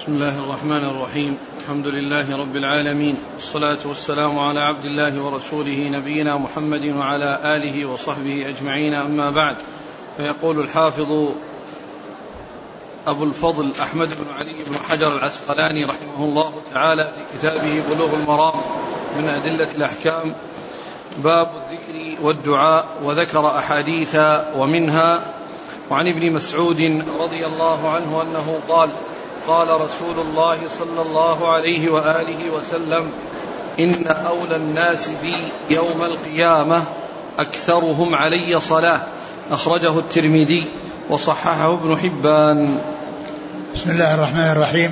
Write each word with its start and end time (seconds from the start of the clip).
بسم 0.00 0.12
الله 0.12 0.38
الرحمن 0.38 0.84
الرحيم. 0.84 1.38
الحمد 1.60 1.86
لله 1.86 2.36
رب 2.36 2.56
العالمين. 2.56 3.16
والصلاة 3.34 3.78
والسلام 3.84 4.38
على 4.38 4.60
عبد 4.60 4.84
الله 4.84 5.22
ورسوله 5.22 5.88
نبينا 5.88 6.36
محمد 6.36 6.84
وعلى 6.98 7.40
آله 7.44 7.86
وصحبه 7.86 8.48
أجمعين. 8.48 8.94
أما 8.94 9.30
بعد 9.30 9.56
فيقول 10.16 10.60
الحافظ 10.60 11.28
أبو 13.06 13.24
الفضل 13.24 13.72
أحمد 13.80 14.08
بن 14.08 14.32
علي 14.32 14.64
بن 14.66 14.76
حجر 14.88 15.16
العسقلاني 15.16 15.84
رحمه 15.84 16.24
الله 16.24 16.52
تعالى 16.74 17.04
في 17.04 17.38
كتابه 17.38 17.82
بلوغ 17.90 18.14
المرام 18.14 18.54
من 19.18 19.28
أدلة 19.28 19.68
الأحكام 19.74 20.34
باب 21.24 21.48
الذكر 21.70 22.24
والدعاء 22.24 22.86
وذكر 23.04 23.58
أحاديث 23.58 24.16
ومنها 24.56 25.20
وعن 25.90 26.08
ابن 26.08 26.32
مسعود 26.32 27.04
رضي 27.20 27.46
الله 27.46 27.88
عنه 27.88 28.22
أنه 28.22 28.60
قال 28.68 28.90
قال 29.50 29.68
رسول 29.80 30.26
الله 30.26 30.58
صلى 30.78 31.02
الله 31.02 31.52
عليه 31.52 31.90
وآله 31.90 32.50
وسلم 32.54 33.10
إن 33.80 34.06
أولى 34.06 34.56
الناس 34.56 35.08
بي 35.22 35.34
يوم 35.70 36.02
القيامة 36.02 36.82
أكثرهم 37.38 38.14
علي 38.14 38.60
صلاة. 38.60 39.00
أخرجه 39.50 39.98
الترمذي 39.98 40.68
وصححه 41.10 41.74
ابن 41.74 41.96
حبان. 41.96 42.78
بسم 43.74 43.90
الله 43.90 44.14
الرحمن 44.14 44.52
الرحيم. 44.56 44.90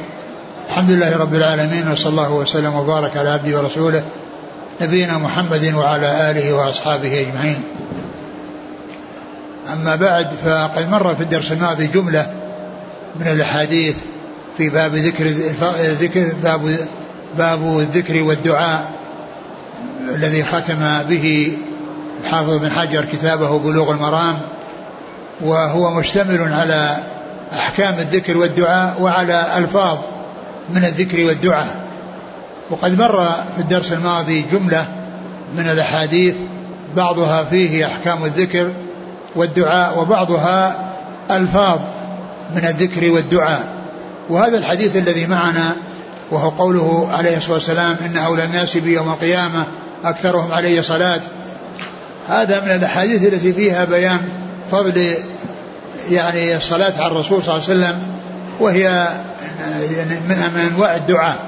الحمد 0.69 0.91
لله 0.91 1.16
رب 1.16 1.35
العالمين 1.35 1.93
وصلى 1.93 2.11
الله 2.11 2.33
وسلم 2.33 2.75
وبارك 2.75 3.16
على 3.16 3.29
عبده 3.30 3.59
ورسوله 3.59 4.02
نبينا 4.80 5.19
محمد 5.19 5.75
وعلى 5.75 6.30
آله 6.30 6.52
وأصحابه 6.52 7.21
أجمعين. 7.21 7.63
أما 9.73 9.97
بعد 9.97 10.29
فقد 10.45 10.91
مر 10.91 11.15
في 11.15 11.23
الدرس 11.23 11.52
الماضي 11.52 11.87
جملة 11.87 12.27
من 13.16 13.27
الأحاديث 13.27 13.97
في 14.59 14.69
باب 14.69 14.95
ذكر 14.95 15.25
ذكر 16.01 16.33
باب 16.43 16.77
باب 17.38 17.79
الذكر 17.79 18.23
والدعاء 18.23 18.91
الذي 20.15 20.45
ختم 20.45 21.02
به 21.09 21.52
الحافظ 22.24 22.55
بن 22.55 22.71
حجر 22.71 23.05
كتابه 23.05 23.59
بلوغ 23.59 23.91
المرام 23.91 24.38
وهو 25.41 25.91
مشتمل 25.91 26.52
على 26.52 26.97
أحكام 27.52 27.95
الذكر 27.99 28.37
والدعاء 28.37 29.02
وعلى 29.02 29.47
ألفاظ 29.57 29.99
من 30.71 30.85
الذكر 30.85 31.25
والدعاء. 31.25 31.77
وقد 32.71 32.99
مر 32.99 33.35
في 33.57 33.63
الدرس 33.63 33.93
الماضي 33.93 34.45
جملة 34.52 34.87
من 35.57 35.69
الأحاديث 35.69 36.35
بعضها 36.97 37.45
فيه 37.45 37.87
أحكام 37.87 38.25
الذكر 38.25 38.73
والدعاء 39.37 39.99
وبعضها 39.99 40.91
ألفاظ 41.30 41.79
من 42.54 42.65
الذكر 42.65 43.10
والدعاء. 43.10 43.77
وهذا 44.29 44.59
الحديث 44.59 44.96
الذي 44.96 45.26
معنا 45.26 45.73
وهو 46.30 46.48
قوله 46.48 47.09
عليه 47.12 47.37
الصلاة 47.37 47.54
والسلام 47.54 47.96
إن 48.07 48.16
أولى 48.16 48.45
الناس 48.45 48.76
بي 48.76 48.93
يوم 48.93 49.09
القيامة 49.09 49.65
أكثرهم 50.04 50.52
علي 50.52 50.82
صلاة. 50.82 51.20
هذا 52.29 52.60
من 52.60 52.70
الأحاديث 52.70 53.32
التي 53.32 53.52
فيها 53.52 53.85
بيان 53.85 54.20
فضل 54.70 55.15
يعني 56.10 56.57
الصلاة 56.57 56.93
على 56.98 57.07
الرسول 57.07 57.43
صلى 57.45 57.54
الله 57.54 57.68
عليه 57.68 57.74
وسلم 57.74 58.02
وهي 58.60 59.09
من 60.29 60.60
أنواع 60.73 60.96
الدعاء. 60.96 61.38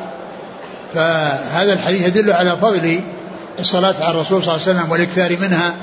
فهذا 0.94 1.72
الحديث 1.72 2.06
يدل 2.06 2.32
على 2.32 2.56
فضل 2.56 3.00
الصلاة 3.58 3.94
على 4.00 4.10
الرسول 4.10 4.44
صلى 4.44 4.54
الله 4.54 4.66
عليه 4.66 4.78
وسلم 4.78 4.92
والإكثار 4.92 5.36
منها 5.40 5.74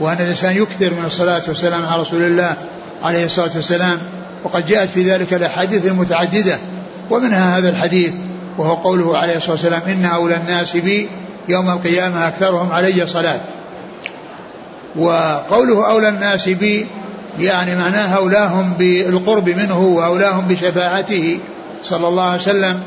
وأن 0.00 0.16
الإنسان 0.20 0.56
يكثر 0.56 0.94
من 0.94 1.04
الصلاة 1.06 1.42
والسلام 1.48 1.86
على 1.86 2.02
رسول 2.02 2.22
الله 2.22 2.54
عليه 3.02 3.24
الصلاة 3.24 3.50
والسلام. 3.56 3.98
وقد 4.44 4.66
جاءت 4.66 4.88
في 4.88 5.10
ذلك 5.10 5.34
الأحاديث 5.34 5.86
المتعددة 5.86 6.58
ومنها 7.10 7.58
هذا 7.58 7.70
الحديث 7.70 8.12
وهو 8.58 8.74
قوله 8.74 9.18
عليه 9.18 9.36
الصلاة 9.36 9.52
والسلام 9.52 9.82
إن 9.86 10.04
أولى 10.04 10.36
الناس 10.36 10.76
بي 10.76 11.08
يوم 11.48 11.70
القيامة 11.70 12.28
أكثرهم 12.28 12.72
علي 12.72 13.06
صلاة. 13.06 13.40
وقوله 14.96 15.90
أولى 15.90 16.08
الناس 16.08 16.48
بي 16.48 16.86
يعني 17.38 17.74
معناه 17.74 18.16
أولاهم 18.16 18.72
بالقرب 18.78 19.48
منه 19.48 19.80
وأولاهم 19.80 20.48
بشفاعته 20.48 21.38
صلى 21.84 22.08
الله 22.08 22.24
عليه 22.24 22.40
وسلم 22.40 22.82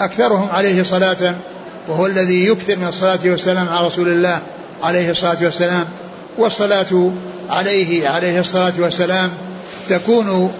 أكثرهم 0.00 0.48
عليه 0.52 0.82
صلاة 0.82 1.34
وهو 1.88 2.06
الذي 2.06 2.46
يكثر 2.46 2.76
من 2.76 2.88
الصلاة 2.88 3.18
والسلام 3.24 3.68
على 3.68 3.86
رسول 3.86 4.08
الله 4.08 4.38
عليه 4.82 5.10
الصلاة 5.10 5.36
والسلام 5.42 5.84
والصلاة 6.38 7.10
عليه 7.50 8.08
عليه 8.08 8.40
الصلاة 8.40 8.72
والسلام 8.78 9.30
تكون 9.88 10.52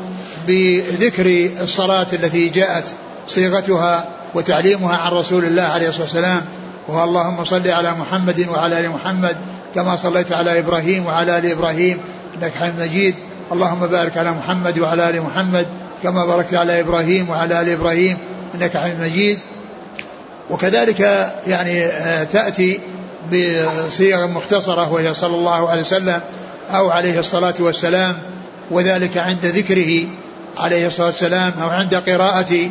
بذكر 0.47 1.51
الصلاة 1.63 2.07
التي 2.13 2.49
جاءت 2.49 2.85
صيغتها 3.27 4.09
وتعليمها 4.35 4.97
عن 4.97 5.13
رسول 5.13 5.45
الله 5.45 5.63
عليه 5.63 5.89
الصلاة 5.89 6.05
والسلام 6.05 6.43
وهو 6.89 7.05
اللهم 7.05 7.45
صل 7.45 7.69
على 7.69 7.93
محمد 7.93 8.49
وعلى 8.49 8.81
آل 8.81 8.91
محمد 8.91 9.37
كما 9.75 9.97
صليت 9.97 10.33
على 10.33 10.59
إبراهيم 10.59 11.07
وعلى 11.07 11.39
آل 11.39 11.47
إبراهيم 11.47 11.99
إنك 12.37 12.53
حميد 12.55 12.81
مجيد. 12.81 13.15
اللهم 13.53 13.87
بارك 13.87 14.17
على 14.17 14.31
محمد 14.31 14.79
وعلى 14.79 15.11
آل 15.11 15.23
محمد 15.23 15.67
كما 16.03 16.25
باركت 16.27 16.55
على 16.55 16.81
إبراهيم 16.81 17.31
وعلى 17.31 17.61
آل 17.61 17.69
إبراهيم 17.69 18.19
إنك 18.55 18.77
حميد 18.77 19.01
مجيد. 19.01 19.39
وكذلك 20.51 21.01
يعني 21.47 21.85
آه، 21.85 22.25
تأتي 22.25 22.81
بصيغ 23.33 24.27
مختصرة 24.27 24.93
وهي 24.93 25.15
صلى 25.15 25.35
الله 25.35 25.71
عليه 25.71 25.81
وسلم 25.81 26.21
أو 26.71 26.91
عليه 26.91 27.19
الصلاة 27.19 27.55
والسلام 27.61 28.19
وذلك 28.71 29.19
عند 29.19 29.47
ذكره 29.47 30.07
عليه 30.57 30.87
الصلاة 30.87 31.07
والسلام 31.07 31.53
أو 31.63 31.69
عند 31.69 31.95
قراءة 31.95 32.71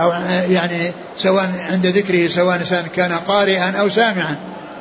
أو 0.00 0.10
يعني 0.50 0.92
سواء 1.16 1.50
عند 1.70 1.86
ذكره 1.86 2.28
سواء 2.28 2.60
كان 2.96 3.12
قارئا 3.12 3.70
أو 3.80 3.88
سامعا. 3.88 4.36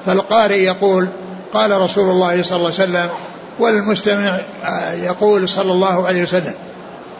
فالقارئ 0.05 0.63
يقول 0.63 1.07
قال 1.53 1.81
رسول 1.81 2.09
الله 2.09 2.43
صلى 2.43 2.57
الله 2.57 2.73
عليه 2.79 2.83
وسلم 2.83 3.09
والمستمع 3.59 4.39
يقول 4.93 5.49
صلى 5.49 5.71
الله 5.71 6.07
عليه 6.07 6.23
وسلم. 6.23 6.53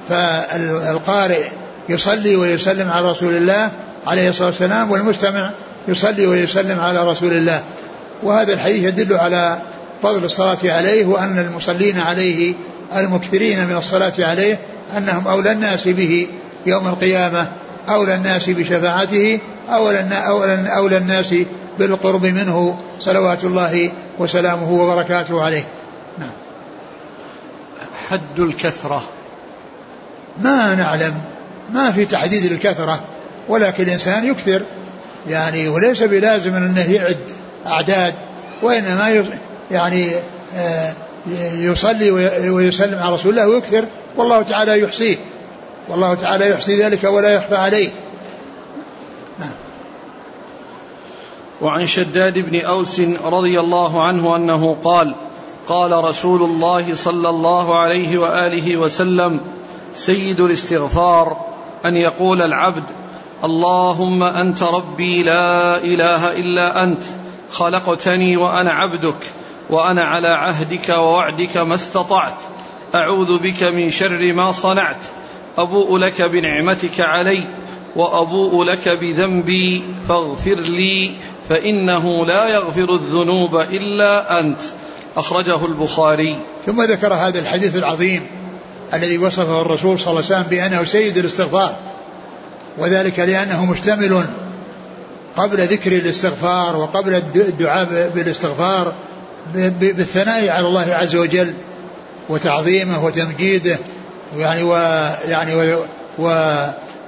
فالقارئ 0.10 1.44
يصلي 1.90 2.36
ويسلم 2.36 2.92
على 2.92 3.12
رسول 3.12 3.38
الله 3.38 3.72
عليه 4.08 4.30
الصلاة 4.30 4.48
والسلام 4.48 4.92
والمستمع 4.92 5.52
يصلي 5.88 6.28
ويسلم 6.28 6.80
على 6.80 7.12
رسول 7.12 7.34
الله. 7.34 7.62
وهذا 8.24 8.54
الحديث 8.54 8.84
يدل 8.84 9.18
على 9.18 9.58
فضل 10.02 10.26
الصلاة 10.26 10.58
عليه 10.64 11.06
وأن 11.06 11.40
المصلين 11.40 12.00
عليه 12.00 12.54
المكثرين 12.96 13.68
من 13.68 13.76
الصلاة 13.76 14.14
عليه 14.20 14.60
أنهم 14.98 15.28
أولى 15.28 15.52
الناس 15.52 15.88
به 15.88 16.28
يوم 16.66 16.88
القيامة 16.88 17.48
أولى 17.90 18.16
الناس 18.16 18.50
بشفاعته 18.50 19.40
أولى, 19.70 20.08
أولى, 20.28 20.76
أولى 20.76 20.98
الناس 20.98 21.36
بالقرب 21.80 22.26
منه 22.26 22.80
صلوات 23.00 23.44
الله 23.44 23.92
وسلامه 24.20 24.72
وبركاته 24.72 25.44
عليه. 25.44 25.64
نعم. 26.18 26.30
حد 28.10 28.40
الكثرة. 28.40 29.04
ما 30.42 30.76
نعلم. 30.76 31.14
ما 31.74 31.92
في 31.92 32.06
تحديد 32.06 32.52
الكثرة 32.52 33.04
ولكن 33.50 33.84
الإنسان 33.84 34.26
يكثر. 34.26 34.62
يعني 35.30 35.68
وليس 35.68 36.04
بلازم 36.04 36.56
أنه 36.56 36.92
يعد 36.92 37.18
أعداد 37.66 38.14
وإنما 38.62 39.10
يعني 39.72 40.12
آه 40.56 40.94
يصلي 41.56 42.12
ويسلم 42.50 43.00
على 43.00 43.14
رسول 43.14 43.32
الله 43.32 43.48
ويكثر 43.48 43.86
والله 44.18 44.42
تعالى 44.42 44.80
يحصيه. 44.80 45.18
والله 45.90 46.14
تعالى 46.14 46.50
يحصي 46.50 46.84
ذلك 46.84 47.04
ولا 47.04 47.34
يخفى 47.34 47.56
عليه. 47.56 47.90
نعم. 49.40 49.52
وعن 51.62 51.86
شداد 51.86 52.40
بن 52.40 52.60
أوس 52.62 53.02
رضي 53.26 53.60
الله 53.60 54.04
عنه 54.04 54.36
أنه 54.36 54.78
قال 54.84 55.16
قال 55.68 55.92
رسول 56.04 56.42
الله 56.42 56.96
صلى 56.96 57.30
الله 57.30 57.80
عليه 57.80 58.18
وآله 58.18 58.78
وسلم 58.78 59.40
سيد 59.96 60.40
الاستغفار 60.40 61.38
أن 61.86 61.98
يقول 61.98 62.42
العبد 62.42 62.84
اللهم 63.44 64.24
أنت 64.24 64.64
ربي 64.64 65.24
لا 65.24 65.78
إله 65.78 66.32
إلا 66.32 66.84
أنت 66.84 67.04
خلقتني 67.52 68.38
وأنا 68.38 68.72
عبدك. 68.72 69.16
وأنا 69.70 70.04
على 70.04 70.28
عهدك 70.28 70.90
ووعدك 70.90 71.58
ما 71.58 71.76
استطعت. 71.76 72.42
أعوذ 72.96 73.38
بك 73.38 73.64
من 73.64 73.92
شر 73.92 74.34
ما 74.34 74.52
صنعت. 74.52 75.06
أبوء 75.58 75.98
لك 75.98 76.22
بنعمتك 76.22 77.00
علي 77.00 77.44
وأبوء 77.96 78.64
لك 78.64 78.90
بذنبي. 78.90 79.84
فاغفر 80.08 80.60
لي 80.60 81.12
فإنه 81.50 82.26
لا 82.26 82.48
يغفر 82.48 82.96
الذنوب 82.96 83.56
إلا 83.56 84.40
أنت. 84.40 84.62
أخرجه 85.18 85.66
البخاري. 85.66 86.40
ثم 86.66 86.82
ذكر 86.82 87.14
هذا 87.14 87.40
الحديث 87.40 87.76
العظيم 87.76 88.28
الذي 88.94 89.18
وصفه 89.18 89.62
الرسول 89.62 90.00
صلى 90.00 90.08
الله 90.08 90.26
عليه 90.26 90.36
وسلم 90.36 90.50
بأنه 90.50 90.84
سيد 90.84 91.18
الاستغفار 91.18 91.76
وذلك 92.78 93.20
لأنه 93.20 93.66
مشتمل 93.66 94.26
قبل 95.36 95.58
ذكر 95.58 95.92
الاستغفار 95.92 96.76
وقبل 96.76 97.22
الدعاء 97.36 98.12
بالاستغفار. 98.16 98.94
بالثناء 99.54 100.50
على 100.50 100.68
الله 100.68 100.94
عز 100.94 101.16
وجل 101.16 101.54
وتعظيمه 102.30 103.06
وتمجيده 103.06 103.78
يعني 104.38 104.64
ويعني 104.64 105.76
و 106.20 106.30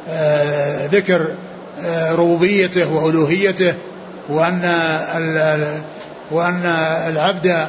آه، 0.10 0.86
ذكر 0.88 1.28
آه، 1.86 2.12
ربوبيته 2.12 2.94
وألوهيته 2.94 3.74
وأن 4.30 4.62
وأن 6.32 6.66
العبد 7.08 7.68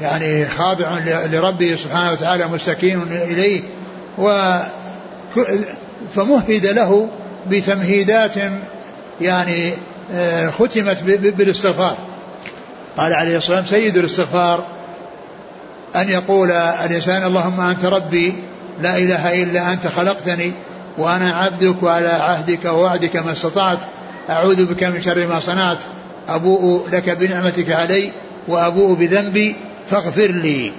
يعني 0.00 0.48
خاضع 0.48 0.98
لربه 1.32 1.76
سبحانه 1.76 2.12
وتعالى 2.12 2.48
مستكين 2.48 3.02
إليه 3.10 3.62
و 4.18 4.58
فمهد 6.14 6.66
له 6.66 7.08
بتمهيدات 7.50 8.34
يعني 9.20 9.72
آه، 10.14 10.50
ختمت 10.50 11.02
بالاستغفار. 11.36 11.96
قال 12.96 13.12
عليه 13.12 13.36
الصلاة 13.36 13.60
والسلام 13.60 13.82
سيد 13.82 13.96
الاستغفار 13.96 14.64
أن 15.96 16.08
يقول 16.08 16.50
الإنسان 16.50 17.22
اللهم 17.22 17.60
أنت 17.60 17.84
ربي 17.84 18.34
لا 18.80 18.96
إله 18.96 19.42
إلا 19.42 19.72
أنت 19.72 19.86
خلقتني 19.86 20.52
وأنا 20.98 21.32
عبدك 21.32 21.82
وعلى 21.82 22.08
عهدك 22.08 22.64
ووعدك 22.64 23.16
ما 23.16 23.32
استطعت 23.32 23.78
أعوذ 24.30 24.64
بك 24.64 24.82
من 24.82 25.02
شر 25.02 25.26
ما 25.26 25.40
صنعت 25.40 25.78
أبوء 26.28 26.88
لك 26.92 27.10
بنعمتك 27.10 27.70
علي 27.70 28.12
وأبوء 28.48 28.94
بذنبي 28.94 29.56
فاغفر 29.90 30.30
لي. 30.30 30.72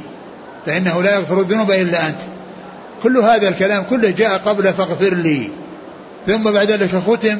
فإنه 0.65 1.03
لا 1.03 1.15
يغفر 1.15 1.39
الذنوب 1.39 1.71
إلا 1.71 2.07
أنت. 2.07 2.17
كل 3.03 3.17
هذا 3.17 3.49
الكلام 3.49 3.83
كله 3.89 4.09
جاء 4.09 4.37
قبل 4.37 4.73
فاغفر 4.73 5.13
لي. 5.13 5.49
ثم 6.27 6.51
بعد 6.51 6.71
ذلك 6.71 6.95
ختم 7.07 7.37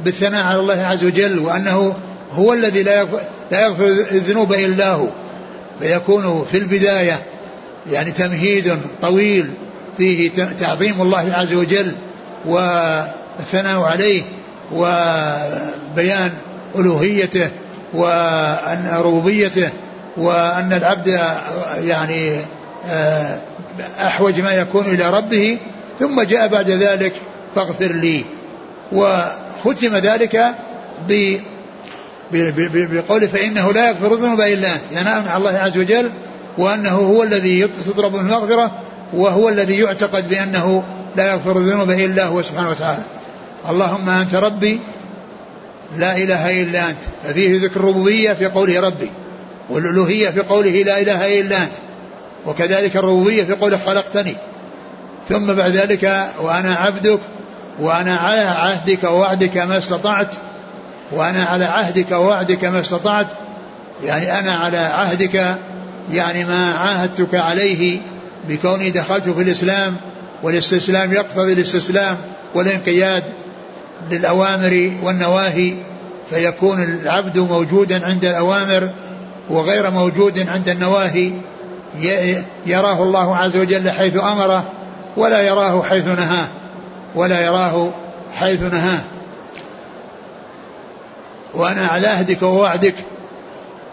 بالثناء 0.00 0.44
على 0.44 0.60
الله 0.60 0.82
عز 0.82 1.04
وجل 1.04 1.38
وأنه 1.38 1.94
هو 2.32 2.52
الذي 2.52 2.82
لا 2.82 3.06
لا 3.50 3.60
يغفر 3.66 3.84
الذنوب 3.86 4.52
إلا 4.52 4.90
هو 4.90 5.08
فيكون 5.80 6.46
في 6.50 6.58
البداية 6.58 7.22
يعني 7.92 8.10
تمهيد 8.10 8.76
طويل 9.02 9.50
فيه 9.98 10.30
تعظيم 10.60 11.02
الله 11.02 11.32
عز 11.34 11.54
وجل 11.54 11.92
والثناء 12.44 13.80
عليه 13.80 14.22
وبيان 14.72 16.30
ألوهيته 16.76 17.48
وأن 17.94 18.90
ربوبيته 18.98 19.70
وأن 20.16 20.72
العبد 20.72 21.20
يعني 21.78 22.36
آه، 22.88 23.38
أحوج 24.06 24.40
ما 24.40 24.52
يكون 24.52 24.86
إلى 24.86 25.10
ربه 25.10 25.58
ثم 26.00 26.22
جاء 26.22 26.48
بعد 26.48 26.70
ذلك 26.70 27.12
فاغفر 27.54 27.92
لي. 27.92 28.24
وختم 28.92 29.96
ذلك 29.96 30.54
ب 31.08 31.36
بقوله 32.32 33.26
فإنه 33.26 33.72
لا 33.72 33.88
يغفر 33.88 34.12
الذنوب 34.12 34.40
إلا 34.40 34.74
أنت. 34.74 34.82
ثناء 34.90 35.06
يعني 35.14 35.28
على 35.28 35.36
الله 35.36 35.58
عز 35.58 35.78
وجل 35.78 36.10
وأنه 36.58 36.90
هو 36.90 37.22
الذي 37.22 37.68
تطلب 37.86 38.16
المغفرة 38.16 38.70
وهو 39.12 39.48
الذي 39.48 39.78
يعتقد 39.78 40.28
بأنه 40.28 40.84
لا 41.16 41.32
يغفر 41.32 41.58
الذنوب 41.58 41.90
إلا 41.90 42.26
هو 42.26 42.42
سبحانه 42.42 42.70
وتعالى. 42.70 43.02
اللهم 43.70 44.08
أنت 44.08 44.34
ربي 44.34 44.80
لا 45.96 46.16
إله 46.16 46.62
إلا 46.62 46.90
أنت. 46.90 46.98
ففيه 47.24 47.60
ذكر 47.64 47.80
الربوبية 47.80 48.32
في 48.32 48.46
قوله 48.46 48.80
ربي 48.80 49.10
والألوهية 49.70 50.30
في 50.30 50.40
قوله 50.40 50.82
لا 50.82 51.00
إله 51.00 51.40
إلا 51.40 51.62
أنت 51.62 51.72
وكذلك 52.46 52.96
الربوبية 52.96 53.44
في 53.44 53.52
قوله 53.52 53.78
خلقتني. 53.86 54.36
ثم 55.28 55.54
بعد 55.54 55.76
ذلك 55.76 56.30
وأنا 56.40 56.74
عبدك 56.74 57.20
وأنا 57.80 58.16
على 58.16 58.40
عهدك 58.40 59.04
ووعدك 59.04 59.56
ما 59.56 59.78
استطعت 59.78 60.34
وأنا 61.12 61.44
على 61.44 61.64
عهدك 61.64 62.12
ووعدك 62.12 62.64
ما 62.64 62.80
استطعت 62.80 63.26
يعني 64.04 64.38
أنا 64.38 64.52
على 64.52 64.78
عهدك 64.78 65.56
يعني 66.12 66.44
ما 66.44 66.74
عاهدتك 66.74 67.34
عليه 67.34 68.00
بكوني 68.48 68.90
دخلت 68.90 69.28
في 69.28 69.42
الإسلام 69.42 69.96
والاستسلام 70.42 71.12
يقتضي 71.12 71.52
الاستسلام 71.52 72.16
والانقياد 72.54 73.22
للأوامر 74.10 74.92
والنواهي 75.02 75.74
فيكون 76.30 76.82
العبد 76.82 77.38
موجودا 77.38 78.06
عند 78.06 78.24
الأوامر 78.24 78.90
وغير 79.50 79.90
موجود 79.90 80.48
عند 80.48 80.68
النواهي 80.68 81.32
يراه 82.66 83.02
الله 83.02 83.36
عز 83.36 83.56
وجل 83.56 83.90
حيث 83.90 84.16
أمره 84.16 84.64
ولا 85.16 85.42
يراه 85.42 85.82
حيث 85.82 86.06
نهاه 86.06 86.46
ولا 87.14 87.40
يراه 87.40 87.90
حيث 88.34 88.62
نهاه. 88.62 89.00
وأنا 91.54 91.86
على 91.86 92.06
عهدك 92.06 92.42
ووعدك. 92.42 92.94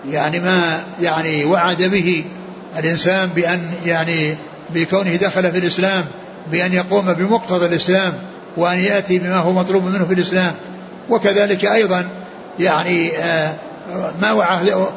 يعني 0.10 0.40
ما 0.40 0.84
يعني 1.02 1.46
وعد 1.46 1.84
به 1.84 2.26
الإنسان 2.80 3.30
بأن 3.36 3.72
يعني 3.86 4.36
بكونه 4.70 5.16
دخل 5.16 5.52
في 5.52 5.58
الإسلام 5.58 6.06
بأن 6.52 6.74
يقوم 6.74 7.14
بمقتضى 7.14 7.66
الإسلام 7.66 8.14
وأن 8.58 8.80
يأتي 8.80 9.20
بما 9.20 9.38
هو 9.38 9.52
مطلوب 9.52 9.84
منه 9.84 10.06
في 10.06 10.14
الإسلام. 10.14 10.54
وكذلك 11.10 11.66
أيضا 11.66 12.06
يعني 12.60 13.18
آه، 13.18 13.54
ما 14.22 14.32
وعد 14.32 14.88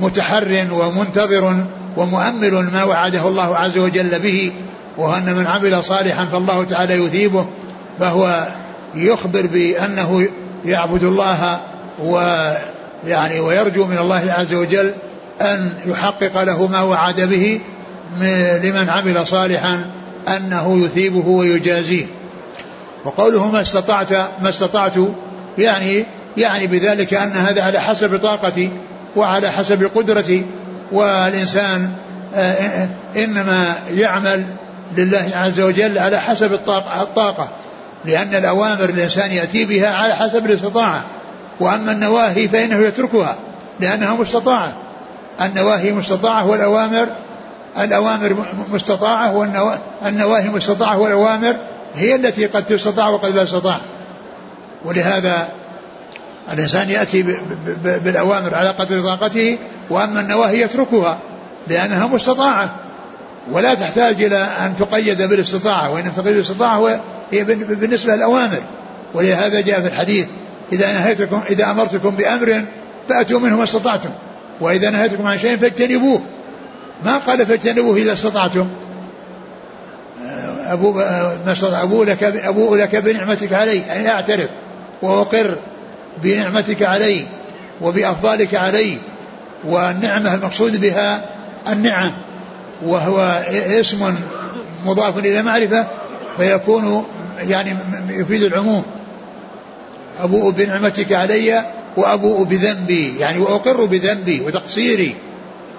متحر 0.00 0.66
ومنتظر 0.72 1.66
ومؤمل 1.96 2.70
ما 2.72 2.84
وعده 2.84 3.28
الله 3.28 3.56
عز 3.56 3.78
وجل 3.78 4.18
به 4.18 4.52
وأن 4.96 5.34
من 5.34 5.46
عمل 5.46 5.84
صالحا 5.84 6.24
فالله 6.24 6.64
تعالى 6.64 6.94
يثيبه 6.94 7.46
فهو 8.00 8.48
يخبر 8.94 9.46
بأنه 9.46 10.28
يعبد 10.64 11.04
الله 11.04 11.60
ويعني 11.98 13.40
ويرجو 13.40 13.86
من 13.86 13.98
الله 13.98 14.32
عز 14.32 14.54
وجل 14.54 14.94
أن 15.40 15.72
يحقق 15.86 16.42
له 16.42 16.66
ما 16.66 16.82
وعد 16.82 17.20
به 17.20 17.60
لمن 18.62 18.86
عمل 18.88 19.26
صالحا 19.26 19.84
أنه 20.28 20.84
يثيبه 20.84 21.28
ويجازيه. 21.28 22.06
وقوله 23.04 23.50
ما 23.50 23.60
استطعت 23.60 24.12
ما 24.12 24.48
استطعت 24.48 24.94
يعني 25.58 26.06
يعني 26.36 26.66
بذلك 26.66 27.14
أن 27.14 27.32
هذا 27.32 27.62
على 27.62 27.80
حسب 27.80 28.18
طاقتي 28.18 28.70
وعلى 29.16 29.52
حسب 29.52 29.90
قدرتي 29.94 30.42
والإنسان 30.92 31.90
آه، 32.34 32.88
إنما 33.16 33.74
يعمل 33.90 34.44
لله 34.96 35.30
عز 35.34 35.60
وجل 35.60 35.98
على 35.98 36.20
حسب 36.20 36.52
الطاقة 36.52 37.48
لأن 38.04 38.34
الأوامر 38.34 38.84
الإنسان 38.84 39.32
يأتي 39.32 39.64
بها 39.64 39.94
على 39.94 40.14
حسب 40.14 40.46
الاستطاعة. 40.46 41.04
وأما 41.60 41.92
النواهي 41.92 42.48
فإنه 42.48 42.76
يتركها 42.76 43.36
لأنها 43.80 44.14
مستطاعة. 44.14 44.72
النواهي 45.40 45.92
مستطاعة 45.92 46.46
والأوامر 46.46 47.08
الأوامر 47.78 48.36
مستطاعة 48.72 49.36
والنواهي 49.36 50.48
مستطاعة 50.48 50.98
والأوامر 50.98 51.56
هي 51.94 52.14
التي 52.14 52.46
قد 52.46 52.66
تستطاع 52.66 53.08
وقد 53.08 53.34
لا 53.34 53.44
تستطاع. 53.44 53.78
ولهذا 54.84 55.48
الإنسان 56.52 56.90
يأتي 56.90 57.22
بالأوامر 57.84 58.54
على 58.54 58.68
قدر 58.68 59.02
طاقته 59.02 59.58
وأما 59.90 60.20
النواهي 60.20 60.60
يتركها 60.60 61.18
لأنها 61.68 62.06
مستطاعة. 62.06 62.74
ولا 63.50 63.74
تحتاج 63.74 64.22
إلى 64.22 64.46
أن 64.66 64.76
تقيد 64.76 65.22
بالاستطاعة 65.22 65.90
وإن 65.90 66.12
تقيد 66.16 66.34
بالاستطاعة 66.34 67.00
هي 67.30 67.44
بالنسبة 67.44 68.16
للأوامر. 68.16 68.60
ولهذا 69.14 69.60
جاء 69.60 69.80
في 69.80 69.86
الحديث 69.86 70.26
إذا 70.74 70.92
نهيتكم 70.92 71.40
إذا 71.50 71.70
أمرتكم 71.70 72.10
بأمر 72.10 72.64
فأتوا 73.08 73.40
منه 73.40 73.56
ما 73.56 73.64
استطعتم. 73.64 74.10
وإذا 74.60 74.90
نهيتكم 74.90 75.26
عن 75.26 75.38
شيء 75.38 75.56
فاجتنبوه. 75.56 76.22
ما 77.04 77.18
قال 77.18 77.46
فاجتنبوه 77.46 77.96
إذا 77.96 78.12
استطعتم. 78.12 78.68
أبو 80.66 80.92
ما 81.46 81.52
استطع 81.52 81.82
أبو 81.82 82.04
لك 82.04 82.22
أبوء 82.22 82.76
لك 82.76 82.96
بنعمتك 82.96 83.52
علي 83.52 83.78
يعني 83.78 84.08
أعترف. 84.08 84.48
وأقر 85.02 85.56
بنعمتك 86.22 86.82
علي 86.82 87.26
وبأفضالك 87.80 88.54
علي 88.54 88.98
والنعمة 89.64 90.34
المقصود 90.34 90.80
بها 90.80 91.24
النعم. 91.68 92.10
وهو 92.84 93.42
اسم 93.80 94.14
مضاف 94.86 95.18
إلى 95.18 95.42
معرفة 95.42 95.86
فيكون 96.36 97.06
يعني 97.38 97.74
يفيد 98.08 98.42
العموم. 98.42 98.84
أبوء 100.22 100.50
بنعمتك 100.50 101.12
علي 101.12 101.64
وأبوء 101.96 102.44
بذنبي. 102.44 103.18
يعني 103.18 103.38
وأقر 103.38 103.84
بذنبي 103.84 104.40
وتقصيري. 104.40 105.14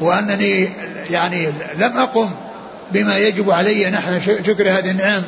وأنني 0.01 0.70
يعني 1.12 1.48
لم 1.80 1.98
أقم 1.98 2.30
بما 2.92 3.18
يجب 3.18 3.51
علي 3.51 3.89
نحن 3.89 4.22
شكر 4.22 4.70
هذه 4.70 4.92
النعم 4.92 5.22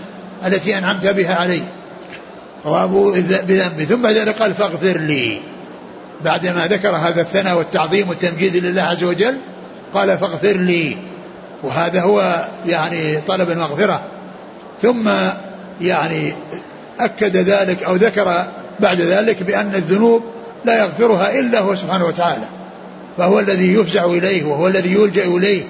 التي 0.46 0.78
أنعمت 0.78 1.06
بها 1.06 1.36
علي. 1.36 1.62
وأبوء 2.66 3.20
بذنبي. 3.20 3.86
ثم 3.86 4.02
بعد 4.02 4.14
ذلك 4.16 4.42
قال 4.42 4.54
فاغفر 4.54 4.98
لي. 4.98 5.40
بعدما 6.24 6.68
ذكر 6.68 6.90
هذا 6.90 7.22
الثناء 7.22 7.58
والتعظيم 7.58 8.10
والتمجيد 8.10 8.56
لله 8.56 8.82
عز 8.82 9.04
وجل 9.04 9.38
قال 9.94 10.18
فاغفر 10.18 10.54
لي. 10.58 10.98
وهذا 11.64 12.02
هو 12.02 12.46
يعني 12.66 13.22
طلب 13.28 13.52
المغفرة. 13.52 14.02
ثم 14.82 15.10
يعني 15.82 16.34
أكد 17.00 17.38
ذلك 17.38 17.84
أو 17.84 17.96
ذكر 17.96 18.44
بعد 18.80 19.02
ذلك 19.02 19.44
بأن 19.44 19.76
الذنوب 19.76 20.24
لا 20.66 20.84
يغفرها 20.84 21.40
إلا 21.40 21.60
هو 21.60 21.76
سبحانه 21.76 22.06
وتعالى. 22.06 22.46
فهو 23.18 23.40
الذي 23.40 23.74
يفزع 23.74 24.06
إليه 24.06 24.46
وهو 24.46 24.68
الذي 24.68 24.94
يلجأ 24.94 25.26
إليه 25.26 25.64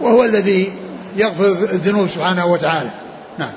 وهو 0.00 0.24
الذي 0.24 0.72
يغفر 1.16 1.46
الذنوب 1.46 2.08
سبحانه 2.08 2.46
وتعالى. 2.46 2.90
نعم. 3.38 3.52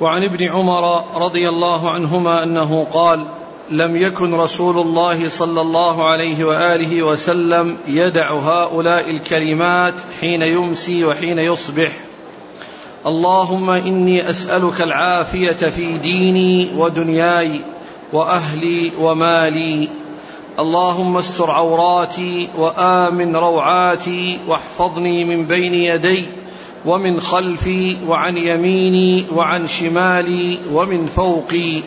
وعن 0.00 0.24
ابن 0.24 0.44
عمر 0.44 1.04
رضي 1.24 1.48
الله 1.48 1.90
عنهما 1.90 2.42
أنه 2.42 2.86
قال 2.92 3.26
لم 3.70 3.96
يكن 3.96 4.34
رسول 4.34 4.78
الله 4.78 5.28
صلى 5.28 5.60
الله 5.60 6.10
عليه 6.10 6.44
وآله 6.44 7.02
وسلم 7.02 7.76
يدع 7.86 8.32
هؤلاء 8.32 9.10
الكلمات 9.10 9.94
حين 10.20 10.42
يمسي 10.42 11.04
وحين 11.04 11.38
يصبح. 11.38 11.92
اللهم 13.06 13.70
إني 13.70 14.30
أسألك 14.30 14.80
العافية 14.82 15.50
في 15.52 15.98
ديني 15.98 16.68
ودنياي 16.76 17.60
وأهلي 18.12 18.92
ومالي. 19.00 19.88
اللهم 20.58 21.16
استر 21.16 21.50
عوراتي 21.50 22.48
وآمن 22.58 23.36
روعاتي 23.36 24.38
واحفظني 24.48 25.24
من 25.24 25.44
بين 25.44 25.74
يدي 25.74 26.24
ومن 26.86 27.20
خلفي 27.20 27.96
وعن 28.08 28.36
يميني 28.36 29.24
وعن 29.34 29.66
شمالي 29.66 30.58
ومن 30.72 31.06
فوقي. 31.06 31.80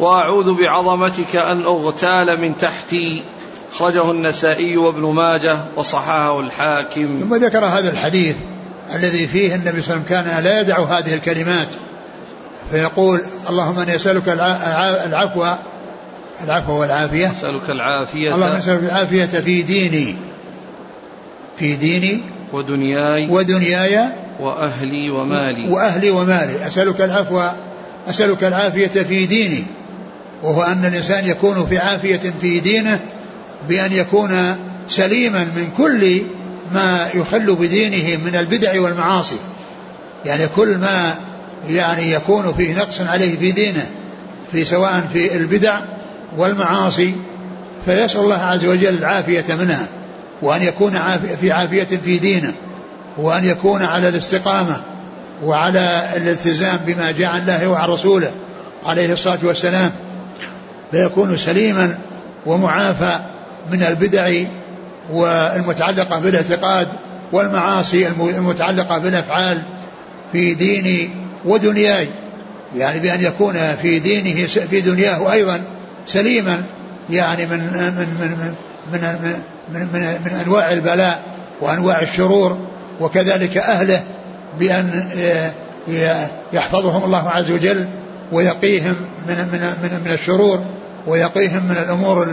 وأعوذ 0.00 0.54
بعظمتك 0.54 1.36
أن 1.36 1.62
أغتال 1.62 2.40
من 2.40 2.56
تحتي. 2.56 3.22
أخرجه 3.74 4.10
النسائي 4.10 4.76
وابن 4.76 5.02
ماجه 5.02 5.58
وصححه 5.76 6.40
الحاكم. 6.40 7.20
ثم 7.20 7.34
ذكر 7.34 7.64
هذا 7.64 7.90
الحديث. 7.90 8.36
الذي 8.94 9.26
فيه 9.26 9.54
النبي 9.54 9.82
صلى 9.82 9.96
الله 9.96 10.06
عليه 10.10 10.20
وسلم 10.20 10.32
كان 10.32 10.44
لا 10.44 10.60
يدع 10.60 10.78
هذه 10.78 11.14
الكلمات. 11.14 11.68
فيقول 12.70 13.20
اللهم 13.50 13.78
إني 13.78 13.96
أسألك 13.96 14.28
العفو 14.28 15.54
العفو 16.44 16.72
والعافية. 16.72 17.30
أسألك 17.30 17.70
العافية. 17.70 18.34
اللهم 18.34 18.52
أسألك 18.52 18.82
العافية 18.82 19.24
في 19.24 19.62
ديني. 19.62 20.16
في 21.58 21.76
ديني 21.76 22.20
ودنياي. 22.52 23.28
ودنياي. 23.30 24.08
وأهلي 24.40 25.10
ومالي. 25.10 25.68
وأهلي 25.68 26.10
ومالي. 26.10 26.66
أسألك 26.66 27.00
العفو 27.00 27.42
أسألك 28.08 28.44
العافية 28.44 29.02
في 29.02 29.26
ديني. 29.26 29.64
وهو 30.42 30.62
أن 30.62 30.84
الإنسان 30.84 31.26
يكون 31.26 31.66
في 31.66 31.78
عافية 31.78 32.32
في 32.40 32.60
دينه 32.60 33.00
بأن 33.68 33.92
يكون 33.92 34.56
سليما 34.88 35.44
من 35.44 35.68
كل 35.76 36.22
ما 36.74 37.08
يخل 37.14 37.54
بدينه 37.54 38.24
من 38.24 38.36
البدع 38.36 38.80
والمعاصي. 38.80 39.36
يعني 40.24 40.46
كل 40.56 40.78
ما 40.78 41.14
يعني 41.68 42.12
يكون 42.12 42.54
فيه 42.56 42.74
نقص 42.78 43.00
عليه 43.00 43.38
في 43.38 43.52
دينه 43.52 43.86
في 44.52 44.64
سواء 44.64 45.08
في 45.12 45.36
البدع 45.36 45.80
والمعاصي 46.36 47.14
فيسأل 47.86 48.20
الله 48.20 48.36
عز 48.36 48.64
وجل 48.64 48.98
العافية 48.98 49.54
منها 49.54 49.86
وأن 50.42 50.62
يكون 50.62 50.92
في 51.40 51.52
عافية 51.52 51.84
في 52.04 52.18
دينه 52.18 52.52
وأن 53.16 53.44
يكون 53.44 53.82
على 53.82 54.08
الاستقامة 54.08 54.76
وعلى 55.44 56.08
الالتزام 56.16 56.76
بما 56.86 57.10
جاء 57.10 57.30
عن 57.30 57.40
الله 57.40 57.68
وعن 57.68 57.88
رسوله 57.88 58.30
عليه 58.86 59.12
الصلاة 59.12 59.38
والسلام. 59.42 59.90
فيكون 60.90 61.36
سليما 61.36 61.98
ومعافى 62.46 63.18
من 63.72 63.82
البدع 63.82 64.44
والمتعلقة 65.12 66.20
بالاعتقاد 66.20 66.88
والمعاصي 67.32 68.08
المتعلقة 68.08 68.98
بالأفعال 68.98 69.62
في 70.32 70.54
ديني 70.54 71.10
ودنياي. 71.44 72.08
يعني 72.76 73.00
بأن 73.00 73.20
يكون 73.20 73.54
في 73.82 73.98
دينه 73.98 74.46
في 74.46 74.80
دنياه 74.80 75.32
أيضا 75.32 75.60
سليما 76.06 76.62
يعني 77.10 77.46
من 77.46 77.58
من 77.58 78.06
من 78.18 78.30
من 78.30 78.48
من, 78.92 79.00
من, 79.72 79.80
من, 79.92 80.18
من 80.24 80.40
أنواع 80.46 80.72
البلاء 80.72 81.22
وأنواع 81.60 82.02
الشرور 82.02 82.58
وكذلك 83.00 83.56
أهله 83.56 84.02
بأن 84.58 85.10
يحفظهم 86.52 87.04
الله 87.04 87.30
عز 87.30 87.50
وجل 87.50 87.88
ويقيهم 88.32 88.94
من 89.28 89.36
من 89.52 89.60
من, 89.82 90.00
من 90.04 90.12
الشرور 90.12 90.64
ويقيهم 91.06 91.64
من 91.64 91.76
الأمور 91.76 92.28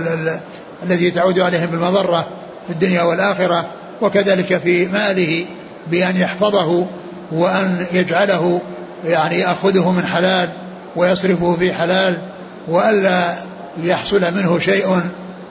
التي 0.84 1.12
تعود 1.12 1.40
عليهم 1.40 1.66
بالمضرة. 1.66 2.28
في 2.68 2.74
الدنيا 2.74 3.04
والآخرة 3.04 3.66
وكذلك 4.02 4.58
في 4.58 4.88
ماله 4.88 5.46
بأن 5.88 6.18
يحفظه 6.18 6.86
وأن 7.32 7.86
يجعله 7.94 8.62
يعني 9.06 9.36
يأخذه 9.36 9.92
من 9.92 10.06
حلال 10.06 10.50
ويصرفه 10.96 11.56
في 11.60 11.74
حلال 11.74 12.22
وألا 12.68 13.36
يحصل 13.84 14.22
منه 14.34 14.60
شيء 14.60 15.02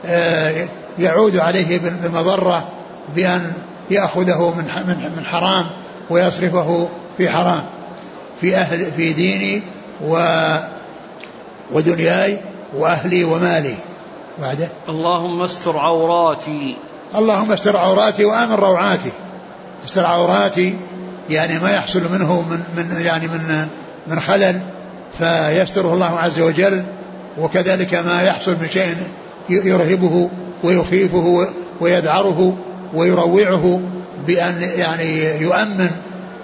آه، 0.07 0.69
يعود 0.99 1.37
عليه 1.37 1.79
بالمضرة 1.79 2.69
بأن 3.17 3.53
يأخذه 3.91 4.55
من 4.57 4.65
من 5.17 5.25
حرام 5.25 5.67
ويصرفه 6.11 6.89
في 7.19 7.29
حرام. 7.29 7.63
في 8.41 8.57
أهل 8.57 8.85
في 8.85 9.13
ديني 9.13 9.63
و 10.05 10.19
ودنياي 11.73 12.39
وأهلي 12.77 13.25
ومالي. 13.25 13.75
بعده 14.41 14.69
اللهم 14.89 15.43
استر 15.43 15.79
عوراتي 15.79 16.77
اللهم 17.15 17.53
استر 17.53 17.77
عوراتي 17.77 18.25
وآمن 18.25 18.55
روعاتي. 18.55 19.13
استر 19.85 20.07
عوراتي 20.07 20.75
يعني 21.31 21.59
ما 21.59 21.71
يحصل 21.71 22.01
منه 22.13 22.41
من 22.41 22.61
من 22.77 23.01
يعني 23.01 23.27
من 23.27 23.67
من 24.07 24.21
خلل 24.21 24.61
فيستره 25.19 25.95
الله 25.95 26.19
عز 26.19 26.41
وجل 26.41 26.85
وكذلك 27.39 27.95
ما 27.95 28.23
يحصل 28.23 28.53
من 28.53 28.69
شيء 28.69 28.95
يرهبه 29.49 30.31
ويخيفه 30.63 31.49
ويدعره 31.81 32.57
ويروعه 32.95 33.81
بأن 34.27 34.63
يعني 34.77 35.41
يؤمن 35.41 35.91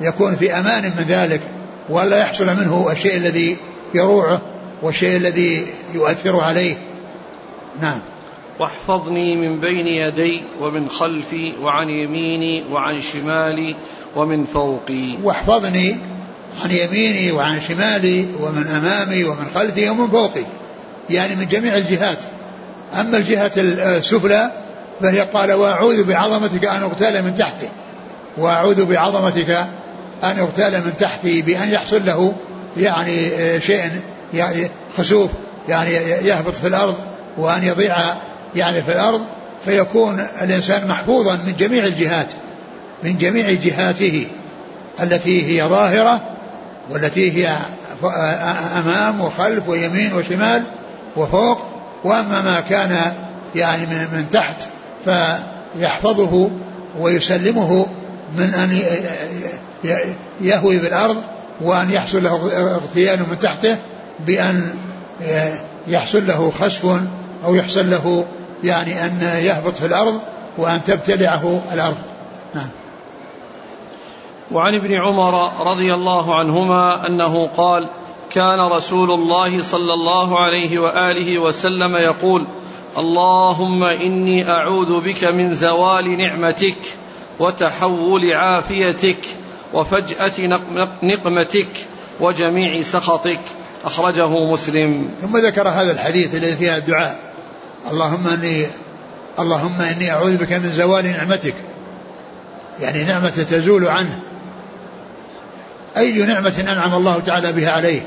يكون 0.01 0.37
في 0.37 0.53
أمان 0.59 0.83
من 0.83 1.05
ذلك 1.09 1.41
ولا 1.89 2.19
يحصل 2.19 2.47
منه 2.47 2.89
الشيء 2.93 3.17
الذي 3.17 3.57
يروعه 3.95 4.41
والشيء 4.83 5.17
الذي 5.17 5.67
يؤثر 5.95 6.41
عليه. 6.41 6.77
نعم. 7.81 7.99
واحفظني 8.59 9.37
من 9.37 9.61
بين 9.61 9.87
يدي 9.87 10.43
ومن 10.61 10.89
خلفي 10.89 11.53
وعن 11.63 11.89
يميني 11.89 12.65
وعن 12.73 13.01
شمالي 13.01 13.77
ومن 14.17 14.45
فوقي. 14.45 15.19
واحفظني 15.23 15.97
عن 16.65 16.71
يميني 16.71 17.33
وعن 17.33 17.61
شمالي 17.61 18.27
ومن 18.41 18.67
أمامي 18.67 19.25
ومن 19.25 19.47
خلفي 19.55 19.89
ومن 19.89 20.09
فوقي. 20.09 20.45
يعني 21.11 21.37
من 21.37 21.49
جميع 21.49 21.77
الجهات. 21.77 22.19
أما 23.01 23.19
الجهة 23.19 23.53
السفلى 23.57 24.51
فهي 25.01 25.21
قال 25.21 25.53
وأعوذ 25.53 26.05
بعظمتك 26.05 26.65
أن 26.65 26.83
أغتال 26.83 27.25
من 27.25 27.35
تحتي. 27.35 27.69
وأعوذ 28.37 28.85
بعظمتك 28.85 29.51
أن 30.25 30.39
أغتال 30.39 30.73
من 30.73 30.93
تحتي 30.99 31.43
بأن 31.43 31.69
يحصل 31.69 32.07
له 32.07 32.35
يعني 32.77 33.31
شيء 33.61 33.83
يعني 34.35 34.71
خسوف 34.99 35.31
يعني 35.69 35.91
يهبط 36.29 36.55
في 36.55 36.67
الأرض 36.67 36.95
وأن 37.39 37.65
يضيع 37.65 37.97
يعني 38.55 38.83
في 38.83 38.93
الأرض 38.93 39.21
فيكون 39.65 40.27
الإنسان 40.43 40.89
محفوظا 40.89 41.37
من 41.47 41.55
جميع 41.59 41.85
الجهات 41.85 42.33
من 43.03 43.19
جميع 43.19 43.51
جهاته 43.51 44.27
التي 45.03 45.47
هي 45.47 45.69
ظاهرة 45.69 46.21
والتي 46.91 47.33
هي 47.33 47.57
أمام 48.79 49.21
وخلف 49.21 49.69
ويمين 49.69 50.13
وشمال 50.13 50.63
وفوق. 51.17 51.59
وأما 52.05 52.43
ما 52.43 52.61
كان 52.61 53.13
يعني 53.55 53.87
من 53.87 54.27
تحت 54.33 54.63
فيحفظه 55.05 56.51
ويسلمه 56.99 57.87
من 58.39 58.55
أن 58.55 58.79
يهوي 60.41 60.79
بالأرض 60.79 61.17
وأن 61.61 61.91
يحصل 61.91 62.25
له 62.25 62.51
اغتيال 62.75 63.19
من 63.19 63.39
تحته 63.39 63.77
بأن 64.27 64.75
يحصل 65.89 66.27
له 66.27 66.53
خسف 66.61 67.01
أو 67.45 67.55
يحصل 67.55 67.91
له 67.91 68.25
يعني 68.65 69.05
أن 69.05 69.21
يهبط 69.43 69.77
في 69.77 69.87
الأرض 69.87 70.21
وأن 70.59 70.85
تبتلعه 70.85 71.63
الأرض. 71.73 71.97
نعم. 72.55 72.69
وعن 74.53 74.75
ابن 74.75 74.95
عمر 74.95 75.53
رضي 75.67 75.95
الله 75.95 76.35
عنهما 76.35 77.07
أنه 77.07 77.49
قال 77.49 77.89
كان 78.31 78.61
رسول 78.61 79.11
الله 79.11 79.63
صلى 79.63 79.95
الله 79.95 80.41
عليه 80.41 80.79
وآله 80.79 81.39
وسلم 81.39 81.97
يقول 81.97 82.45
اللهم 82.99 83.85
إني 83.85 84.51
أعوذ 84.51 85.01
بك 85.01 85.25
من 85.25 85.55
زوال 85.55 86.19
نعمتك 86.19 86.77
وتحول 87.39 88.33
عافيتك 88.33 89.19
وفجأة 89.75 90.61
نقمتك 91.03 91.69
وجميع 92.21 92.83
سخطك. 92.83 93.41
أخرجه 93.85 94.29
مسلم. 94.29 95.11
ثم 95.23 95.37
ذكر 95.37 95.69
هذا 95.69 95.93
الحديث 95.93 96.35
الذي 96.35 96.57
فيها 96.57 96.77
الدعاء. 96.77 97.19
اللهم 97.91 98.29
اني 98.29 98.67
اللهم 99.39 99.81
إني 99.81 100.13
أعوذ 100.13 100.37
بك 100.37 100.53
من 100.53 100.73
زوال 100.73 101.05
نعمتك. 101.05 101.55
يعني 102.81 103.05
نعمة 103.05 103.45
تزول 103.51 103.89
عنه. 103.89 104.19
أي 105.97 106.13
نعمة 106.13 106.65
أنعم 106.69 106.95
الله 106.95 107.21
تعالى 107.21 107.53
بها 107.53 107.73
عليه 107.73 108.01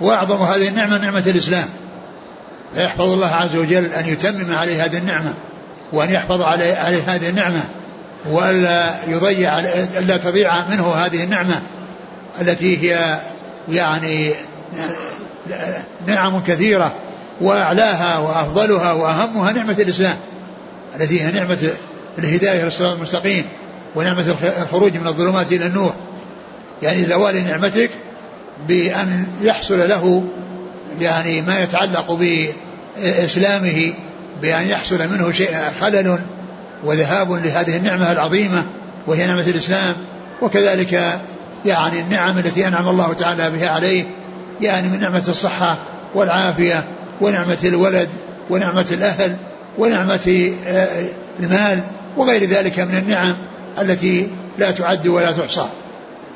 وأعظم 0.00 0.42
هذه 0.42 0.68
النعمة 0.68 0.98
نعمة 0.98 1.22
الإسلام. 1.26 1.68
فيحفظ 2.74 3.10
الله 3.10 3.26
عز 3.26 3.56
وجل 3.56 3.84
أن 3.84 4.06
يتمم 4.06 4.54
عليه 4.54 4.84
هذه 4.84 4.98
النعمة 4.98 5.34
وأن 5.92 6.10
يحفظ 6.10 6.42
عليه, 6.42 6.76
عليه 6.76 7.02
هذه 7.14 7.28
النعمة 7.28 7.60
وألا 8.26 8.94
يضيع 9.06 9.58
ألا 9.98 10.16
تضيع 10.16 10.68
منه 10.68 10.94
هذه 10.94 11.24
النعمة 11.24 11.62
التي 12.40 12.82
هي 12.82 13.18
يعني 13.68 14.34
نعم 16.06 16.42
كثيرة. 16.46 16.92
وأعلاها 17.40 18.18
وأفضلها 18.18 18.92
وأهمها 18.92 19.52
نعمة 19.52 19.76
الإسلام 19.78 20.16
التي 21.00 21.22
هي 21.22 21.32
نعمة 21.32 21.68
الهداية 22.18 22.64
للصراط 22.64 22.92
المستقيم 22.92 23.44
ونعمة 23.94 24.34
الخروج 24.62 24.96
من 24.96 25.06
الظلمات 25.06 25.52
إلى 25.52 25.66
النور. 25.66 25.94
يعني 26.82 27.04
زوال 27.04 27.44
نعمتك 27.46 27.90
بأن 28.68 29.26
يحصل 29.42 29.88
له 29.88 30.24
يعني 31.00 31.42
ما 31.42 31.60
يتعلق 31.60 32.12
بإسلامه 32.12 33.94
بأن 34.42 34.68
يحصل 34.68 34.98
منه 35.12 35.32
شيء 35.32 35.56
خلل 35.80 36.18
وذهاب 36.84 37.32
لهذه 37.32 37.76
النعمة 37.76 38.12
العظيمة 38.12 38.64
وهي 39.06 39.26
نعمة 39.26 39.46
الإسلام. 39.46 39.94
وكذلك 40.42 41.20
يعني 41.66 42.00
النعم 42.00 42.38
التي 42.38 42.68
أنعم 42.68 42.88
الله 42.88 43.12
تعالى 43.12 43.50
بها 43.50 43.70
عليه 43.70 44.04
يعني 44.60 44.88
من 44.88 45.00
نعمة 45.00 45.24
الصحة 45.28 45.78
والعافية 46.14 46.84
ونعمة 47.20 47.58
الولد 47.64 48.08
ونعمة 48.50 48.86
الأهل 48.90 49.36
ونعمة 49.78 50.52
آه، 50.66 51.06
المال 51.40 51.80
وغير 52.16 52.44
ذلك 52.44 52.78
من 52.78 52.98
النعم 52.98 53.36
التي 53.80 54.28
لا 54.58 54.70
تعد 54.70 55.06
ولا 55.06 55.32
تحصى. 55.32 55.66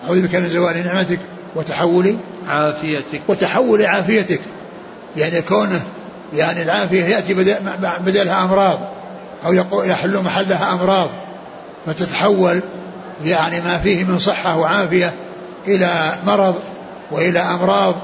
أعوذ 0.05 0.23
بك 0.23 0.35
من 0.35 0.49
زوال 0.49 0.85
نعمتك 0.85 1.19
وتحول 1.55 2.17
عافيتك. 2.49 3.21
وتحول 3.29 3.87
عافيتك. 3.87 4.41
يعني 5.17 5.43
كونه 5.43 5.81
يعني 6.35 6.63
العافية 6.63 7.05
يأتي 7.05 7.35
بدلها 8.01 8.45
أمراض 8.45 8.79
أو 9.47 9.83
يحل 9.85 10.19
محلها 10.19 10.75
أمراض. 10.75 11.09
فتتحول 11.87 12.63
يعني 13.25 13.61
ما 13.61 13.79
فيه 13.79 14.05
من 14.05 14.19
صحة 14.19 14.57
وعافية 14.57 15.13
إلى 15.69 16.13
مرض 16.27 16.55
وإلى 17.11 17.39
أمراض 17.39 17.95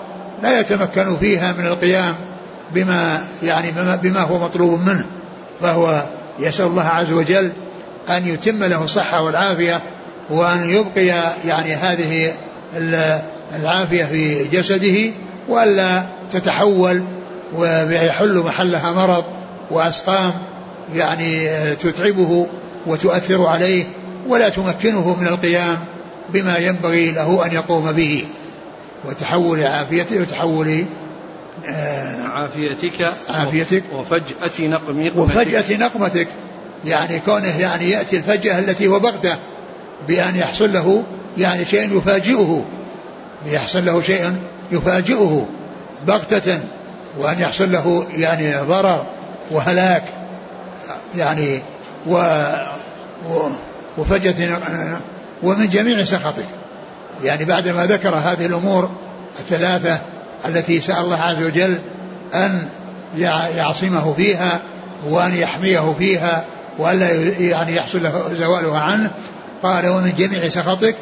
لا 0.43 0.61
يتمكن 0.61 1.17
فيها 1.17 1.53
من 1.53 1.67
القيام 1.67 2.15
بما 2.75 3.25
يعني 3.43 3.73
بما 4.03 4.21
هو 4.21 4.39
مطلوب 4.39 4.81
منه 4.87 5.05
فهو 5.63 6.03
يسأل 6.39 6.67
الله 6.67 6.85
عز 6.85 7.13
وجل 7.13 7.53
أن 8.09 8.27
يتم 8.27 8.65
له 8.65 8.85
الصحة 8.85 9.23
والعافية 9.23 9.81
وأن 10.31 10.71
يبقي 10.71 11.07
يعني 11.45 11.75
هذه 11.75 12.35
العافية 13.57 14.05
في 14.05 14.45
جسده 14.45 15.13
وألا 15.49 16.03
تتحول 16.33 17.05
ويحل 17.55 18.39
محلها 18.39 18.93
مرض 18.93 19.25
وأسقام 19.71 20.33
يعني 20.95 21.49
تتعبه 21.75 22.47
وتؤثر 22.87 23.47
عليه 23.47 23.85
ولا 24.29 24.49
تمكنه 24.49 25.17
من 25.21 25.27
القيام 25.27 25.79
بما 26.33 26.59
ينبغي 26.59 27.13
له 27.13 27.47
أن 27.47 27.53
يقوم 27.53 27.93
به 27.93 28.25
وتحول 29.05 29.65
عافيته 29.65 30.21
وتحول 30.21 30.85
عافيتك 32.35 33.13
عافيتك. 33.29 33.83
وفجأة 33.93 34.69
نقمتك. 34.69 35.17
وفجأة 35.17 35.77
نقمتك. 35.77 36.29
يعني 36.85 37.21
كونه 37.21 37.61
يعني 37.61 37.91
يأتي 37.91 38.17
الفجأة 38.17 38.59
التي 38.59 38.87
هو 38.87 39.01
بغتة 39.01 39.37
بأن 40.09 40.37
يحصل 40.37 40.73
له 40.73 41.03
يعني 41.39 41.65
شيء 41.65 41.99
يفاجئه. 41.99 42.65
يحصل 43.47 43.85
له 43.85 44.03
شيء 44.03 44.37
يفاجئه 44.73 45.47
بغتة 46.07 46.61
وأن 47.19 47.41
يحصل 47.41 47.73
له 47.73 48.07
يعني 48.17 48.57
ضرر 48.57 49.07
وهلاك. 49.51 50.05
يعني 51.17 51.63
و, 52.07 52.15
و 53.31 53.49
وفجأة 53.99 54.59
ومن 55.43 55.69
جميع 55.69 56.05
سخطه 56.05 56.45
يعني 57.25 57.45
بعدما 57.45 57.87
ذكر 57.87 58.15
هذه 58.15 58.47
الأمور 58.47 58.91
الثلاثة 59.39 60.01
التي 60.47 60.81
سأل 60.81 61.05
الله 61.05 61.21
عز 61.21 61.43
وجل 61.43 61.81
أن 62.35 62.69
يعصمه 63.57 64.13
فيها 64.13 64.61
وأن 65.09 65.35
يحميه 65.35 65.95
فيها 65.99 66.45
وألا 66.79 67.13
يعني 67.41 67.77
يحصل 67.77 68.03
له 68.03 68.35
زوالها 68.39 68.81
عنه. 68.81 69.11
قال 69.63 69.89
ومن 69.89 70.13
جميع 70.19 70.49
سخطك 70.49 70.95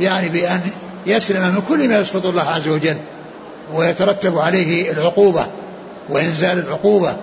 يعني 0.00 0.28
بأن 0.28 0.60
يسلم 1.06 1.54
من 1.54 1.62
كل 1.68 1.88
ما 1.88 1.98
يسخط 1.98 2.26
الله 2.26 2.42
عز 2.42 2.68
وجل 2.68 2.96
ويترتب 3.74 4.38
عليه 4.38 4.92
العقوبة 4.92 5.46
وإنزال 6.08 6.58
العقوبة 6.58 7.16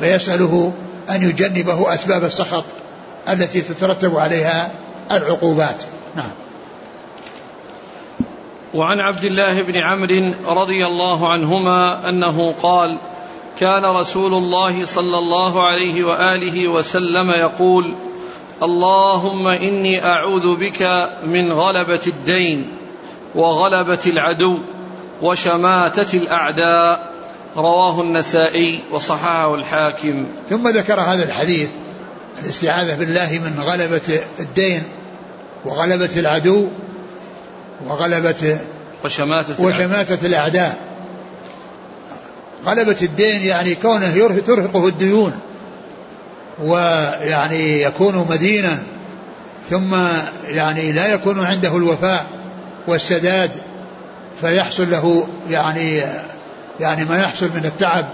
فيسأله 0.00 0.72
أن 1.10 1.22
يجنبه 1.22 1.94
أسباب 1.94 2.24
السخط 2.24 2.64
التي 3.28 3.60
تترتب 3.60 4.16
عليها 4.16 4.70
العقوبات. 5.12 5.82
نعم. 6.16 6.30
وعن 8.74 9.00
عبد 9.00 9.24
الله 9.24 9.62
بن 9.62 9.76
عمرو 9.76 10.34
رضي 10.48 10.86
الله 10.86 11.28
عنهما 11.28 12.08
أنه 12.08 12.54
قال 12.62 12.98
كان 13.60 13.84
رسول 13.84 14.34
الله 14.34 14.86
صلى 14.86 15.18
الله 15.18 15.66
عليه 15.66 16.04
وآله 16.04 16.68
وسلم 16.68 17.30
يقول 17.30 17.94
اللهم 18.62 19.46
إني 19.46 20.04
أعوذ 20.04 20.56
بك 20.56 21.10
من 21.26 21.52
غلبة 21.52 22.00
الدين 22.06 22.70
وغلبة 23.34 23.98
العدو 24.06 24.58
وشماتة 25.22 26.18
الأعداء. 26.18 27.12
رواه 27.56 28.00
النسائي 28.00 28.82
وصححه 28.92 29.54
الحاكم. 29.54 30.26
ثم 30.48 30.68
ذكر 30.68 31.00
هذا 31.00 31.24
الحديث 31.24 31.68
الاستعاذة 32.44 32.94
بالله 32.98 33.40
من 33.44 33.60
غلبة 33.60 34.20
الدين 34.40 34.82
وغلبة 35.64 36.10
العدو 36.16 36.68
وغلبة 37.86 38.58
وشماتة 39.04 39.62
وشماتة 39.62 40.26
الأعداء. 40.26 40.76
غلبة 42.66 42.96
الدين 43.02 43.42
يعني 43.42 43.74
كونه 43.74 44.40
ترهقه 44.46 44.88
الديون 44.88 45.32
ويعني 46.62 47.82
يكون 47.82 48.26
مدينا 48.30 48.78
ثم 49.70 49.96
يعني 50.48 50.92
لا 50.92 51.06
يكون 51.14 51.44
عنده 51.44 51.76
الوفاء 51.76 52.26
والسداد 52.86 53.50
فيحصل 54.40 54.90
له 54.90 55.28
يعني 55.50 56.02
يعني 56.80 57.04
ما 57.04 57.18
يحصل 57.18 57.46
من 57.54 57.64
التعب 57.64 58.08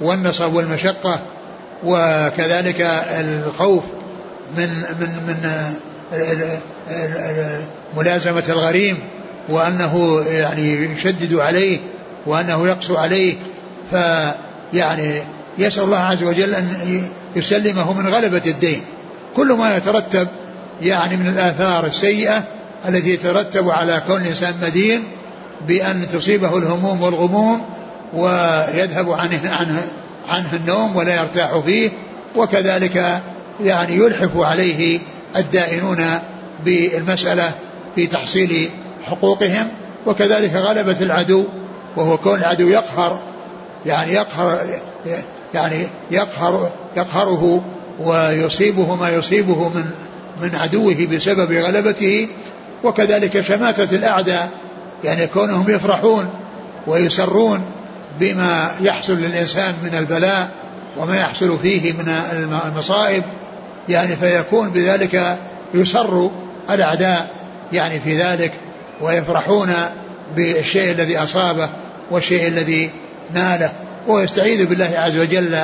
والنصب 0.00 0.54
والمشقة 0.54 1.20
وكذلك 1.84 2.80
الخوف 3.20 3.82
من 4.56 4.68
من 5.00 5.08
من 5.26 5.74
ملازمة 7.96 8.44
الغريم 8.48 8.98
وأنه 9.48 10.24
يعني 10.28 10.92
يشدد 10.92 11.34
عليه 11.34 11.78
وأنه 12.26 12.68
يقسو 12.68 12.96
عليه 12.96 13.36
فيعني 13.90 15.22
يسأل 15.58 15.84
الله 15.84 15.98
عز 15.98 16.22
وجل 16.22 16.54
أن 16.54 17.02
يسلمه 17.36 17.92
من 17.92 18.08
غلبة 18.08 18.42
الدين. 18.46 18.80
كل 19.36 19.52
ما 19.52 19.76
يترتب 19.76 20.28
يعني 20.82 21.16
من 21.16 21.26
الآثار 21.26 21.86
السيئة 21.86 22.44
التي 22.88 23.14
يترتب 23.14 23.70
على 23.70 24.02
كون 24.06 24.22
الإنسان 24.22 24.54
مدين 24.62 25.02
بأن 25.66 26.08
تصيبه 26.12 26.58
الهموم 26.58 27.02
والغموم 27.02 27.62
ويذهب 28.14 29.10
عنه, 29.10 29.40
عنه 29.44 29.82
عنه 30.28 30.48
النوم 30.52 30.96
ولا 30.96 31.14
يرتاح 31.20 31.58
فيه 31.58 31.90
وكذلك 32.36 33.20
يعني 33.64 33.96
يلحف 33.96 34.36
عليه 34.36 35.00
الدائنون 35.36 36.04
بالمسألة 36.64 37.52
في 37.94 38.06
تحصيل 38.06 38.70
حقوقهم 39.04 39.68
وكذلك 40.06 40.52
غلبة 40.52 40.96
العدو 41.00 41.44
وهو 41.96 42.16
كون 42.16 42.38
العدو 42.38 42.68
يقهر 42.68 43.18
يعني 43.86 44.12
يقهر 44.12 44.60
يعني 45.54 45.86
يقهر 46.10 46.70
يقهره 46.96 47.64
ويصيبه 48.00 48.94
ما 48.94 49.10
يصيبه 49.10 49.68
من 49.68 49.84
من 50.42 50.54
عدوه 50.54 51.06
بسبب 51.12 51.52
غلبته 51.52 52.28
وكذلك 52.84 53.40
شماتة 53.40 53.96
الأعداء 53.96 54.50
يعني 55.04 55.26
كونهم 55.26 55.70
يفرحون 55.70 56.30
ويسرون 56.86 57.60
بما 58.20 58.74
يحصل 58.80 59.12
للإنسان 59.12 59.74
من 59.82 59.94
البلاء 59.98 60.50
وما 60.96 61.16
يحصل 61.16 61.58
فيه 61.62 61.92
من 61.92 62.08
المصائب. 62.66 63.22
يعني 63.88 64.16
فيكون 64.16 64.70
بذلك 64.70 65.38
يسر 65.74 66.30
الأعداء 66.70 67.34
يعني 67.72 68.00
في 68.00 68.16
ذلك 68.16 68.52
ويفرحون 69.00 69.74
بالشيء 70.36 70.90
الذي 70.90 71.18
أصابه 71.18 71.68
والشيء 72.10 72.48
الذي 72.48 72.90
ناله. 73.34 73.72
ويستعيذ 74.06 74.66
بالله 74.66 74.90
عز 74.96 75.16
وجل 75.16 75.58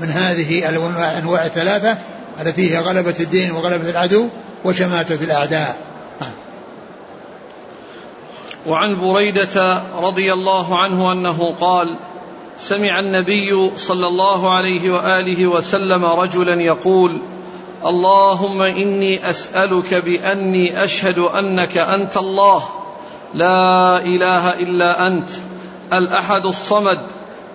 من 0.00 0.08
هذه 0.08 0.68
الأنواع 0.68 1.46
الثلاثة 1.46 1.98
التي 2.40 2.74
هي 2.74 2.78
غلبة 2.78 3.14
الدين 3.20 3.50
وغلبة 3.50 3.90
العدو 3.90 4.28
وشماتة 4.64 5.24
الأعداء. 5.24 5.76
وعن 8.66 9.00
بريدة 9.00 9.82
رضي 9.96 10.32
الله 10.32 10.78
عنه 10.78 11.12
أنه 11.12 11.54
قال 11.60 11.94
سمع 12.56 13.00
النبي 13.00 13.70
صلى 13.76 14.06
الله 14.06 14.56
عليه 14.56 14.90
وآله 14.90 15.46
وسلم 15.46 16.04
رجلا 16.04 16.62
يقول 16.62 17.20
اللهم 17.86 18.62
إني 18.62 19.30
أسألك 19.30 19.94
بأني 19.94 20.84
أشهد 20.84 21.18
أنك 21.18 21.78
أنت 21.78 22.16
الله. 22.16 22.62
لا 23.34 23.98
إله 23.98 24.50
إلا 24.50 25.06
أنت. 25.06 25.30
الأحد 25.92 26.46
الصمد. 26.46 26.98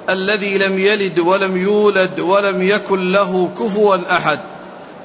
الذي 0.10 0.58
لم 0.58 0.80
يلد 0.80 1.20
ولم 1.20 1.58
يولد 1.58 2.20
ولم 2.20 2.62
يكن 2.62 3.12
له 3.12 3.50
كفوا 3.60 3.98
أحد. 4.12 4.40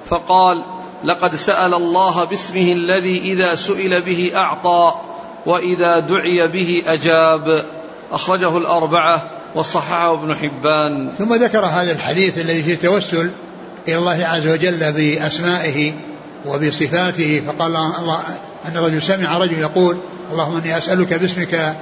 فقال 0.07 0.63
لقد 1.05 1.35
سأل 1.35 1.75
الله 1.75 2.25
باسمه 2.25 2.73
الذي 2.73 3.19
إذا 3.19 3.55
سئل 3.55 4.01
به 4.01 4.33
أعطى 4.35 4.95
وإذا 5.47 5.99
دعي 5.99 6.49
به 6.49 6.83
أجاب. 6.87 7.65
أخرجه 8.13 8.59
الأربعة 8.59 9.31
وصححه 9.55 10.13
ابن 10.13 10.35
حبان. 10.35 11.11
ثم 11.19 11.35
ذكر 11.35 11.65
هذا 11.65 11.93
الحديث 11.93 12.39
الذي 12.39 12.63
فيه 12.63 12.75
توسل 12.75 13.31
إلى 13.89 13.97
الله 13.97 14.27
عز 14.27 14.47
وجل 14.47 14.93
بأسمائه 14.93 15.93
وبصفاته 16.47 17.43
فقال 17.47 17.77
الله 17.77 18.21
أن 18.69 18.77
الرجل 18.77 19.03
سمع 19.03 19.39
رجل 19.39 19.59
يقول 19.59 19.99
اللهم 20.33 20.57
إني 20.57 20.79
أسألك 20.79 21.15
باسمك 21.15 21.77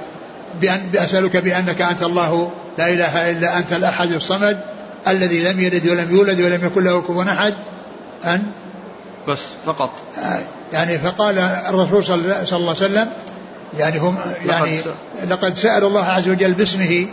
بأن 0.61 0.81
أسألك 0.95 1.37
بأنك 1.37 1.81
أنت 1.81 2.03
الله 2.03 2.51
لا 2.77 2.89
إله 2.89 3.31
إلا 3.31 3.57
أنت 3.57 3.73
الأحد 3.73 4.11
الصمد 4.11 4.59
الذي 5.07 5.43
لم 5.43 5.59
يلد 5.59 5.87
ولم 5.87 6.15
يولد 6.15 6.41
ولم 6.41 6.65
يكن 6.65 6.83
له 6.83 7.01
كفوا 7.01 7.23
أحد. 7.23 7.53
أن؟ 8.25 8.43
بس 9.27 9.39
فقط. 9.65 9.91
يعني 10.73 10.99
فقال 10.99 11.37
الرسول 11.39 12.03
صلى 12.05 12.15
الله 12.15 12.45
عليه 12.51 12.71
وسلم 12.71 13.09
يعني 13.77 13.97
هم 13.97 14.17
يعني 14.45 14.79
لقد 15.29 15.57
سأل 15.57 15.83
الله 15.83 16.05
عز 16.05 16.29
وجل 16.29 16.53
باسمه 16.53 17.07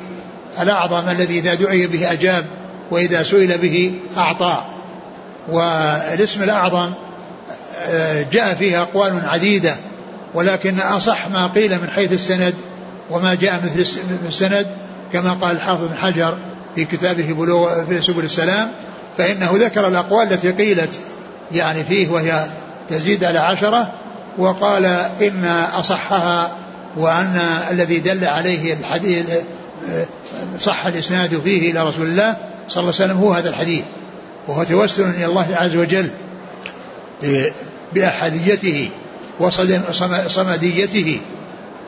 الأعظم 0.62 1.08
الذي 1.08 1.38
إذا 1.38 1.54
دعي 1.54 1.86
به 1.86 2.12
أجاب 2.12 2.44
وإذا 2.90 3.22
سئل 3.22 3.58
به 3.58 3.94
أعطى. 4.16 4.73
والاسم 5.48 6.42
الأعظم 6.42 6.92
آه، 7.88 8.24
جاء 8.32 8.54
فيه 8.54 8.82
أقوال 8.82 9.12
عديدة 9.24 9.76
ولكن 10.34 10.80
أصح 10.80 11.28
ما 11.28 11.46
قيل 11.46 11.70
من 11.70 11.90
حيث 11.94 12.12
السند 12.12 12.54
وما 13.10 13.34
جاء 13.34 13.60
مثل 13.64 13.98
السند 14.28 14.66
كما 15.12 15.32
قال 15.32 15.56
الحافظ 15.56 15.84
بن 15.84 15.96
حجر 15.96 16.38
في 16.74 16.84
كتابه 16.84 17.32
بلوغ 17.32 17.84
في 17.84 18.02
سبل 18.02 18.24
السلام 18.24 18.70
فإنه 19.18 19.50
ذكر 19.54 19.88
الأقوال 19.88 20.32
التي 20.32 20.50
قيلت 20.50 20.98
يعني 21.52 21.84
فيه 21.84 22.08
وهي 22.08 22.46
تزيد 22.88 23.24
على 23.24 23.38
عشرة 23.38 23.92
وقال 24.38 24.84
إن 25.22 25.44
أصحها 25.74 26.52
وأن 26.96 27.40
الذي 27.70 28.00
دل 28.00 28.24
عليه 28.24 28.74
الحديث 28.74 29.30
صح 30.60 30.86
الإسناد 30.86 31.40
فيه 31.44 31.70
إلى 31.70 31.88
رسول 31.88 32.06
الله 32.06 32.36
صلى 32.68 32.80
الله 32.80 32.94
عليه 32.94 33.04
وسلم 33.04 33.18
هو 33.18 33.32
هذا 33.32 33.48
الحديث. 33.48 33.84
وهو 34.48 34.64
توسل 34.64 35.02
إلى 35.02 35.26
الله 35.26 35.46
عز 35.52 35.76
وجل 35.76 36.10
بأحديته 37.92 38.90
وصمديته 39.40 41.20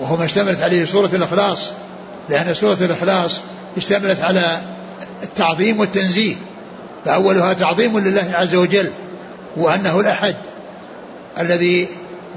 وهو 0.00 0.16
ما 0.16 0.24
اشتملت 0.24 0.62
عليه 0.62 0.84
سورة 0.84 1.10
الإخلاص 1.12 1.70
لأن 2.28 2.54
سورة 2.54 2.78
الإخلاص 2.80 3.40
اشتملت 3.76 4.20
على 4.20 4.60
التعظيم 5.22 5.80
والتنزيه 5.80 6.34
فأولها 7.04 7.52
تعظيم 7.52 7.98
لله 7.98 8.26
عز 8.34 8.54
وجل 8.54 8.90
وأنه 9.56 10.00
الأحد 10.00 10.36
الذي 11.40 11.88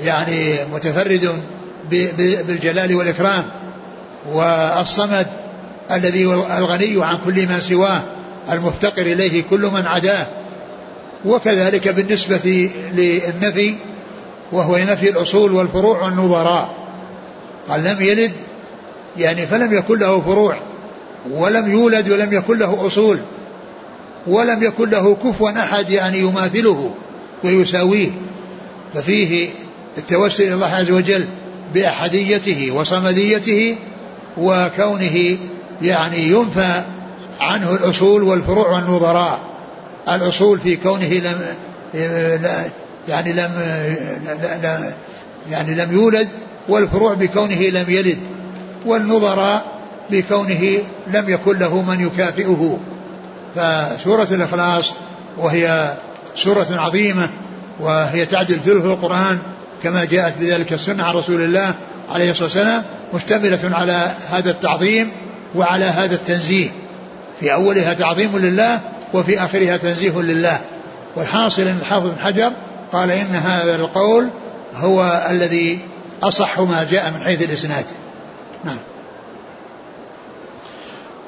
يعني 0.04 0.56
متفرد 0.74 1.42
بالجلال 2.48 2.96
والإكرام 2.96 3.44
والصمد 4.32 5.28
الذي 5.92 6.26
الغني 6.58 7.06
عن 7.06 7.18
كل 7.26 7.48
ما 7.48 7.60
سواه. 7.60 8.04
المفتقر 8.52 9.02
إليه 9.02 9.44
كل 9.50 9.62
من 9.62 9.88
عداه. 9.88 10.28
وكذلك 11.26 11.88
بالنسبة 11.88 12.70
للنفي 12.94 13.76
وهو 14.52 14.78
نفي 14.78 15.10
الأصول 15.10 15.54
والفروع 15.54 16.04
والنظراء. 16.04 16.76
قال 17.70 17.84
لم 17.84 18.02
يلد 18.02 18.32
يعني 19.18 19.48
فلم 19.48 19.74
يكن 19.74 20.00
له 20.00 20.22
فروع 20.22 20.60
ولم 21.32 21.72
يولد 21.72 22.10
ولم 22.10 22.34
يكن 22.34 22.58
له 22.58 22.88
أصول 22.88 23.20
ولم 24.28 24.64
يكن 24.64 24.90
له 24.90 25.16
كفوا 25.16 25.50
أحد 25.50 25.90
يعني 25.90 26.20
يماثله 26.20 26.94
ويساويه. 27.44 28.10
ففيه 28.94 29.50
التوسل 29.98 30.44
إلى 30.44 30.54
الله 30.54 30.76
عز 30.76 30.92
وجل 30.92 31.28
بأحديته 31.74 32.72
وصمديته 32.72 33.76
وكونه 34.38 35.38
يعني 35.82 36.18
ينفى 36.18 36.84
عنه 37.40 37.76
الأصول 37.76 38.24
والفروع 38.24 38.70
والنظراء. 38.70 39.40
الأصول 40.10 40.60
في 40.60 40.76
كونه 40.76 41.08
لم 41.08 41.42
يعني 43.08 43.34
لم 43.34 43.52
يعني 45.52 45.76
لم 45.76 45.92
يولد 45.92 46.30
والفروع 46.70 47.14
بكونه 47.14 47.62
لم 47.62 47.90
يلد 47.90 48.20
والنظراء 48.86 49.66
بكونه 50.12 50.78
لم 51.08 51.30
يكن 51.30 51.60
له 51.60 51.82
من 51.82 52.00
يكافئه. 52.06 52.80
فسورة 53.56 54.28
الإخلاص 54.32 54.92
وهي 55.38 55.94
سورة 56.36 56.68
عظيمة 56.72 57.30
وهي 57.80 58.26
تعدل 58.26 58.60
ثلث 58.60 58.86
القرآن 58.86 59.40
كما 59.84 60.06
جاءت 60.06 60.38
بذلك 60.38 60.74
السنة 60.74 61.04
عن 61.04 61.14
رسول 61.14 61.42
الله 61.42 61.74
عليه 62.10 62.32
الصلاة 62.32 62.46
والسلام 62.46 62.84
مشتملة 63.14 63.76
على 63.78 64.12
هذا 64.32 64.50
التعظيم 64.52 65.12
وعلى 65.56 65.86
هذا 65.86 66.16
التنزيه. 66.16 66.70
في 67.40 67.54
أولها 67.54 67.94
تعظيم 67.94 68.38
لله 68.38 68.80
وفي 69.14 69.44
آخرها 69.44 69.78
تنزيه 69.78 70.22
لله. 70.22 70.60
والحاصل 71.16 71.62
أن 71.62 71.78
الحافظ 71.82 72.08
بن 72.08 72.20
حجر 72.20 72.52
قال 72.94 73.12
إن 73.12 73.36
هذا 73.36 73.76
القول 73.76 74.32
هو 74.76 75.28
الذي 75.30 75.80
أصح 76.24 76.60
ما 76.60 76.88
جاء 76.92 77.12
من 77.12 77.24
حيث 77.24 77.50
الإسناد. 77.50 77.86
نعم. 78.64 78.78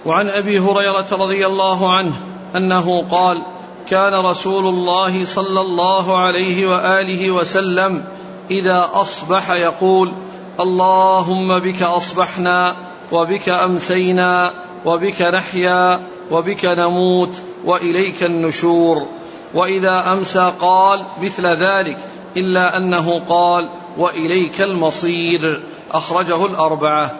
وعن 0.06 0.30
أبي 0.30 0.60
هريرة 0.60 1.08
رضي 1.12 1.45
الله 1.45 1.95
عنه 1.97 2.13
أنه 2.56 3.08
قال 3.08 3.43
كان 3.89 4.26
رسول 4.26 4.65
الله 4.67 5.26
صلى 5.26 5.62
الله 5.62 6.17
عليه 6.17 6.67
وآله 6.67 7.32
وسلم 7.32 8.04
إذا 8.52 8.89
أصبح 8.93 9.52
يقول 9.52 10.13
اللهم 10.60 11.60
بك 11.60 11.84
أصبحنا 11.84 12.76
وبك 13.12 13.50
أمسينا 13.50 14.52
وبك 14.86 15.22
نحيا 15.22 16.00
وبك 16.32 16.65
نموت 16.65 17.41
وإليك 17.65 18.24
النشور. 18.24 19.08
وإذا 19.54 20.13
أمسى 20.13 20.54
قال 20.60 21.06
مثل 21.22 21.48
ذلك 21.48 21.98
إلا 22.38 22.78
أنه 22.78 23.20
قال 23.20 23.70
وإليك 23.98 24.62
المصير. 24.62 25.63
أخرجه 25.91 26.46
الأربعة. 26.46 27.12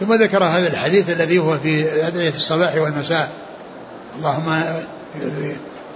ثم 0.00 0.14
ذكر 0.14 0.44
هذا 0.44 0.68
الحديث 0.68 1.10
الذي 1.10 1.38
هو 1.38 1.58
في 1.58 2.06
أدعية 2.06 2.28
الصباح 2.28 2.74
والمساء. 2.74 3.30
اللهم 4.18 4.62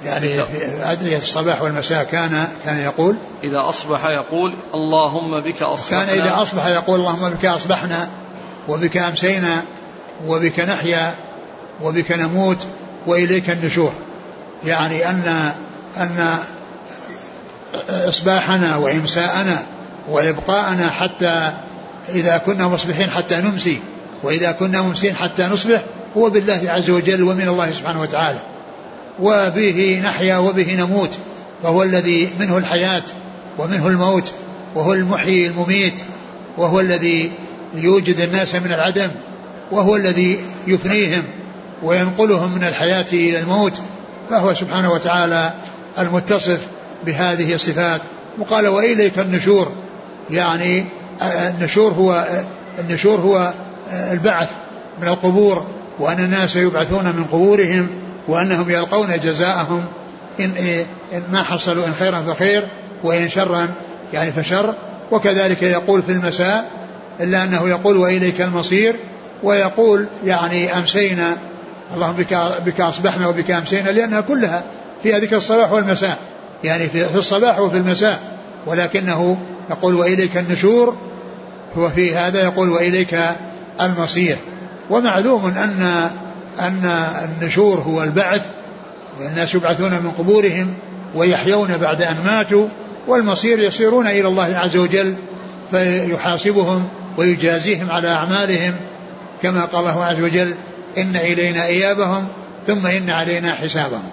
يعني 0.05 0.29
في 0.29 0.83
أدعية 0.83 1.17
الصباح 1.17 1.63
والمساء 1.63 2.05
كان 2.05 2.49
كان 2.65 2.79
يقول 2.79 3.17
إذا 3.45 3.61
أصبح 3.69 4.07
يقول 4.07 4.53
اللهم 4.75 5.41
بك 5.41 5.63
أصبحنا. 5.63 6.05
كان 6.05 6.21
إذا 6.21 6.43
أصبح 6.43 6.67
يقول 6.67 7.01
اللهم 7.01 7.31
بك 7.31 7.45
أصبحنا 7.45 8.09
وبك 8.69 8.97
أمسينا. 8.97 9.63
وبك 10.27 10.61
نحيا 10.61 11.15
وبك 11.83 12.13
نموت 12.13 12.67
وإليك 13.07 13.51
النشور. 13.51 13.93
يعني 14.65 15.11
أن 15.11 15.53
أن 15.97 16.39
إصباحنا 17.89 18.77
وإمساءنا 18.77 19.63
وإبقاءنا 20.09 20.91
حتى 20.91 21.53
إذا 22.09 22.37
كنا 22.37 22.69
مصبحين 22.69 23.11
حتى 23.11 23.37
نمسي 23.37 23.81
وإذا 24.23 24.53
كنا 24.53 24.83
ممسين 24.83 25.15
حتى 25.15 25.47
نصبح 25.47 25.83
هو 26.17 26.31
بالله 26.31 26.61
عز 26.65 26.91
وجل 26.91 27.23
ومن 27.23 27.49
الله 27.49 27.73
سبحانه 27.73 28.01
وتعالى. 28.01 28.39
وبه 29.21 30.03
نحيا 30.05 30.37
وبه 30.37 30.75
نموت 30.79 31.11
فهو 31.63 31.83
الذي 31.83 32.31
منه 32.41 32.59
الحياة 32.59 33.03
ومنه 33.59 33.87
الموت 33.87 34.33
وهو 34.75 34.93
المحيي 34.93 35.47
المميت 35.47 36.03
وهو 36.57 36.81
الذي 36.81 37.33
يوجد 37.75 38.21
الناس 38.21 38.55
من 38.55 38.73
العدم 38.73 39.11
وهو 39.73 39.97
الذي 39.97 40.39
يفنيهم 40.67 41.23
وينقلهم 41.83 42.55
من 42.55 42.65
الحياة 42.65 43.07
إلى 43.13 43.39
الموت 43.39 43.81
فهو 44.31 44.55
سبحانه 44.55 44.93
وتعالى 44.93 45.53
المتصف 45.99 46.67
بهذه 47.07 47.55
الصفات. 47.55 48.01
وقال 48.39 48.69
وإليك 48.69 49.19
النشور. 49.19 49.73
يعني 50.31 50.85
النشور 51.23 51.93
هو 51.93 52.27
النشور 52.79 53.21
هو 53.21 53.53
البعث 54.13 54.51
من 55.01 55.09
القبور 55.09 55.67
وأن 55.99 56.19
الناس 56.25 56.57
يبعثون 56.57 57.05
من 57.05 57.25
قبورهم 57.25 57.89
وأنهم 58.29 58.71
يلقون 58.71 59.09
جزاءهم. 59.25 59.85
إن, 60.41 60.53
إن 61.13 61.23
ما 61.33 61.43
حصلوا 61.43 61.87
إن 61.87 61.95
خيرا 61.95 62.21
فخير 62.21 62.63
وإن 63.05 63.29
شرا 63.29 63.69
يعني 64.13 64.33
فشر. 64.33 64.75
وكذلك 65.11 65.63
يقول 65.63 66.03
في 66.03 66.13
المساء 66.13 66.71
إلا 67.21 67.45
أنه 67.45 67.69
يقول 67.69 67.97
وإليك 67.97 68.41
المصير. 68.41 68.97
ويقول 69.43 70.09
يعني 70.25 70.79
أمسينا 70.79 71.37
اللهم 71.95 72.13
بك, 72.13 72.39
بك 72.67 72.81
أصبحنا 72.81 73.29
وبك 73.29 73.51
أمسينا 73.51 73.89
لأنها 73.91 74.21
كلها 74.21 74.63
فيها 75.03 75.19
ذكر 75.19 75.37
الصباح 75.37 75.73
والمساء 75.73 76.19
يعني 76.65 76.89
في 76.89 77.19
الصباح 77.19 77.59
وفي 77.59 77.77
المساء. 77.77 78.21
ولكنه 78.67 79.39
يقول 79.71 79.95
وإليك 79.95 80.37
النشور 80.37 80.97
وفي 81.77 82.15
هذا 82.15 82.43
يقول 82.43 82.71
وإليك 82.71 83.19
المصير. 83.81 84.37
ومعلوم 84.91 85.47
أن 85.47 86.11
أن 86.61 87.07
النشور 87.25 87.79
هو 87.81 88.03
البعث 88.03 88.43
والناس 89.21 89.55
يبعثون 89.55 89.91
من 89.91 90.13
قبورهم 90.19 90.75
ويحيون 91.15 91.77
بعد 91.77 92.03
أن 92.03 92.17
ماتوا 92.25 92.69
والمصير 93.07 93.59
يصيرون 93.59 94.07
إلى 94.07 94.29
الله 94.29 94.57
عز 94.57 94.77
وجل 94.77 95.17
فيحاسبهم 95.71 96.89
ويجازيهم 97.17 97.91
على 97.91 98.09
أعمالهم 98.09 98.75
كما 99.43 99.65
قال 99.65 99.81
الله 99.81 100.05
عز 100.05 100.23
وجل 100.23 100.55
إن 100.99 101.17
إلينا 101.17 101.67
إيابهم 101.67 102.27
ثم 102.67 102.87
إن 102.87 103.11
علينا 103.11 103.55
حسابهم. 103.55 104.11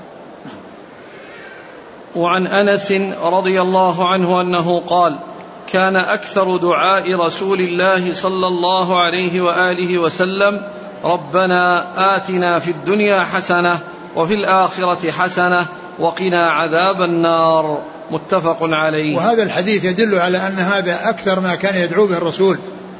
وعن 2.15 2.47
أنس 2.47 2.91
رضي 3.21 3.61
الله 3.61 4.09
عنه 4.09 4.41
أنه 4.41 4.79
قال 4.79 5.19
كان 5.71 5.95
أكثر 5.95 6.57
دعاء 6.57 7.15
رسول 7.15 7.59
الله 7.59 8.13
صلى 8.13 8.47
الله 8.47 8.99
عليه 8.99 9.41
وآله 9.41 9.97
وسلم 9.97 10.61
ربنا 11.03 11.85
آتنا 12.15 12.59
في 12.59 12.71
الدنيا 12.71 13.23
حسنة 13.23 13.79
وفي 14.15 14.33
الآخرة 14.33 15.11
حسنة 15.11 15.65
وقنا 15.99 16.49
عذاب 16.49 17.01
النار. 17.01 17.81
متفق 18.11 18.57
عليه. 18.61 19.17
وهذا 19.17 19.43
الحديث 19.43 19.85
يدل 19.85 20.19
على 20.19 20.37
أن 20.37 20.59
هذا 20.59 21.09
أكثر 21.09 21.39
ما 21.39 21.55
كان 21.55 21.83
يدعو 21.83 22.07
به 22.07 22.17
الرسول 22.17 22.57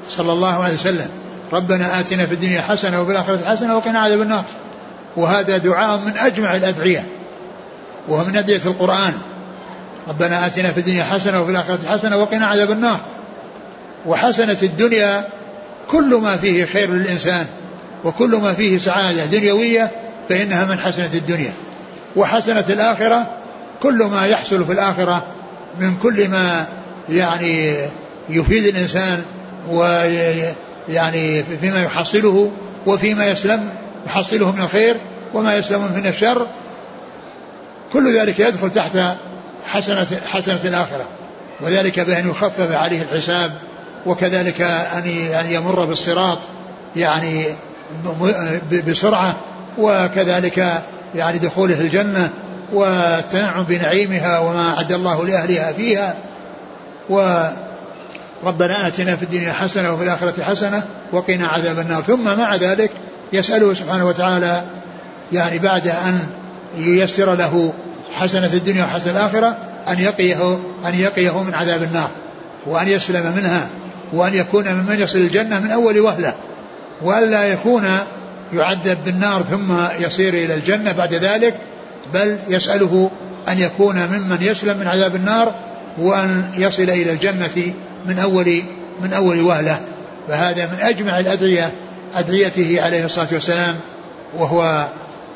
صلى 0.10 0.34
الله 0.34 0.64
عليه 0.64 0.74
وسلم. 0.74 1.10
ربنا 1.54 2.00
آتنا 2.00 2.26
في 2.26 2.34
الدنيا 2.34 2.62
حسنة 2.62 3.02
وفي 3.02 3.12
الآخرة 3.12 3.40
حسنة 3.46 3.78
وقنا 3.78 4.00
عذاب 4.00 4.22
النار. 4.22 4.44
وهذا 5.16 5.58
دعاء 5.58 5.98
من 5.98 6.18
أجمع 6.18 6.56
الأدعية. 6.56 7.04
وهو 8.08 8.24
من 8.24 8.36
أدعية 8.36 8.62
القرآن. 8.66 9.14
ربنا 10.08 10.46
آتنا 10.46 10.72
في 10.72 10.80
الدنيا 10.80 11.04
حسنة 11.04 11.42
وفي 11.42 11.52
الآخرة 11.52 11.80
حسنة 11.88 12.18
وقنا 12.18 12.46
عذاب 12.46 12.72
النار. 12.72 13.00
وحسنة 14.06 14.58
الدنيا 14.64 15.28
كل 15.88 16.16
ما 16.16 16.38
فيه 16.38 16.66
خير 16.66 16.92
للإنسان 16.92 17.46
وكل 18.04 18.36
ما 18.36 18.54
فيه 18.54 18.78
سعادة 18.78 19.26
دنيوية 19.26 19.92
فإنها 20.30 20.66
من 20.66 20.80
حسنة 20.80 21.14
الدنيا. 21.14 21.54
وحسنة 22.16 22.66
الآخرة 22.70 23.28
كل 23.82 24.04
ما 24.04 24.28
يحصل 24.28 24.66
في 24.66 24.72
الآخرة 24.72 25.24
من 25.80 25.98
كل 26.04 26.28
ما 26.28 26.66
يعني 27.10 27.76
يفيد 28.30 28.66
الإنسان 28.66 29.24
فيما 31.62 31.84
يحصله 31.84 32.52
وفيما 32.86 33.28
يسلم 33.28 33.70
يحصله 34.08 34.52
من 34.52 34.62
الخير 34.62 34.96
وما 35.34 35.56
يسلم 35.56 35.92
من 35.96 36.08
الشر. 36.08 36.48
كل 37.94 38.20
ذلك 38.20 38.40
يدخل 38.40 38.72
تحت 38.72 38.98
حسنة 39.66 40.08
حسنة 40.28 40.60
الآخرة. 40.66 41.08
وذلك 41.62 42.00
بأن 42.00 42.30
يخفف 42.30 42.72
عليه 42.72 43.02
الحساب 43.02 43.52
وكذلك 44.06 44.62
أن 44.62 45.46
يمر 45.50 45.86
بالصراط 45.86 46.40
يعني 46.96 47.46
بسرعة 48.88 49.36
وكذلك 49.78 50.84
يعني 51.16 51.40
دخوله 51.40 51.82
الجنة 51.82 52.30
والتنعم 52.74 53.64
بنعيمها 53.64 54.40
وما 54.40 54.74
أعد 54.78 54.92
الله 54.92 55.26
لأهلها 55.28 55.72
فيها. 55.72 56.16
وربنا 58.44 58.88
آتنا 58.88 59.16
في 59.16 59.24
الدنيا 59.24 59.54
حسنة 59.54 59.94
وفي 59.94 60.04
الآخرة 60.04 60.44
حسنة 60.44 60.84
وقنا 61.12 61.48
عذاب 61.48 61.80
النار. 61.80 62.02
ثم 62.02 62.24
مع 62.38 62.56
ذلك 62.56 62.92
يسأله 63.34 63.74
سبحانه 63.74 64.08
وتعالى 64.08 64.64
يعني 65.34 65.60
بعد 65.60 65.88
أن 65.88 66.20
ييسر 66.78 67.36
له 67.36 67.74
حسنة 68.14 68.54
الدنيا 68.54 68.84
وحسنة 68.84 69.12
الآخرة 69.12 69.58
أن 69.90 70.00
يقيه 70.00 70.60
أن 70.88 70.96
يقيه 70.96 71.44
من 71.44 71.54
عذاب 71.54 71.84
النار 71.84 72.10
وأن 72.66 72.88
يسلم 72.88 73.34
منها 73.38 73.68
وأن 74.14 74.34
يكون 74.34 74.74
ممن 74.74 75.00
يصل 75.00 75.20
الجنة 75.20 75.60
من 75.60 75.72
أول 75.72 76.00
وهلة 76.00 76.34
وألا 77.02 77.44
يكون 77.46 77.84
يعذب 78.54 78.98
بالنار 79.06 79.42
ثم 79.42 79.74
يصير 80.00 80.34
إلى 80.34 80.54
الجنة 80.54 80.92
بعد 80.92 81.14
ذلك 81.14 81.56
بل 82.14 82.38
يسأله 82.48 83.12
أن 83.50 83.60
يكون 83.60 83.96
ممن 83.96 84.38
يسلم 84.42 84.78
من 84.78 84.88
عذاب 84.88 85.16
النار 85.16 85.54
وأن 85.98 86.52
يصل 86.58 86.84
إلى 86.84 87.12
الجنة 87.12 87.74
من 88.06 88.20
أول 88.20 88.64
من 89.02 89.14
أول 89.14 89.42
وهلة. 89.42 89.80
فهذا 90.28 90.66
من 90.66 90.78
أجمع 90.82 91.20
الأدعية 91.20 91.72
أدعيته 92.16 92.82
عليه 92.82 93.06
الصلاة 93.06 93.28
والسلام 93.32 93.76
وهو 94.38 94.88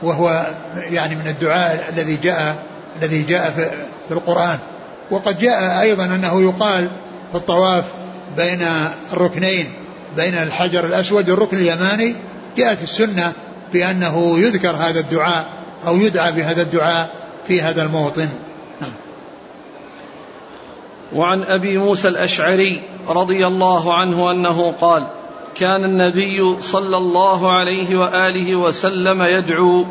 وهو 0.01 0.45
يعني 0.75 1.15
من 1.15 1.27
الدعاء 1.27 1.89
الذي 1.89 2.15
جاء 2.15 2.55
الذي 3.01 3.21
جاء 3.21 3.51
في 4.07 4.13
القرآن. 4.13 4.57
وقد 5.11 5.39
جاء 5.39 5.81
أيضا 5.81 6.05
أنه 6.05 6.41
يقال 6.41 6.91
في 7.31 7.37
الطواف 7.37 7.83
بين 8.37 8.65
الركنين 9.13 9.73
بين 10.17 10.33
الحجر 10.33 10.85
الأسود 10.85 11.29
والركن 11.29 11.57
اليماني. 11.57 12.15
جاءت 12.57 12.83
السنة 12.83 13.33
بأنه 13.73 14.39
يذكر 14.39 14.71
هذا 14.71 14.99
الدعاء 14.99 15.45
أو 15.87 15.97
يدعى 15.97 16.31
بهذا 16.31 16.61
الدعاء 16.61 17.09
في 17.47 17.61
هذا 17.61 17.83
الموطن. 17.83 18.29
وعن 21.15 21.43
أبي 21.43 21.77
موسى 21.77 22.07
الأشعري 22.07 22.81
رضي 23.09 23.47
الله 23.47 23.93
عنه 23.93 24.31
أنه 24.31 24.73
قال 24.81 25.07
كان 25.55 25.83
النبي 25.83 26.61
صلى 26.61 26.97
الله 26.97 27.51
عليه 27.51 27.95
وآله 27.95 28.55
وسلم 28.55 29.21
يدعو 29.21 29.85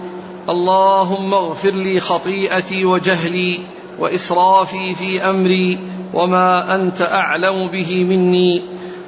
اللهم 0.48 1.34
اغفر 1.34 1.70
لي 1.70 2.00
خطيئتي 2.00 2.84
وجهلي 2.84 3.60
وإسرافي 3.98 4.94
في 4.94 5.30
أمري 5.30 5.78
وما 6.14 6.74
أنت 6.74 7.02
أعلم 7.02 7.70
به 7.70 8.04
مني. 8.04 8.62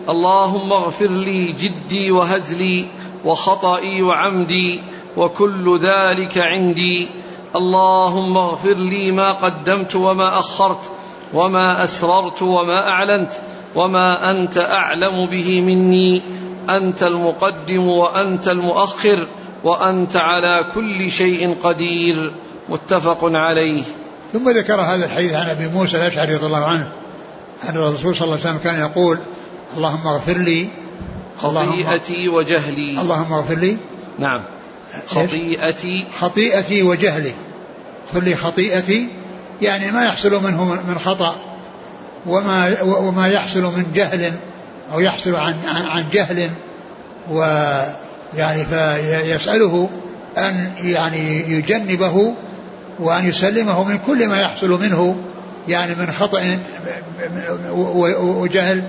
اللهم 0.08 0.72
اغفر 0.72 1.10
لي 1.10 1.52
جدي 1.52 2.10
وهزلي 2.10 2.86
وخطئي 3.24 4.02
وعمدي 4.02 4.80
وكل 5.16 5.78
ذلك 5.78 6.38
عندي. 6.38 7.08
اللهم 7.56 8.36
اغفر 8.36 8.74
لي 8.74 9.12
ما 9.12 9.32
قدمت 9.32 9.96
وما 9.96 10.38
أخرت 10.38 10.90
وما 11.34 11.84
اسررت 11.84 12.42
وما 12.42 12.88
اعلنت 12.88 13.32
وما 13.74 14.30
انت 14.30 14.58
اعلم 14.58 15.26
به 15.30 15.60
مني 15.60 16.22
انت 16.70 17.02
المقدم 17.02 17.88
وانت 17.88 18.48
المؤخر 18.48 19.26
وانت 19.64 20.16
على 20.16 20.66
كل 20.74 21.10
شيء 21.10 21.56
قدير 21.62 22.32
متفق 22.68 23.18
عليه. 23.22 23.82
ثم 24.32 24.50
ذكر 24.50 24.80
هذا 24.80 25.04
الحديث 25.04 25.34
عن 25.34 25.46
أبي 25.46 25.68
موسى 25.68 25.96
الأشعري 25.96 26.34
رضي 26.34 26.46
الله 26.46 26.64
عنه 26.64 26.92
أن 27.68 27.76
الرسول 27.76 28.16
صلى 28.16 28.24
الله 28.24 28.38
عليه 28.40 28.50
وسلم 28.50 28.58
كان 28.64 28.80
يقول 28.80 29.18
اللهم 29.76 30.06
اغفر 30.06 30.38
لي 30.38 30.68
خطيئتي 31.38 32.28
وجهلي. 32.28 33.00
اللهم 33.00 33.32
اغفر 33.32 33.54
لي. 33.54 33.76
نعم. 34.18 34.40
خطيئتي. 35.06 36.06
خطيئتي 36.20 36.82
وجهلي. 36.82 37.32
اغفر 38.06 38.24
لي 38.24 38.36
خطيئتي 38.36 39.08
يعني 39.62 39.90
ما 39.90 40.04
يحصل 40.04 40.44
منه 40.44 40.64
من 40.64 40.98
خطأ 40.98 41.34
وما 42.26 42.82
وما 42.82 43.28
يحصل 43.28 43.62
من 43.62 43.84
جهل 43.94 44.32
أو 44.92 45.00
يحصل 45.00 45.36
عن 45.36 45.54
عن 45.88 46.04
جهل 46.12 46.50
ويعني 47.30 48.64
فيسأله 48.70 49.88
أن 50.38 50.70
يعني 50.82 51.50
يجنبه 51.50 52.34
وأن 52.98 53.28
يسلمه 53.28 53.84
من 53.84 53.98
كل 54.06 54.28
ما 54.28 54.40
يحصل 54.40 54.70
منه 54.80 55.16
يعني 55.68 55.94
من 55.94 56.12
خطأ 56.12 56.58
وجهل 58.20 58.82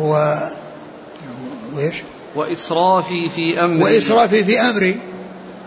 و 0.00 0.34
وإيش؟ 1.74 1.94
وإسرافي 2.34 3.28
في 3.28 3.64
أمري. 3.64 3.82
وإسرافي 3.82 4.44
في 4.44 4.60
أمري. 4.60 4.96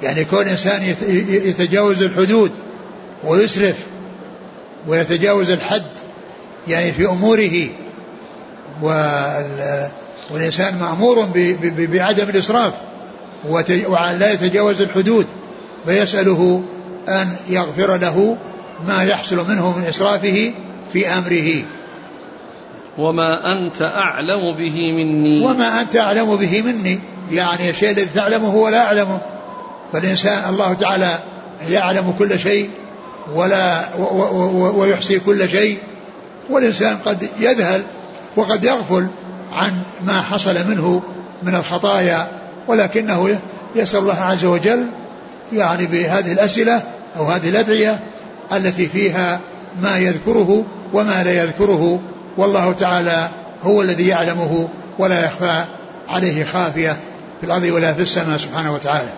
يعني 0.04 0.25
كون 0.25 0.47
إنسان 0.47 0.84
يتجاوز 1.30 2.04
الحدود. 2.04 2.52
ويسرف 3.24 3.86
ويتجاوز 4.88 5.50
الحد 5.50 5.84
يعني 6.68 6.92
في 6.92 7.06
أموره. 7.06 7.70
والإنسان 10.32 10.80
مأمور 10.80 11.28
بعدم 11.78 12.30
الإسراف. 12.30 12.74
وأن 13.88 14.20
لا 14.20 14.32
يتجاوز 14.32 14.82
الحدود. 14.82 15.28
فيسأله 15.86 16.64
أن 17.10 17.36
يغفر 17.50 17.98
له 17.98 18.38
ما 18.88 19.04
يحصل 19.04 19.50
منه 19.50 19.78
من 19.78 19.84
إسرافه 19.84 20.54
في 20.94 21.08
أمره. 21.08 21.64
وما 22.98 23.58
أنت 23.58 23.82
أعلم 23.82 24.58
به 24.58 24.92
مني. 24.92 25.46
وما 25.46 25.82
أنت 25.82 25.96
أعلم 25.96 26.36
به 26.36 26.62
مني. 26.62 27.00
يعني 27.32 27.70
الشيء 27.70 27.92
الذي 27.92 28.06
تعلمه 28.06 28.56
ولا 28.56 28.86
أعلمه. 28.86 29.22
فالإنسان 29.94 30.50
الله 30.50 30.74
تعالى 30.74 31.20
يعلم 31.70 32.12
كل 32.12 32.40
شيء. 32.40 32.70
ولا 33.36 33.86
ويحصي 34.76 35.20
كل 35.20 35.50
شيء 35.50 35.78
والإنسان 36.50 36.98
قد 37.06 37.30
يذهل 37.39 37.84
وقد 38.36 38.63
يغفل 38.63 39.08
عن 39.52 39.72
ما 40.06 40.22
حصل 40.22 40.68
منه 40.70 41.02
من 41.44 41.56
الخطايا 41.56 42.28
ولكنه 42.68 43.39
يسأل 43.76 44.00
الله 44.00 44.22
عز 44.22 44.46
وجل 44.46 44.86
يعني 45.54 45.86
بهذه 45.86 46.32
الأسئلة 46.32 46.84
أو 47.18 47.26
هذه 47.26 47.50
الأدعية 47.50 48.00
التي 48.54 48.88
فيها 48.88 49.39
ما 49.82 49.98
يذكره 49.98 50.65
وما 50.94 51.24
لا 51.24 51.32
يذكره. 51.32 52.00
والله 52.38 52.74
تعالى 52.74 53.30
هو 53.63 53.82
الذي 53.82 54.08
يعلمه 54.08 54.68
ولا 55.00 55.26
يخفى 55.26 55.63
عليه 56.08 56.44
خافية 56.44 56.98
في 57.39 57.46
الأرض 57.46 57.63
ولا 57.63 57.94
في 57.94 58.02
السماء 58.02 58.38
سبحانه 58.38 58.74
وتعالى. 58.74 59.10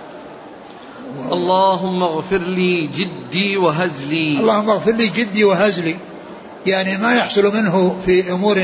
اللهم 1.32 2.04
اغفر 2.04 2.38
لي 2.38 2.88
جدي 2.88 3.58
وهزلي. 3.58 4.40
اللهم 4.40 4.70
اغفر 4.70 4.92
لي 4.92 5.08
جدي 5.08 5.44
وهزلي. 5.44 5.96
يعني 6.66 6.98
ما 6.98 7.16
يحصل 7.16 7.54
منه 7.54 7.96
في 8.06 8.32
أمور 8.32 8.58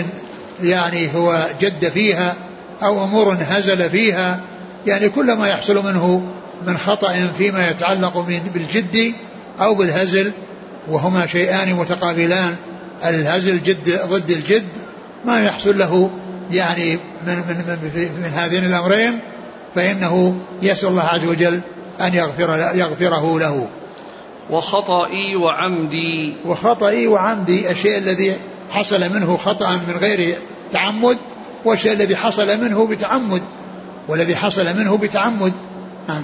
يعني 0.63 1.15
هو 1.15 1.47
جد 1.61 1.89
فيها 1.89 2.35
أو 2.83 3.03
أمور 3.03 3.37
هزل 3.41 3.89
فيها. 3.89 4.39
يعني 4.85 5.09
كل 5.09 5.33
ما 5.33 5.47
يحصل 5.47 5.85
منه 5.85 6.21
من 6.67 6.77
خطأ 6.77 7.13
فيما 7.37 7.69
يتعلق 7.69 8.25
بالجد 8.53 9.13
أو 9.61 9.75
بالهزل 9.75 10.31
وهما 10.87 11.27
شيئان 11.27 11.73
متقابلان. 11.73 12.55
الهزل 13.05 13.63
جد 13.63 14.01
ضد 14.09 14.31
الجد. 14.31 14.67
ما 15.25 15.43
يحصل 15.43 15.77
له 15.77 16.09
يعني 16.51 16.99
من 17.27 17.35
من 17.35 17.57
من, 17.67 18.09
من 18.23 18.31
هذين 18.35 18.65
الأمرين 18.65 19.19
فإنه 19.75 20.35
يسأل 20.61 20.89
الله 20.89 21.03
عز 21.03 21.25
وجل 21.25 21.61
أن 22.01 22.13
يغفر 22.13 22.71
يغفره 22.75 23.39
له. 23.39 23.67
وخطئي 24.49 25.35
وعمدي. 25.35 26.33
وخطئي 26.45 27.07
وعمدي 27.07 27.71
الشيء 27.71 27.97
الذي 27.97 28.33
حصل 28.71 29.13
منه 29.13 29.37
خطأ 29.37 29.71
من 29.71 29.97
غير 29.99 30.35
تعمد 30.71 31.17
والشيء 31.65 31.93
الذي 31.93 32.15
حصل 32.15 32.61
منه 32.61 32.87
بتعمد 32.87 33.41
والذي 34.07 34.35
حصل 34.35 34.77
منه 34.77 34.97
بتعمد. 34.97 35.53
نعم. 36.09 36.23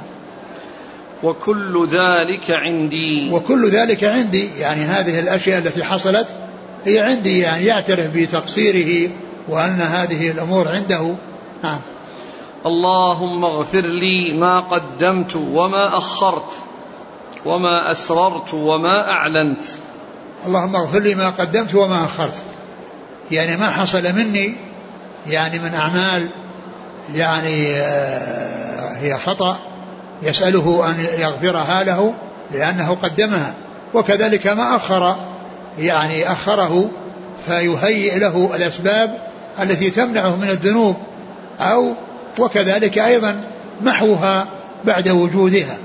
وكل 1.24 1.88
ذلك 1.88 2.52
عندي. 2.52 3.30
وكل 3.32 3.70
ذلك 3.70 4.04
عندي. 4.04 4.50
يعني 4.60 4.82
هذه 4.82 5.20
الأشياء 5.20 5.60
التي 5.60 5.84
حصلت 5.84 6.28
هي 6.86 7.00
عندي 7.00 7.40
يعني 7.40 7.66
يعترف 7.66 8.08
بتقصيره 8.16 9.10
وأن 9.48 9.82
هذه 9.82 10.32
الأمور 10.32 10.68
عنده. 10.68 11.16
نعم. 11.64 11.80
اللهم 12.66 13.46
اغفر 13.46 13.82
لي 13.82 14.34
ما 14.34 14.60
قدمت 14.60 15.36
وما 15.36 15.98
أخرت 15.98 16.52
وما 17.46 17.92
أسررت 17.92 18.54
وما 18.54 19.12
أعلنت. 19.12 19.64
اللهم 20.48 20.76
اغفر 20.76 21.00
لي 21.00 21.16
ما 21.16 21.30
قدمت 21.30 21.76
وما 21.76 22.06
أخرت. 22.06 22.44
يعني 23.32 23.58
ما 23.58 23.70
حصل 23.70 24.14
مني 24.16 24.56
يعني 25.28 25.60
من 25.60 25.74
أعمال 25.74 26.28
يعني 27.16 27.76
آه، 27.76 28.98
هي 28.98 29.18
خطأ 29.18 29.58
يسأله 30.22 30.90
أن 30.90 31.06
يغفرها 31.20 31.84
له 31.84 32.14
لأنه 32.52 32.96
قدمها. 32.96 33.54
وكذلك 33.94 34.48
ما 34.48 34.76
أخر 34.76 35.16
يعني 35.80 36.32
أخره 36.32 36.90
فيهيئ 37.46 38.20
له 38.20 38.56
الأسباب 38.56 39.18
التي 39.62 39.90
تمنعه 39.90 40.36
من 40.36 40.50
الذنوب 40.50 40.96
أو 41.60 41.94
وكذلك 42.40 42.98
أيضا 42.98 43.36
محوها 43.82 44.48
بعد 44.86 45.10
وجودها. 45.10 45.78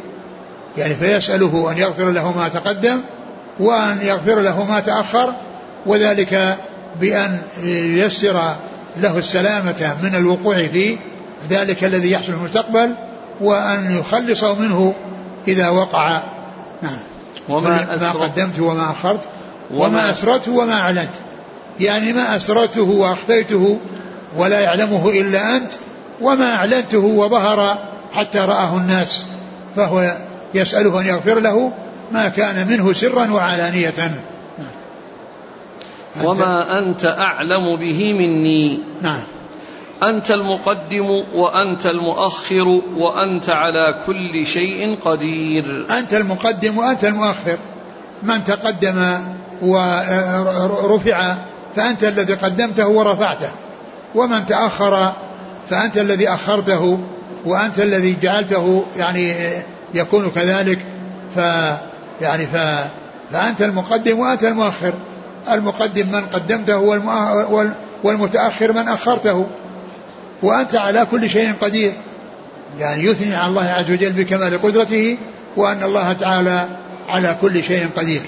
يعني 0.78 0.94
فيسأله 0.94 1.72
أن 1.72 1.78
يغفر 1.78 2.10
له 2.10 2.38
ما 2.38 2.48
تقدم 2.48 3.00
وأن 3.60 3.98
يغفر 4.02 4.40
له 4.40 4.64
ما 4.64 4.80
تأخر 4.80 5.32
وذلك 5.86 6.56
بأن 7.00 7.38
ييسر 7.64 8.56
له 8.96 9.18
السلامة 9.18 9.96
من 10.02 10.14
الوقوع 10.14 10.66
في 10.66 10.98
ذلك 11.50 11.84
الذي 11.84 12.10
يحصل 12.10 12.32
في 12.32 12.38
المستقبل 12.38 12.94
وأن 13.40 13.98
يخلصه 13.98 14.54
منه 14.54 14.94
إذا 15.48 15.68
وقع. 15.68 16.22
نعم. 16.82 16.98
وما 17.48 17.96
ما 18.00 18.10
قدمت 18.10 18.60
وما 18.60 18.90
أخرت 18.90 19.20
وما 19.74 20.10
أسرته 20.10 20.52
وما 20.52 20.72
أعلنت. 20.72 21.10
يعني 21.80 22.12
ما 22.12 22.36
أسرته 22.36 22.82
وأخفيته 22.82 23.78
ولا 24.36 24.60
يعلمه 24.60 25.08
إلا 25.08 25.56
أنت 25.56 25.72
وما 26.20 26.54
أعلنته 26.54 27.04
وظهر 27.04 27.78
حتى 28.14 28.38
رآه 28.38 28.76
الناس 28.76 29.24
فهو 29.76 30.16
يسأله 30.54 31.00
أن 31.00 31.06
يغفر 31.06 31.40
له 31.40 31.72
ما 32.12 32.28
كان 32.28 32.68
منه 32.68 32.92
سرا 32.92 33.30
وعلانية. 33.30 34.10
وما 36.24 36.78
أنت 36.78 37.04
أعلم 37.04 37.76
به 37.76 38.12
مني. 38.12 38.78
نعم. 39.02 39.22
أنت 40.02 40.30
المقدم 40.30 41.24
وأنت 41.34 41.86
المؤخر 41.86 42.80
وأنت 42.96 43.50
على 43.50 43.94
كل 44.06 44.46
شيء 44.46 44.98
قدير. 45.04 45.86
أنت 45.90 46.14
المقدم 46.14 46.78
وأنت 46.78 47.04
المؤخر. 47.04 47.58
من 48.22 48.44
تقدم 48.44 49.18
ورفع 49.62 51.34
فأنت 51.76 52.04
الذي 52.04 52.34
قدمته 52.34 52.88
ورفعته. 52.88 53.50
ومن 54.14 54.46
تأخر 54.46 55.12
فأنت 55.70 55.98
الذي 55.98 56.28
أخرته 56.28 56.98
وأنت 57.44 57.78
الذي 57.78 58.16
جعلته 58.22 58.84
يعني 58.96 59.34
يكون 59.94 60.30
كذلك. 60.30 60.78
ف 61.36 61.38
يعني 62.20 62.46
ف 62.46 62.56
فأنت 63.32 63.62
المقدم 63.62 64.18
وأنت 64.18 64.44
المؤخر. 64.44 64.92
المقدم 65.52 66.06
من 66.06 66.26
قدمته 66.26 66.78
والمتأخر 68.04 68.72
من 68.72 68.88
أخرته. 68.88 69.46
وأنت 70.42 70.74
على 70.74 71.06
كل 71.10 71.30
شيء 71.30 71.52
قدير. 71.60 71.92
يعني 72.78 73.04
يثني 73.04 73.36
على 73.36 73.48
الله 73.48 73.68
عز 73.68 73.90
وجل 73.90 74.12
بكمال 74.12 74.62
قدرته 74.62 75.18
وأن 75.56 75.82
الله 75.82 76.12
تعالى 76.12 76.68
على 77.08 77.36
كل 77.40 77.62
شيء 77.62 77.88
قدير. 77.96 78.22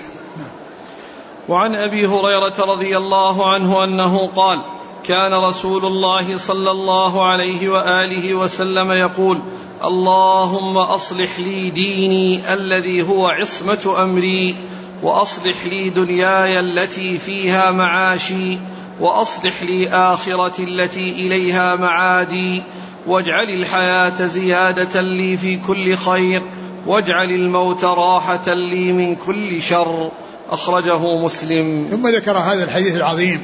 وعن 1.48 1.74
أبي 1.74 2.06
هريرة 2.06 2.64
رضي 2.64 2.96
الله 2.96 3.54
عنه 3.54 3.84
أنه 3.84 4.28
قال 4.28 4.62
كان 5.04 5.34
رسول 5.34 5.84
الله 5.84 6.36
صلى 6.36 6.70
الله 6.70 7.26
عليه 7.26 7.68
وآله 7.68 8.34
وسلم 8.34 8.92
يقول 8.92 9.40
اللهم 9.84 10.76
أصلح 10.76 11.38
لي 11.38 11.70
ديني 11.70 12.54
الذي 12.54 13.02
هو 13.02 13.26
عصمة 13.26 13.94
أمري 14.02 14.54
وأصلح 15.02 15.66
لي 15.66 15.90
دنياي 15.90 16.60
التي 16.60 17.18
فيها 17.18 17.70
معاشي 17.70 18.58
وأصلح 19.00 19.62
لي 19.62 19.88
آخرتي 19.88 20.64
التي 20.64 21.10
إليها 21.10 21.76
معادي 21.76 22.62
واجعل 23.06 23.50
الحياة 23.50 24.24
زيادة 24.24 25.00
لي 25.00 25.36
في 25.36 25.56
كل 25.66 25.96
خير 25.96 26.42
واجعل 26.86 27.30
الموت 27.30 27.84
راحة 27.84 28.54
لي 28.54 28.92
من 28.92 29.16
كل 29.16 29.62
شر. 29.62 30.10
أخرجه 30.50 31.16
مسلم. 31.16 31.86
ثم 31.90 32.08
ذكر 32.08 32.38
هذا 32.38 32.64
الحديث 32.64 32.96
العظيم. 32.96 33.42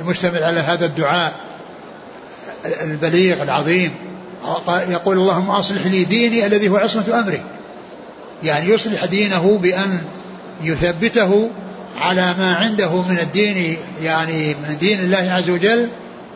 المشتمل 0.00 0.42
على 0.42 0.60
هذا 0.60 0.86
الدعاء 0.86 1.32
البليغ 2.82 3.42
العظيم. 3.42 3.94
يقول 4.68 5.16
اللهم 5.16 5.50
أصلح 5.50 5.86
لي 5.86 6.04
ديني 6.04 6.46
الذي 6.46 6.68
هو 6.68 6.76
عصمة 6.76 7.20
أمري. 7.20 7.42
يعني 8.42 8.68
يصلح 8.68 9.04
دينه 9.04 9.58
بأن 9.62 10.02
يثبته 10.62 11.50
على 11.96 12.34
ما 12.38 12.54
عنده 12.54 13.02
من 13.02 13.18
الدين 13.18 13.76
يعني 14.02 14.48
من 14.48 14.78
دين 14.80 15.00
الله 15.00 15.32
عز 15.32 15.50
وجل 15.50 15.88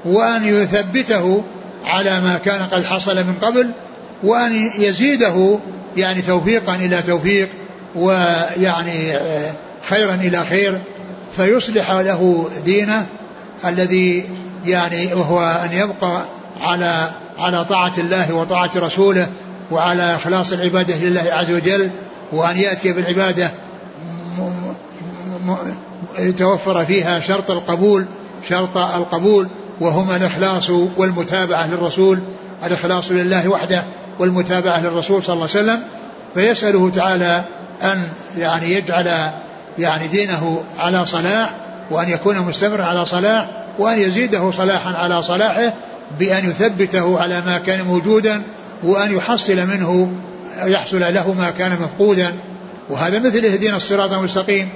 وأن 0.05 0.45
يثبته 0.45 1.43
على 1.85 2.21
ما 2.21 2.39
كان 2.45 2.67
قد 2.67 2.85
حصل 2.85 3.17
من 3.17 3.35
قبل 3.43 3.71
وأن 4.23 4.71
يزيده 4.79 5.59
يعني 5.97 6.23
توفيقا 6.23 6.75
إلى 6.75 7.03
توفيق 7.03 7.49
ويعني 7.95 9.19
خيرا 9.89 10.15
إلى 10.15 10.45
خير 10.45 10.81
فيصلح 11.37 11.91
له 11.91 12.51
دينه 12.65 13.07
الذي 13.67 14.25
يعني 14.67 15.15
وهو 15.15 15.41
أن 15.41 15.73
يبقى 15.73 16.23
على 16.61 17.11
على 17.39 17.65
طاعة 17.65 17.93
الله 17.99 18.35
وطاعة 18.35 18.71
رسوله 18.77 19.29
وعلى 19.71 20.15
إخلاص 20.17 20.53
العبادة 20.53 20.97
لله 20.97 21.25
عز 21.33 21.51
وجل 21.51 21.91
وأن 22.33 22.57
يأتي 22.57 22.93
بالعبادة 22.93 23.51
يتوفر 26.19 26.85
فيها 26.85 27.21
شرط 27.21 27.51
القبول 27.51 28.07
شرط 28.49 28.77
القبول 28.77 29.49
وهما 29.81 30.17
الإخلاص 30.17 30.71
والمتابعة 30.71 31.67
للرسول 31.67 32.23
الإخلاص 32.67 33.11
لله 33.11 33.49
وحده 33.49 33.83
والمتابعة 34.19 34.81
للرسول 34.81 35.25
صلى 35.25 35.35
الله 35.35 35.49
عليه 35.55 35.63
وسلم. 35.63 35.83
فيسأله 36.35 36.91
تعالى 36.91 37.45
أن 37.83 38.09
يعني 38.39 38.73
يجعل 38.73 39.31
يعني 39.79 40.07
دينه 40.07 40.63
على 40.79 41.07
صلاح 41.07 41.62
وأن 41.91 42.09
يكون 42.09 42.39
مستمرا 42.39 42.85
على 42.85 43.07
صلاح 43.07 43.51
وأن 43.79 43.99
يزيده 43.99 44.51
صلاحا 44.51 44.91
على 44.91 45.23
صلاحه 45.23 45.73
بأن 46.19 46.51
يثبته 46.51 47.21
على 47.21 47.41
ما 47.41 47.59
كان 47.59 47.85
موجودا 47.85 48.43
وأن 48.83 49.17
يحصل 49.17 49.57
منه 49.57 50.13
يحصل 50.65 51.01
له 51.01 51.33
ما 51.33 51.51
كان 51.51 51.73
مفقودا. 51.73 52.33
وهذا 52.91 53.19
مثل 53.19 53.45
اهدنا 53.45 53.77
الصراط 53.77 54.13
المستقيم. 54.13 54.69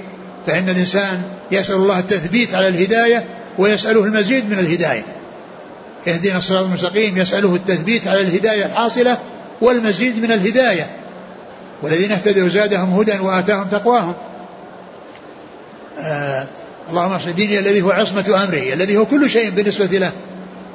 فإن 0.47 0.69
الإنسان 0.69 1.21
يسأل 1.51 1.75
الله 1.75 1.99
التثبيت 1.99 2.55
على 2.55 2.67
الهداية 2.67 3.25
ويسأله 3.57 4.03
المزيد 4.03 4.49
من 4.49 4.59
الهداية. 4.59 5.03
اهدنا 6.07 6.37
الصراط 6.37 6.63
المستقيم 6.63 7.17
يسأله 7.17 7.55
التثبيت 7.55 8.07
على 8.07 8.21
الهداية 8.21 8.65
الحاصلة 8.65 9.17
والمزيد 9.61 10.17
من 10.17 10.31
الهداية. 10.31 10.87
والذين 11.81 12.11
اهتدوا 12.11 12.49
زادهم 12.49 12.99
هدى 12.99 13.19
وآتاهم 13.19 13.67
تقواهم. 13.67 14.13
آه، 15.99 16.47
اللهم 16.89 17.11
اصلح 17.11 17.31
ديني 17.31 17.59
الذي 17.59 17.81
هو 17.81 17.91
عصمة 17.91 18.43
أمري 18.43 18.73
الذي 18.73 18.97
هو 18.97 19.05
كل 19.05 19.29
شيء 19.29 19.49
بالنسبة 19.49 19.85
له. 19.85 20.11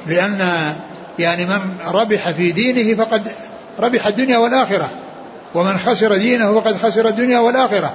لأن 0.06 0.48
يعني 1.18 1.44
من 1.44 1.60
ربح 1.86 2.30
في 2.30 2.52
دينه 2.52 3.04
فقد 3.04 3.28
ربح 3.80 4.06
الدنيا 4.06 4.38
والآخرة. 4.38 4.90
ومن 5.54 5.78
خسر 5.78 6.16
دينه 6.16 6.60
فقد 6.60 6.76
خسر 6.76 7.08
الدنيا 7.08 7.38
والآخرة. 7.38 7.94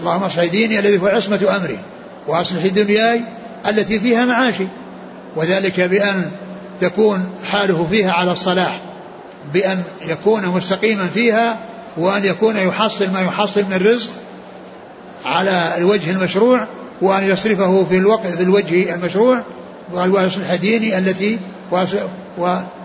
اللهم 0.00 0.22
اصلح 0.22 0.44
ديني 0.44 0.78
الذي 0.78 0.98
هو 0.98 1.06
عصمة 1.06 1.56
أمري 1.56 1.78
وأصلح 2.26 2.66
دنياي 2.66 3.20
التي 3.68 4.00
فيها 4.00 4.24
معاشي. 4.24 4.66
وذلك 5.36 5.80
بأن 5.80 6.30
تكون 6.80 7.30
حاله 7.44 7.86
فيها 7.90 8.12
على 8.12 8.32
الصلاح 8.32 8.80
بأن 9.52 9.82
يكون 10.08 10.46
مستقيما 10.46 11.08
فيها 11.14 11.58
وأن 11.96 12.24
يكون 12.24 12.56
يحصل 12.56 13.10
ما 13.10 13.20
يحصل 13.20 13.64
من 13.64 13.72
الرزق 13.72 14.10
على 15.24 15.74
الوجه 15.76 16.10
المشروع 16.10 16.66
وأن 17.02 17.24
يصرفه 17.24 17.84
في 17.84 17.98
الوقت 17.98 18.26
في 18.26 18.42
الوجه 18.42 18.94
المشروع 18.94 19.42
ويصلح 19.92 20.54
ديني 20.54 20.98
التي 20.98 21.38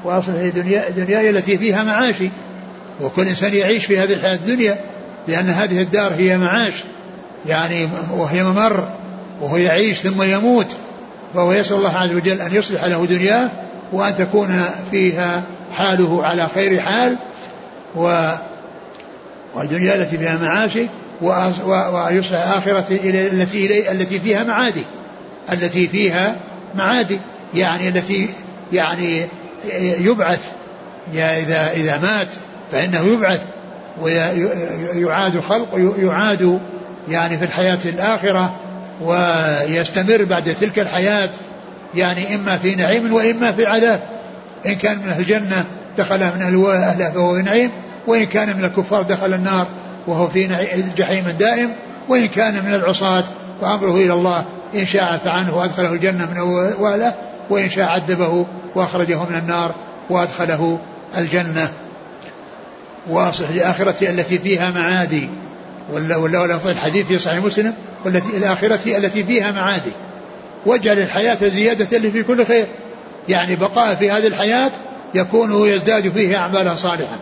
وأصلح 0.03 0.51
دنياي 0.95 1.29
التي 1.29 1.57
فيها 1.57 1.83
معاشي. 1.83 2.29
وكل 3.01 3.27
إنسان 3.27 3.53
يعيش 3.53 3.85
في 3.85 3.99
هذه 3.99 4.13
الحياة 4.13 4.35
الدنيا 4.35 4.79
لأن 5.27 5.49
هذه 5.49 5.81
الدار 5.81 6.13
هي 6.13 6.37
معاش. 6.37 6.73
يعني 7.45 7.89
وهي 8.11 8.43
ممر 8.43 8.87
وهو 9.41 9.57
يعيش 9.57 9.99
ثم 9.99 10.23
يموت. 10.23 10.75
فهو 11.33 11.53
يسأل 11.53 11.77
الله 11.77 11.97
عز 11.97 12.15
وجل 12.15 12.41
أن 12.41 12.53
يصلح 12.53 12.83
له 12.83 13.05
دنياه 13.05 13.49
وأن 13.93 14.15
تكون 14.15 14.65
فيها 14.91 15.43
حاله 15.77 16.25
على 16.25 16.47
خير 16.55 16.81
حال. 16.81 17.17
و 17.95 18.29
والدنيا 19.55 19.95
التي 19.95 20.17
فيها 20.17 20.37
معاشي 20.37 20.87
ويصلح 21.21 22.55
آخرته 22.57 22.99
التي 23.03 23.65
إلي 23.65 23.91
التي 23.91 24.19
فيها 24.19 24.43
معادي. 24.43 24.83
التي 25.51 25.87
فيها 25.87 26.35
معادي. 26.75 27.19
يعني 27.53 27.87
التي 27.89 28.29
يعني 28.73 29.25
يبعث. 29.99 30.39
إذا 31.13 31.71
إذا 31.73 31.97
مات 31.97 32.27
فإنه 32.71 33.05
يبعث. 33.05 33.41
ويعاد 34.01 35.39
خلق 35.39 35.93
يعاد 35.97 36.59
يعني 37.09 37.37
في 37.37 37.45
الحياة 37.45 37.79
الآخرة 37.85 38.55
ويستمر 39.01 40.23
بعد 40.23 40.55
تلك 40.61 40.79
الحياة. 40.79 41.29
يعني 41.95 42.35
إما 42.35 42.57
في 42.57 42.75
نعيم 42.75 43.13
وإما 43.13 43.51
في 43.51 43.65
عذاب. 43.65 43.99
إن 44.65 44.75
كان 44.75 44.97
من 44.97 45.09
أهل 45.09 45.19
الجنة 45.19 45.65
دخل 45.97 46.19
من 46.19 46.41
أهلها 46.41 47.11
فهو 47.11 47.37
نعيم 47.37 47.71
وإن 48.07 48.23
كان 48.23 48.57
من 48.57 48.65
الكفار 48.65 49.01
دخل 49.01 49.33
النار. 49.33 49.67
وهو 50.07 50.27
في 50.27 50.47
جحيم 50.97 51.29
دائم 51.29 51.71
وإن 52.09 52.27
كان 52.27 52.65
من 52.65 52.73
العصاة 52.73 53.23
وأمره 53.61 53.95
إلى 53.95 54.13
الله 54.13 54.45
إن 54.75 54.85
شاء 54.85 55.21
فعنه 55.25 55.57
وأدخله 55.57 55.93
الجنة 55.93 56.31
من 56.31 56.37
أوله 56.37 57.13
وإن 57.49 57.69
شاء 57.69 57.85
عذبه 57.85 58.45
وأخرجه 58.75 59.23
من 59.23 59.35
النار 59.35 59.75
وأدخله 60.09 60.79
الجنة. 61.17 61.71
وأصلح 63.09 63.49
لآخرته 63.49 64.09
التي 64.09 64.39
فيها 64.39 64.71
معادي. 64.71 65.29
ولا 65.93 66.59
الحديث 66.65 67.07
في 67.07 67.19
صحيح 67.19 67.43
مسلم 67.43 67.73
والتي 68.05 68.37
الآخرة 68.37 68.97
التي 68.97 69.23
فيها 69.23 69.51
معادي. 69.51 69.91
واجعل 70.65 70.99
الحياة 70.99 71.37
زيادة 71.41 71.97
لي 71.97 72.11
في 72.11 72.23
كل 72.23 72.45
خير. 72.45 72.65
يعني 73.29 73.55
بقاء 73.55 73.95
في 73.95 74.11
هذه 74.11 74.27
الحياة 74.27 74.71
يكون 75.13 75.67
يزداد 75.67 76.09
فيه 76.09 76.37
أعمالا 76.37 76.75
صالحة. 76.75 77.15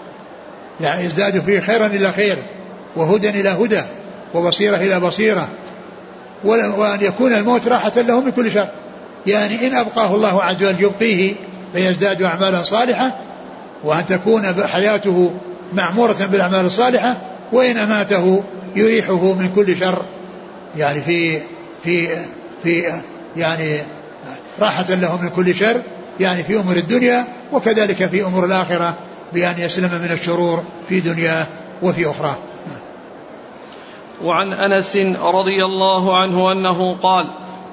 يعني 0.82 1.04
يزداد 1.04 1.40
فيه 1.40 1.60
خيرا 1.60 1.86
إلى 1.86 2.12
خير. 2.12 2.38
وهدى 2.96 3.30
إلى 3.30 3.50
هدى 3.50 3.82
وبصيرة 4.34 4.76
إلى 4.78 5.00
بصيرة. 5.00 5.48
وأن 6.44 7.02
يكون 7.02 7.34
الموت 7.34 7.68
راحة 7.68 8.02
له 8.02 8.22
من 8.22 8.32
كل 8.32 8.52
شر. 8.52 8.68
يعني 9.28 9.68
إن 9.68 9.76
أبقاه 9.76 10.16
الله 10.16 10.44
عز 10.44 10.64
وجل 10.64 10.84
يبقيه 10.84 11.34
فيزداد 11.74 12.22
أعمالا 12.22 12.64
صالحة 12.64 13.18
وأن 13.84 14.06
تكون 14.06 14.44
حياته 14.68 15.34
معمورة 15.74 16.30
بالأعمال 16.32 16.66
الصالحة 16.66 17.18
وإن 17.52 17.78
أماته 17.78 18.44
يريحه 18.76 19.34
من 19.34 19.52
كل 19.56 19.78
شر. 19.78 20.02
يعني 20.78 21.02
في 21.02 21.40
في 21.84 22.08
في 22.64 22.84
يعني 23.38 23.80
راحة 24.60 24.94
له 24.96 25.22
من 25.22 25.30
كل 25.30 25.56
شر 25.56 25.82
يعني 26.20 26.44
في 26.44 26.60
أمور 26.60 26.76
الدنيا 26.76 27.26
وكذلك 27.54 28.06
في 28.06 28.24
أمور 28.24 28.46
الآخرة 28.46 28.94
بأن 29.34 29.56
يسلم 29.58 30.02
من 30.04 30.12
الشرور 30.12 30.64
في 30.90 31.00
دنياه 31.00 31.46
وفي 31.82 32.10
أخراه. 32.10 32.38
وعن 34.24 34.54
أنس 34.54 34.98
رضي 35.24 35.66
الله 35.66 36.18
عنه 36.18 36.52
أنه 36.52 36.96
قال 37.04 37.26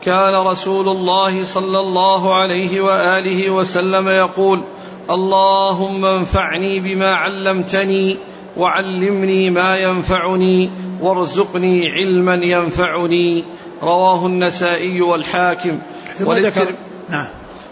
كان 0.05 0.35
رسول 0.35 0.89
الله 0.89 1.45
صلى 1.45 1.81
الله 1.81 2.35
عليه 2.35 2.81
وآله 2.81 3.51
وسلم 3.51 4.09
يقول 4.09 4.63
اللهم 5.11 6.05
انفعني 6.05 6.81
بما 6.81 7.15
علمتني 7.15 8.17
وعلمني 8.57 9.51
ما 9.51 9.77
ينفعني 9.77 10.71
وارزقني 11.01 11.89
علما 11.89 12.35
ينفعني. 12.35 13.45
رواه 13.83 14.27
النسائي 14.27 15.01
والحاكم. 15.01 15.79
وللتر... 16.21 16.67
نعم. 17.09 17.27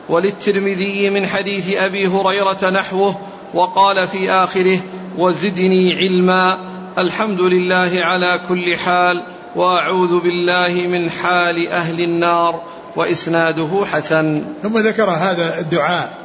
وللترمذي 0.09 1.11
من 1.11 1.27
حديث 1.27 1.77
أبي 1.77 2.07
هريرة 2.07 2.71
نحوه 2.71 3.17
وقال 3.55 4.09
في 4.09 4.31
آخره 4.31 4.81
وزدني 5.19 5.95
علما 5.95 6.59
الحمد 6.99 7.41
لله 7.41 7.91
على 7.95 8.41
كل 8.49 8.77
حال 8.77 9.25
وأعوذ 9.57 10.21
بالله 10.21 10.87
من 10.87 11.11
حال 11.11 11.69
أهل 11.69 12.01
النار 12.01 12.63
وإسناده 12.97 13.85
حسن 13.93 14.45
ثم 14.63 14.79
ذكر 14.79 15.11
هذا 15.11 15.59
الدعاء 15.59 16.19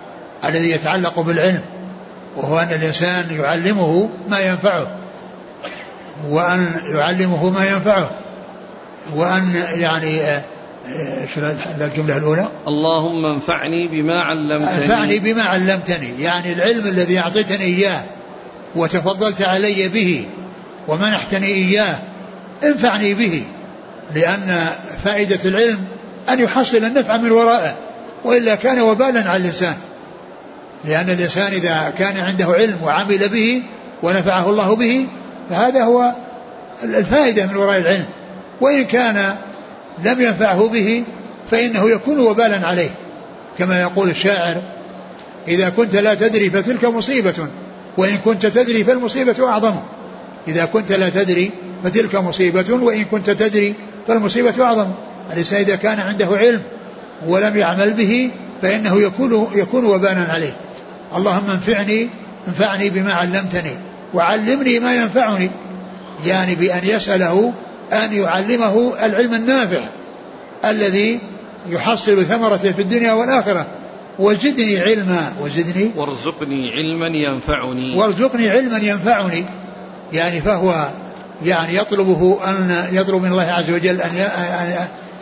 الذي 0.45 0.69
يتعلق 0.69 1.19
بالعلم 1.19 1.61
وهو 2.36 2.59
أن 2.59 2.67
الإنسان 2.67 3.26
يعلمه 3.39 4.09
ما 4.30 4.39
ينفعه 4.39 4.97
وأن 6.30 6.74
يعلمه 6.93 7.49
ما 7.49 7.65
ينفعه 7.65 8.09
وأن 9.15 9.63
يعني 9.76 10.21
إيش 10.21 11.38
الجملة 11.82 12.17
الأولى؟ 12.17 12.47
اللهم 12.67 13.26
انفعني 13.26 13.88
بما 13.88 14.21
علمتني 14.21 14.84
انفعني 14.84 15.19
بما 15.19 15.43
علمتني 15.43 16.21
يعني 16.21 16.53
العلم 16.53 16.88
الذي 16.88 17.19
أعطيتني 17.19 17.63
إياه 17.65 18.03
وتفضلت 18.76 19.41
علي 19.41 19.88
به 19.88 20.26
ومنحتني 20.88 21.47
إياه. 21.47 21.95
انفعني 22.63 23.13
به 23.13 23.43
لأن 24.15 24.67
فائدة 25.03 25.39
العلم 25.45 25.79
أن 26.29 26.39
يحصل 26.39 26.77
النفع 26.77 27.17
من 27.17 27.31
ورائه 27.31 27.75
وإلا 28.25 28.55
كان 28.55 28.81
وبالا 28.81 29.29
على 29.29 29.41
الإنسان. 29.41 29.75
لأن 30.86 31.09
الإنسان 31.09 31.53
إذا 31.53 31.93
كان 31.97 32.17
عنده 32.17 32.45
علم 32.45 32.77
وعمل 32.84 33.29
به 33.29 33.61
ونفعه 34.03 34.49
الله 34.49 34.75
به 34.75 35.07
فهذا 35.49 35.84
هو 35.84 36.11
الفائدة 36.84 37.45
من 37.45 37.55
وراء 37.55 37.77
العلم. 37.77 38.05
وإن 38.61 38.86
كان 38.86 39.36
لم 40.03 40.21
ينفعه 40.21 40.67
به 40.67 41.03
فإنه 41.51 41.89
يكون 41.89 42.19
وبالا 42.19 42.67
عليه. 42.67 42.89
كما 43.57 43.81
يقول 43.81 44.09
الشاعر 44.09 44.55
إذا 45.47 45.69
كنت 45.69 45.95
لا 45.95 46.15
تدري 46.15 46.49
فتلك 46.49 46.86
مصيبة 46.86 47.47
وإن 47.97 48.17
كنت 48.25 48.45
تدري 48.45 48.84
فالمصيبة 48.84 49.49
أعظم. 49.49 49.75
إذا 50.47 50.65
كنت 50.65 50.91
لا 50.91 51.09
تدري 51.09 51.51
فتلك 51.83 52.15
مصيبة 52.15 52.73
وإن 52.73 53.03
كنت 53.03 53.29
تدري 53.29 53.73
فالمصيبة 54.07 54.63
أعظم. 54.63 54.87
الإنسان 55.33 55.59
إذا 55.59 55.75
كان 55.75 55.99
عنده 55.99 56.25
علم 56.25 56.61
ولم 57.27 57.57
يعمل 57.57 57.93
به 57.93 58.29
فإنه 58.61 59.01
يكون 59.01 59.47
يكون 59.55 59.85
وبالا 59.85 60.31
عليه. 60.31 60.55
اللهم 61.15 61.49
انفعني 61.49 62.07
انفعني 62.47 62.89
بما 62.89 63.13
علمتني 63.13 63.77
وعلمني 64.13 64.79
ما 64.79 64.95
ينفعني. 64.95 65.49
يعني 66.25 66.55
بأن 66.55 66.81
يسأله 66.83 67.53
أن 67.93 68.13
يعلمه 68.13 69.05
العلم 69.05 69.33
النافع 69.33 69.87
الذي 70.65 71.19
يحصل 71.69 72.25
ثمرته 72.25 72.71
في 72.71 72.81
الدنيا 72.81 73.13
والآخرة. 73.13 73.67
وزدني 74.19 74.79
علما 74.79 75.33
وزدني 75.41 75.91
وارزقني 75.95 76.71
علما 76.71 77.07
ينفعني. 77.07 77.97
وارزقني 77.97 78.49
علما 78.49 78.77
ينفعني. 78.77 79.45
يعني 80.14 80.41
فهو 80.41 80.89
يعني 81.45 81.76
يطلبه 81.76 82.39
أن 82.49 82.86
يطلب 82.91 83.22
من 83.22 83.32
الله 83.32 83.43
عز 83.43 83.70
وجل 83.70 84.01
أن 84.01 84.28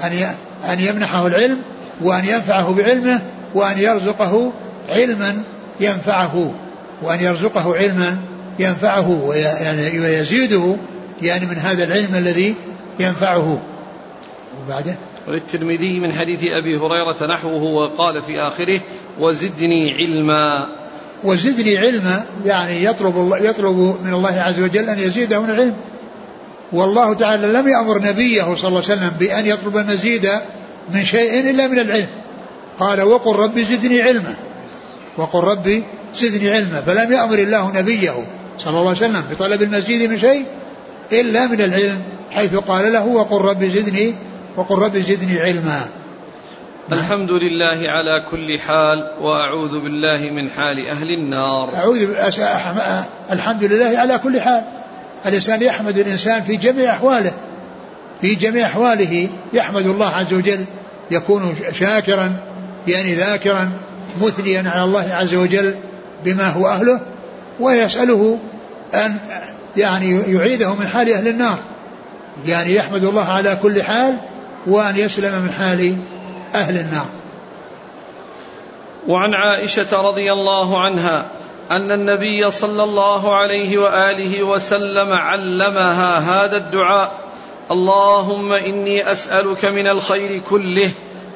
أن 0.03 0.35
أن 0.71 0.79
يمنحه 0.79 1.27
العلم 1.27 1.57
وأن 2.01 2.25
ينفعه 2.25 2.73
بعلمه 2.73 3.21
وأن 3.55 3.79
يرزقه 3.79 4.51
علما 4.89 5.43
ينفعه 5.79 6.51
وأن 7.01 7.21
يرزقه 7.21 7.75
علما 7.75 8.17
ينفعه 8.59 9.09
ويزيده 9.95 10.75
يعني 11.21 11.45
من 11.45 11.55
هذا 11.55 11.83
العلم 11.83 12.15
الذي 12.15 12.55
ينفعه. 12.99 13.61
وبعده. 14.63 14.95
وللترمذي 15.27 15.99
من 15.99 16.13
حديث 16.13 16.39
أبي 16.39 16.77
هريرة 16.77 17.33
نحوه 17.33 17.63
وقال 17.63 18.21
في 18.21 18.41
آخره 18.41 18.79
وزدني 19.19 19.93
علما. 19.93 20.67
وزدني 21.23 21.77
علما 21.77 22.25
يعني 22.45 22.83
يطلب 22.83 23.33
يطلب 23.41 23.75
من 24.03 24.13
الله 24.13 24.41
عز 24.41 24.59
وجل 24.59 24.89
أن 24.89 24.99
يزيده 24.99 25.41
من 25.41 25.49
العلم 25.49 25.75
والله 26.73 27.13
تعالى 27.13 27.47
لم 27.47 27.67
يأمر 27.67 28.01
نبيه 28.01 28.55
صلى 28.55 28.67
الله 28.67 28.83
عليه 28.83 28.93
وسلم 28.93 29.11
بأن 29.19 29.45
يطلب 29.45 29.77
المزيد 29.77 30.29
من 30.93 31.05
شيء 31.05 31.49
إلا 31.49 31.67
من 31.67 31.79
العلم. 31.79 32.07
قال 32.79 33.01
وقل 33.01 33.35
ربي 33.35 33.65
زدني 33.65 34.01
علما. 34.01 34.35
وقل 35.17 35.43
ربي 35.43 35.83
زدني 36.15 36.51
علما. 36.51 36.81
فلم 36.81 37.13
يأمر 37.13 37.39
الله 37.39 37.71
نبيه 37.79 38.13
صلى 38.59 38.77
الله 38.77 38.89
عليه 38.89 38.97
وسلم 38.97 39.23
بطلب 39.31 39.61
المزيد 39.61 40.09
من 40.09 40.17
شيء 40.17 40.45
إلا 41.11 41.47
من 41.47 41.61
العلم 41.61 42.01
حيث 42.31 42.55
قال 42.55 42.93
له 42.93 43.05
وقل 43.05 43.41
ربي 43.41 43.69
زدني 43.69 44.13
وقل 44.57 44.75
ربي 44.75 45.01
زدني 45.01 45.39
علما. 45.39 45.87
الحمد 46.89 47.31
لله 47.31 47.79
على 47.89 48.25
كل 48.31 48.59
حال 48.59 49.11
وأعوذ 49.21 49.79
بالله 49.79 50.29
من 50.29 50.49
حال 50.49 50.87
أهل 50.87 51.13
النار. 51.13 51.75
أعوذ 51.75 52.09
الحمد 53.31 53.63
لله 53.63 53.99
على 53.99 54.17
كل 54.17 54.41
حال. 54.41 54.63
الإنسان 55.25 55.61
يحمد 55.61 55.97
الإنسان 55.97 56.41
في 56.41 56.55
جميع 56.55 56.95
أحواله. 56.95 57.31
في 58.21 58.35
جميع 58.35 58.65
أحواله 58.65 59.29
يحمد 59.53 59.85
الله 59.85 60.07
عز 60.07 60.33
وجل. 60.33 60.65
يكون 61.11 61.55
شاكرا 61.79 62.33
يعني 62.87 63.13
ذاكرا 63.13 63.71
مثنيا 64.21 64.69
على 64.69 64.83
الله 64.83 65.13
عز 65.13 65.35
وجل 65.35 65.75
بما 66.25 66.49
هو 66.49 66.67
أهله 66.67 66.99
ويسأله 67.59 68.37
أن 68.93 69.17
يعني 69.77 70.19
يعيده 70.27 70.75
من 70.75 70.87
حال 70.87 71.13
أهل 71.13 71.27
النار. 71.27 71.57
يعني 72.47 72.75
يحمد 72.75 73.03
الله 73.03 73.25
على 73.25 73.57
كل 73.61 73.83
حال 73.83 74.17
وأن 74.67 74.97
يسلم 74.97 75.41
من 75.41 75.51
حال 75.51 75.95
أهل 76.55 76.77
النار. 76.77 77.05
وعن 79.07 79.33
عائشة 79.33 80.01
رضي 80.01 80.33
الله 80.33 80.81
عنها 80.81 81.25
أن 81.71 81.91
النبي 81.91 82.51
صلى 82.51 82.83
الله 82.83 83.35
عليه 83.35 83.77
وآله 83.77 84.43
وسلم 84.43 85.13
علمها 85.13 86.17
هذا 86.19 86.57
الدعاء 86.57 87.11
اللهم 87.71 88.53
إني 88.53 89.11
أسألك 89.11 89.65
من 89.65 89.87
الخير 89.87 90.41
كله 90.49 90.89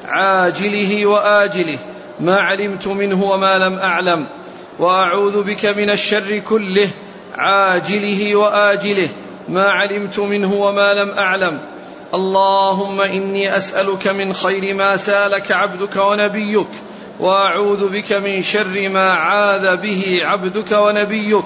عاجله 0.04 1.06
وآجله 1.06 1.78
ما 2.20 2.40
علمت 2.40 2.86
منه 2.86 3.24
وما 3.24 3.58
لم 3.58 3.78
أعلم 3.78 4.26
وأعوذ 4.78 5.42
بك 5.42 5.66
من 5.66 5.90
الشر 5.90 6.38
كله 6.38 6.88
عاجله 7.34 8.36
وآجله 8.36 9.08
ما 9.48 9.70
علمت 9.70 10.18
منه 10.18 10.54
وما 10.54 10.92
لم 10.92 11.10
أعلم. 11.10 11.58
اللهم 12.16 13.00
إني 13.00 13.56
أسألك 13.56 14.08
من 14.08 14.32
خير 14.32 14.74
ما 14.74 14.96
سألك 14.96 15.52
عبدك 15.52 15.96
ونبيك 15.96 16.66
وأعوذ 17.20 17.88
بك 17.88 18.12
من 18.12 18.42
شر 18.42 18.88
ما 18.88 19.12
عاذ 19.12 19.76
به 19.76 20.20
عبدك 20.22 20.72
ونبيك. 20.72 21.44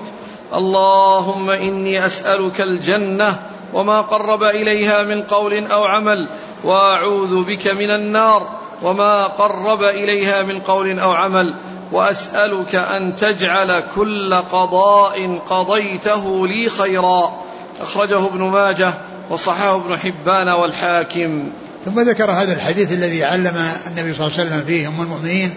اللهم 0.54 1.50
إني 1.50 2.06
أسألك 2.06 2.60
الجنة 2.60 3.38
وما 3.74 4.00
قرب 4.00 4.42
إليها 4.42 5.02
من 5.02 5.22
قول 5.22 5.66
أو 5.66 5.84
عمل 5.84 6.28
وأعوذ 6.64 7.44
بك 7.44 7.68
من 7.68 7.90
النار 7.90 8.48
وما 8.82 9.26
قرب 9.26 9.82
إليها 9.82 10.42
من 10.42 10.60
قول 10.60 10.98
أو 10.98 11.12
عمل. 11.12 11.54
وأسألك 11.92 12.74
أن 12.74 13.16
تجعل 13.16 13.82
كل 13.96 14.34
قضاء 14.34 15.38
قضيته 15.50 16.46
لي 16.46 16.68
خيرا. 16.68 17.49
أخرجه 17.80 18.26
ابن 18.26 18.42
ماجه 18.42 18.94
وصححه 19.30 19.76
ابن 19.76 19.98
حبان 19.98 20.48
والحاكم. 20.48 21.50
ثم 21.84 22.00
ذكر 22.00 22.30
هذا 22.30 22.52
الحديث 22.52 22.92
الذي 22.92 23.24
علم 23.24 23.72
النبي 23.86 24.14
صلى 24.14 24.26
الله 24.26 24.38
عليه 24.38 24.48
وسلم 24.48 24.64
فيه 24.66 24.88
أم 24.88 25.00
المؤمنين 25.00 25.54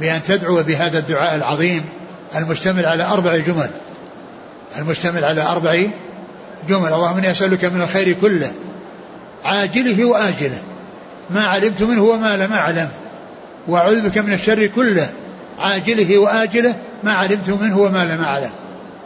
بأن 0.00 0.22
تدعو 0.22 0.62
بهذا 0.62 0.98
الدعاء 0.98 1.36
العظيم 1.36 1.84
المشتمل 2.36 2.86
على 2.86 3.04
أربع 3.04 3.36
جمل. 3.36 3.70
المشتمل 4.78 5.24
على 5.24 5.42
أربع 5.42 5.82
جمل. 6.68 6.92
اللهم 6.92 7.18
إني 7.18 7.30
أسألك 7.30 7.64
من 7.64 7.82
الخير 7.82 8.12
كله 8.12 8.52
عاجله 9.44 10.04
وآجله. 10.04 10.58
ما 11.30 11.44
علمت 11.44 11.82
منه 11.82 12.02
وما 12.02 12.36
لم 12.36 12.52
أعلم. 12.52 12.88
وأعوذ 13.68 14.08
بك 14.08 14.18
من 14.18 14.32
الشر 14.32 14.66
كله 14.66 15.08
عاجله 15.58 16.18
وآجله. 16.18 16.74
ما 17.04 17.12
علمت 17.12 17.50
منه 17.50 17.78
وما 17.78 18.04
لم 18.04 18.24
أعلم. 18.24 18.50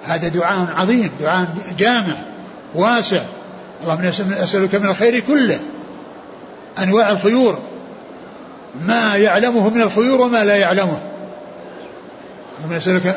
هذا 0.07 0.29
دعاء 0.29 0.69
عظيم 0.75 1.11
دعاء 1.21 1.47
جامع. 1.79 2.30
واسع. 2.75 3.23
اللهم 3.83 4.05
أسألك 4.33 4.75
من 4.75 4.89
الخير 4.89 5.21
كله. 5.21 5.61
أنواع 6.83 7.11
الخيور. 7.11 7.59
ما 8.87 9.17
يعلمه 9.17 9.71
من 9.71 9.83
الخيور 9.83 10.21
وما 10.21 10.45
لا 10.45 10.57
يعلمه. 10.57 10.99
اللهم 12.59 12.77
أسألك 12.77 13.17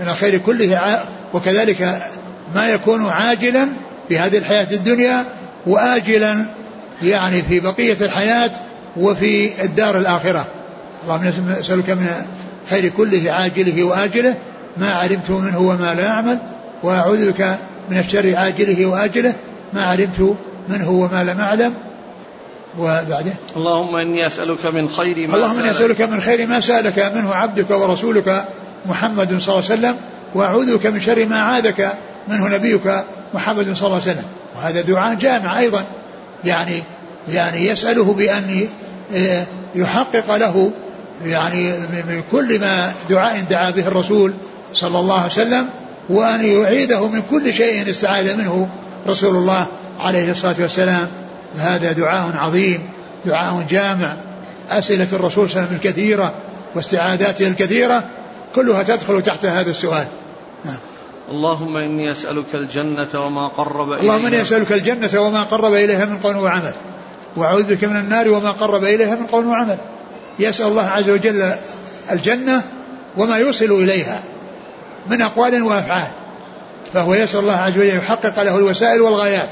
من 0.00 0.08
الخير 0.08 0.38
كله 0.38 1.00
وكذلك 1.34 2.00
ما 2.54 2.68
يكون 2.68 3.06
عاجلا 3.08 3.68
في 4.08 4.18
هذه 4.18 4.38
الحياة 4.38 4.68
الدنيا 4.72 5.24
وآجلا 5.66 6.46
يعني 7.02 7.42
في 7.42 7.60
بقية 7.60 7.96
الحياة 8.00 8.50
وفي 8.96 9.64
الدار 9.64 9.98
الآخرة. 9.98 10.46
اللهم 11.04 11.24
نسألك 11.60 11.90
من 11.90 12.08
الخير 12.64 12.88
كله 12.88 13.32
عاجله 13.32 13.84
وآجله. 13.84 14.34
ما 14.76 14.92
علمت 14.92 15.30
منه 15.30 15.58
وما 15.58 15.94
لا 15.94 16.08
أعمل 16.08 16.38
وأعوذ 16.82 17.32
بك 17.32 17.58
من 17.90 17.98
الشر 17.98 18.36
عاجله 18.36 18.86
وآجله 18.86 19.34
ما 19.72 19.84
علمت 19.84 20.34
منه 20.68 20.90
وما 20.90 21.24
لم 21.24 21.40
أعلم. 21.40 21.74
وبعده. 22.78 23.32
اللهم 23.56 23.96
إني 23.96 24.26
أسألك 24.26 24.66
من 24.66 24.88
خير 24.88 25.28
ما 25.28 25.34
اللهم 25.34 25.58
إني 25.58 25.70
أسألك 25.70 26.00
من 26.00 26.20
خير 26.20 26.46
ما 26.46 26.60
سألك 26.60 27.12
منه 27.14 27.34
عبدك 27.34 27.70
ورسولك 27.70 28.44
محمد 28.86 29.28
صلى 29.28 29.54
الله 29.54 29.70
عليه 29.70 29.80
وسلم 29.80 29.96
وأعوذ 30.34 30.76
بك 30.76 30.86
من 30.86 31.00
شر 31.00 31.26
ما 31.26 31.40
عادك 31.40 31.92
منه 32.28 32.48
نبيك 32.48 33.04
محمد 33.34 33.64
صلى 33.64 33.86
الله 33.86 34.00
عليه 34.00 34.12
وسلم. 34.12 34.24
وهذا 34.56 34.80
دعاء 34.80 35.14
جامع 35.14 35.58
أيضا. 35.58 35.84
يعني 36.44 36.82
يعني 37.28 37.66
يسأله 37.66 38.14
بأن 38.14 38.68
يحقق 39.74 40.36
له 40.36 40.70
يعني 41.24 41.72
من 42.08 42.22
كل 42.32 42.60
ما 42.60 42.92
دعاء 43.10 43.40
دعا 43.50 43.70
به 43.70 43.86
الرسول 43.86 44.34
صلى 44.72 44.98
الله 44.98 45.16
عليه 45.16 45.32
وسلم. 45.32 45.68
وأن 46.08 46.44
يعيده 46.44 47.08
من 47.08 47.22
كل 47.30 47.54
شيء 47.54 47.90
استعاذ 47.90 48.36
منه 48.36 48.68
رسول 49.06 49.36
الله 49.36 49.66
عليه 49.98 50.30
الصلاة 50.30 50.56
والسلام. 50.58 51.08
هذا 51.58 51.92
دعاء 51.92 52.36
عظيم 52.36 52.80
دعاء 53.24 53.66
جامع. 53.70 54.16
أسئلة 54.70 55.08
الرسول 55.12 55.50
صلى 55.50 55.60
الله 55.60 55.68
عليه 55.68 55.76
وسلم 55.76 55.76
الكثيرة 55.76 56.34
واستعاذاته 56.74 57.46
الكثيرة 57.46 58.04
كلها 58.54 58.82
تدخل 58.82 59.22
تحت 59.22 59.46
هذا 59.46 59.70
السؤال. 59.70 60.06
نعم. 60.64 60.76
اللهم 61.30 61.76
إني 61.76 62.12
أسألك 62.12 62.54
الجنة 62.54 63.08
وما 63.14 63.48
قرب 63.48 63.92
إليها. 63.92 64.02
اللهم 64.02 64.26
إني 64.26 64.42
أسألك 64.42 64.72
الجنة 64.72 65.20
وما 65.20 65.42
قرب 65.42 65.74
إليها 65.74 66.04
من 66.04 66.18
قول 66.18 66.36
وعمل. 66.36 66.72
وأعوذ 67.36 67.74
بك 67.74 67.84
من 67.84 67.96
النار 67.96 68.28
وما 68.28 68.50
قرب 68.50 68.84
إليها 68.84 69.14
من 69.14 69.26
قول 69.26 69.46
وعمل. 69.46 69.78
يسأل 70.38 70.66
الله 70.66 70.82
عز 70.82 71.10
وجل 71.10 71.52
الجنة 72.12 72.62
وما 73.16 73.36
يوصل 73.36 73.64
إليها. 73.64 74.22
من 75.06 75.22
أقوال 75.22 75.62
وأفعال. 75.62 76.08
فهو 76.94 77.14
يسأل 77.14 77.40
الله 77.40 77.56
عز 77.56 77.78
وجل 77.78 77.96
يحقق 77.96 78.42
له 78.42 78.56
الوسائل 78.56 79.00
والغايات. 79.00 79.48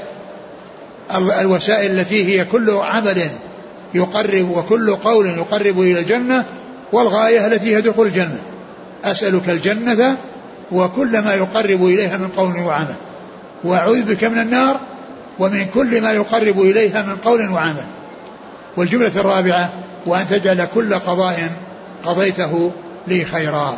الوسائل 1.41 1.99
التي 1.99 2.25
هي 2.25 2.45
كل 2.45 2.69
عمل 2.69 3.29
يقرب 3.93 4.49
وكل 4.49 4.95
قول 4.95 5.25
يقرب 5.25 5.81
إلى 5.81 5.99
الجنة 5.99 6.45
والغاية 6.91 7.47
التي 7.47 7.75
هي 7.75 7.81
دخول 7.81 8.07
الجنة. 8.07 8.41
أسألك 9.05 9.49
الجنة 9.49 10.17
وكل 10.71 11.19
ما 11.19 11.33
يقرب 11.33 11.85
إليها 11.85 12.17
من 12.17 12.27
قول 12.27 12.57
وعمل. 12.57 12.95
وأعوذ 13.63 14.01
بك 14.03 14.23
من 14.23 14.39
النار 14.39 14.79
ومن 15.39 15.65
كل 15.73 16.01
ما 16.01 16.11
يقرب 16.11 16.61
إليها 16.61 17.01
من 17.01 17.15
قول 17.15 17.49
وعمل. 17.49 17.85
والجملة 18.77 19.11
الرابعة 19.15 19.69
وأن 20.05 20.27
تجعل 20.29 20.67
كل 20.75 20.93
قضاء 20.93 21.49
قضيته 22.05 22.71
لي 23.07 23.25
خيرا. 23.25 23.77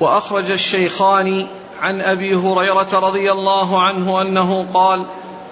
وأخرج 0.00 0.50
الشيخان 0.50 1.46
عن 1.80 2.00
أبي 2.00 2.34
هريرة 2.34 2.88
رضي 2.92 3.32
الله 3.32 3.82
عنه 3.82 4.22
أنه 4.22 4.66
قال 4.74 5.04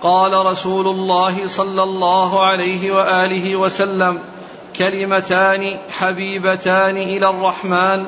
قال 0.02 0.46
رسول 0.46 0.86
الله 0.86 1.48
صلى 1.48 1.82
الله 1.82 2.46
عليه 2.46 2.92
وآله 2.92 3.56
وسلم 3.56 4.18
كلمتان 4.76 5.76
حبيبتان 5.90 6.96
إلى 6.96 7.30
الرحمن 7.30 8.06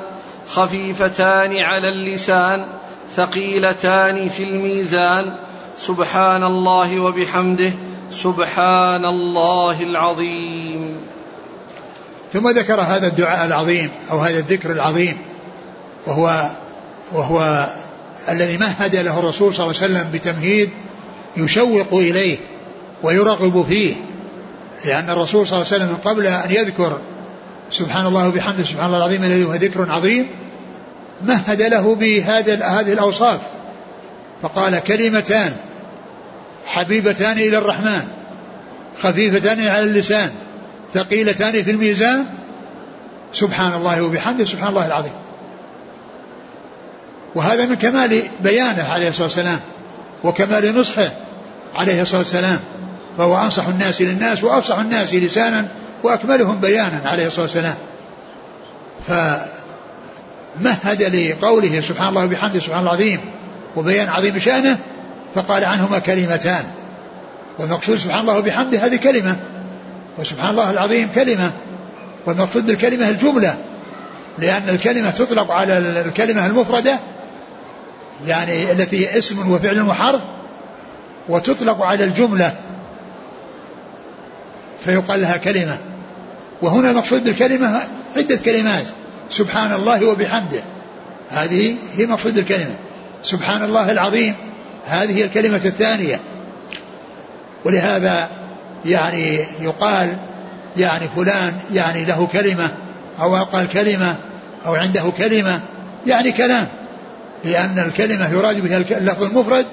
خفيفتان 0.49 1.59
على 1.59 1.89
اللسان 1.89 2.65
ثقيلتان 3.17 4.29
في 4.29 4.43
الميزان. 4.45 5.37
سبحان 5.79 6.45
الله 6.45 7.01
وبحمده 7.01 7.73
سبحان 8.13 9.05
الله 9.05 9.83
العظيم. 9.83 11.01
ثم 12.33 12.49
ذكر 12.49 12.81
هذا 12.81 13.07
الدعاء 13.07 13.47
العظيم 13.47 13.91
أو 14.11 14.19
هذا 14.19 14.39
الذكر 14.39 14.71
العظيم. 14.71 15.34
وهو 16.07 16.51
وهو 17.13 17.69
الذي 18.29 18.57
مهد 18.57 18.97
له 18.97 19.19
الرسول 19.19 19.55
صلى 19.55 19.67
الله 19.67 19.83
عليه 19.83 19.95
وسلم 19.95 20.11
بتمهيد 20.13 20.71
يشوق 21.37 21.95
إليه 21.95 22.39
ويرغب 23.03 23.65
فيه 23.69 23.95
لأن 24.85 25.11
الرسول 25.11 25.47
صلى 25.47 25.57
الله 25.63 25.73
عليه 25.73 25.85
وسلم 25.85 25.97
قبل 25.97 26.27
أن 26.27 26.51
يذكر 26.51 26.99
سبحان 27.71 28.07
الله 28.07 28.29
وبحمده 28.29 28.65
سبحان 28.65 28.87
الله 28.87 28.99
العظيم 28.99 29.25
الذي 29.25 29.45
هو 29.45 29.55
ذكر 29.55 29.91
عظيم 29.91 30.27
مهد 31.27 31.63
له 31.63 31.95
بهذا 31.95 32.65
هذه 32.65 32.93
الأوصاف. 32.93 33.41
فقال 34.43 34.79
كلمتان 34.79 35.53
حبيبتان 36.67 37.39
إلى 37.39 37.59
الرحمن 37.59 38.09
خفيفتان 39.03 39.69
على 39.69 39.85
اللسان 39.85 40.31
ثقيلتان 40.95 41.53
في 41.53 41.71
الميزان 41.71 42.25
سبحان 43.33 43.75
الله 43.75 44.03
وبحمده 44.03 44.45
سبحان 44.45 44.69
الله 44.69 44.87
العظيم. 44.87 45.13
وهذا 47.35 47.67
من 47.67 47.75
كمال 47.75 48.23
بيانه 48.41 48.89
عليه 48.93 49.09
الصلاة 49.09 49.27
والسلام 49.27 49.61
وكمال 50.25 50.75
نصحه 50.75 51.13
عليه 51.75 52.03
الصلاة 52.03 52.19
والسلام. 52.19 52.59
فهو 53.19 53.37
أنصح 53.37 53.67
الناس 53.67 54.03
للناس 54.03 54.45
وأفصح 54.45 54.79
الناس 54.79 55.15
لسانا 55.15 55.69
وأكملهم 56.03 56.61
بيانا 56.61 57.01
عليه 57.05 57.27
الصلاة 57.27 57.43
والسلام. 57.43 57.75
فمهد 59.09 61.03
لقوله 61.03 61.81
سبحان 61.81 62.09
الله 62.09 62.25
وبحمده 62.25 62.61
سبحان 62.61 62.83
العظيم 62.83 63.21
وبيان 63.77 64.09
عظيم 64.09 64.39
شأنه 64.39 64.79
فقال 65.35 65.65
عنهما 65.65 65.99
كلمتان. 65.99 66.65
والمقصود 67.59 67.99
سبحان 67.99 68.21
الله 68.21 68.39
وبحمده 68.39 68.79
هذه 68.79 68.97
كلمة 68.97 69.37
وسبحان 70.19 70.51
الله 70.51 70.71
العظيم 70.71 71.09
كلمة 71.15 71.51
والمقصود 72.27 72.67
بالكلمة 72.67 73.09
الجملة 73.09 73.57
لأن 74.39 74.69
الكلمة 74.69 75.11
تطلق 75.11 75.51
على 75.51 75.79
الكلمة 75.79 76.47
المفردة 76.47 76.99
يعني 78.27 78.73
التي 78.73 79.07
هي 79.07 79.19
اسم 79.19 79.51
وفعل 79.51 79.83
وحرف 79.83 80.21
وتطلق 81.29 81.83
على 81.83 82.05
الجملة. 82.05 82.55
فيقال 84.85 85.21
لها 85.21 85.37
كلمة. 85.37 85.79
وهنا 86.63 86.91
المقصود 86.91 87.25
بالكلمة 87.25 87.81
عدة 88.17 88.37
كلمات. 88.37 88.87
سبحان 89.31 89.73
الله 89.73 90.07
وبحمده. 90.07 90.63
هذه 91.31 91.77
هي 91.97 92.07
مقصود 92.07 92.39
الكلمة. 92.39 92.77
سبحان 93.23 93.65
الله 93.65 93.91
العظيم. 93.91 94.35
هذه 94.87 95.17
هي 95.17 95.25
الكلمة 95.25 95.57
الثانية. 95.57 96.21
ولهذا 97.65 98.29
يعني 98.85 99.47
يقال 99.61 100.19
يعني 100.77 101.09
فلان 101.17 101.53
يعني 101.75 102.05
له 102.05 102.27
كلمة 102.27 102.71
أو 103.21 103.35
قال 103.35 103.69
كلمة 103.69 104.17
أو 104.67 104.75
عنده 104.75 105.13
كلمة. 105.19 105.61
يعني 106.07 106.33
كلام. 106.33 106.69
لأن 107.45 107.79
الكلمة 107.79 108.33
يراد 108.33 108.61
بها 108.61 108.77
اللفظ 108.99 109.23
المفرد 109.23 109.67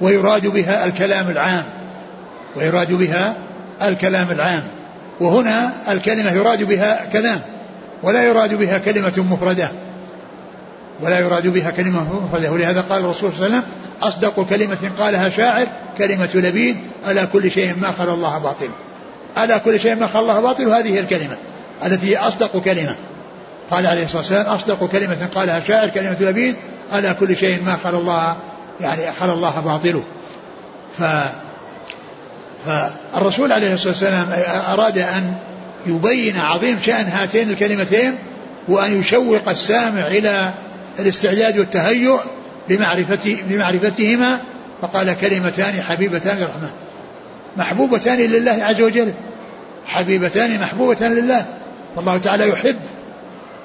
ويراد 0.00 0.46
بها 0.46 0.84
الكلام 0.84 1.30
العام 1.30 1.64
ويراد 2.56 2.92
بها 2.92 3.34
الكلام 3.82 4.30
العام. 4.30 4.62
وهنا 5.20 5.72
الكلمة 5.88 6.32
يراد 6.32 6.62
بها 6.62 7.06
كلام 7.12 7.40
ولا 8.02 8.24
يراد 8.24 8.54
بها 8.54 8.78
كلمة 8.78 9.24
مفردة 9.30 9.68
ولا 11.00 11.20
يراد 11.20 11.46
بها 11.46 11.70
كلمة 11.70 12.24
مفردة. 12.24 12.52
ولهذا 12.52 12.80
قال 12.80 13.04
الرسول 13.04 13.32
صلى 13.32 13.46
الله 13.46 13.56
عليه 13.56 13.66
وسلم 13.66 13.72
أصدق 14.02 14.46
كلمة 14.50 14.90
قالها 14.98 15.28
شاعر 15.28 15.66
كلمة 15.98 16.30
لبيد 16.34 16.76
ألا 17.08 17.24
كل 17.24 17.50
شيء 17.50 17.74
ما 17.80 17.92
خلا 17.98 18.14
الله 18.14 18.38
باطل. 18.38 18.68
ألا 19.38 19.58
كل 19.58 19.80
شيء 19.80 19.94
ما 19.94 20.06
خلا 20.06 20.20
الله 20.20 20.40
باطل 20.40 20.68
هذه 20.68 21.00
الكلمة 21.00 21.36
التي 21.86 22.06
هي 22.06 22.16
أصدق 22.16 22.58
كلمة. 22.58 22.94
قال 23.70 23.86
عليه 23.86 24.04
الصلاة 24.04 24.18
والسلام 24.18 24.46
أصدق 24.46 24.86
كلمة 24.86 25.28
قالها 25.34 25.60
شاعر 25.60 25.88
كلمة 25.88 26.16
لبيد 26.20 26.56
ألا 26.94 27.12
كل 27.12 27.36
شيء 27.36 27.62
ما 27.62 27.76
خلا 27.84 27.98
الله 27.98 28.36
يعني 28.80 29.12
خلا 29.20 29.32
الله 29.32 29.60
باطله. 29.60 30.02
ف 30.98 31.02
فالرسول 32.66 33.52
عليه 33.52 33.74
الصلاة 33.74 33.88
والسلام 33.88 34.26
أراد 34.72 34.98
أن 34.98 35.34
يبين 35.86 36.36
عظيم 36.40 36.78
شأن 36.82 37.04
هاتين 37.06 37.50
الكلمتين 37.50 38.18
وأن 38.68 39.00
يشوق 39.00 39.48
السامع 39.48 40.06
إلى 40.06 40.50
الاستعداد 40.98 41.58
والتهيؤ 41.58 42.20
لمعرفة 42.68 43.36
لمعرفتهما 43.50 44.38
فقال 44.82 45.16
كلمتان 45.20 45.82
حبيبتان 45.82 46.36
للرحمن. 46.36 46.70
محبوبتان 47.56 48.18
لله 48.18 48.64
عز 48.64 48.80
وجل. 48.80 49.12
حبيبتان 49.86 50.60
محبوبتان 50.60 51.14
لله. 51.14 51.46
والله 51.96 52.18
تعالى 52.18 52.48
يحب 52.48 52.76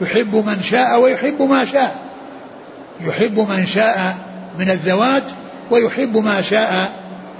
يحب 0.01 0.35
من 0.35 0.63
شاء 0.63 0.99
ويحب 0.99 1.41
ما 1.41 1.65
شاء. 1.65 1.95
يحب 3.01 3.39
من 3.39 3.65
شاء 3.65 4.15
من 4.59 4.69
الذوات 4.69 5.23
ويحب 5.71 6.17
ما 6.17 6.41
شاء 6.41 6.91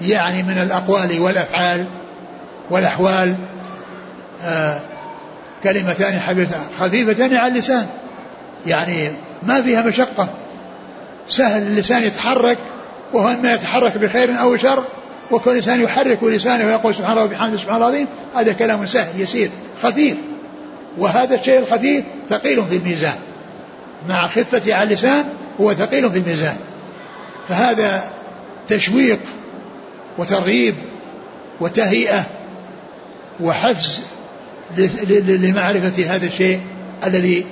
يعني 0.02 0.44
من 0.44 0.58
الأقوال 0.62 1.20
والأفعال 1.20 1.88
والأحوال. 2.70 3.38
آه 4.44 4.80
كلمتان 5.64 6.20
خفيفتان 6.80 7.36
على 7.36 7.54
اللسان. 7.54 7.88
يعني 8.68 9.12
ما 9.44 9.62
فيها 9.62 9.84
مشقة. 9.84 10.30
سهل 11.28 11.62
اللسان 11.62 12.04
يتحرك 12.04 12.58
وهو 13.14 13.36
ما 13.44 13.54
يتحرك 13.54 13.98
بخير 13.98 14.42
أو 14.42 14.58
شر 14.58 14.84
وكل 15.32 15.56
إنسان 15.56 15.82
يحرك 15.82 16.24
لسانه 16.24 16.66
ويقول 16.66 16.96
سبحان 16.96 17.12
الله 17.12 17.24
وبحمده 17.24 17.58
سبحان 17.58 17.76
الله 17.76 17.88
العظيم. 17.88 18.08
هذا 18.36 18.54
كلام 18.54 18.86
سهل 18.86 19.22
يسير 19.22 19.50
خفيف. 19.84 20.18
وهذا 20.98 21.36
الشيء 21.36 21.60
الخفيف 21.60 22.04
ثقيل 22.30 22.66
في 22.66 22.76
الميزان. 22.76 23.20
مع 24.10 24.28
خفة 24.28 24.74
على 24.74 24.84
اللسان 24.84 25.26
هو 25.62 25.74
ثقيل 25.74 26.12
في 26.12 26.18
الميزان. 26.18 26.58
فهذا 27.50 28.04
تشويق 28.68 29.20
وترغيب 30.18 30.76
وتهيئة 31.60 32.24
وحفز 33.40 34.02
لمعرفة 35.28 36.16
هذا 36.16 36.26
الشيء 36.26 36.62
الذي 37.06 37.46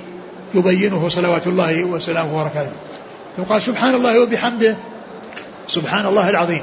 يبينه 0.54 1.08
صلوات 1.08 1.46
الله 1.46 1.84
وسلامه 1.84 2.40
وبركاته. 2.40 2.72
يقال 3.38 3.62
سبحان 3.62 3.94
الله 3.94 4.20
وبحمده 4.20 4.76
سبحان 5.68 6.06
الله 6.06 6.30
العظيم. 6.30 6.62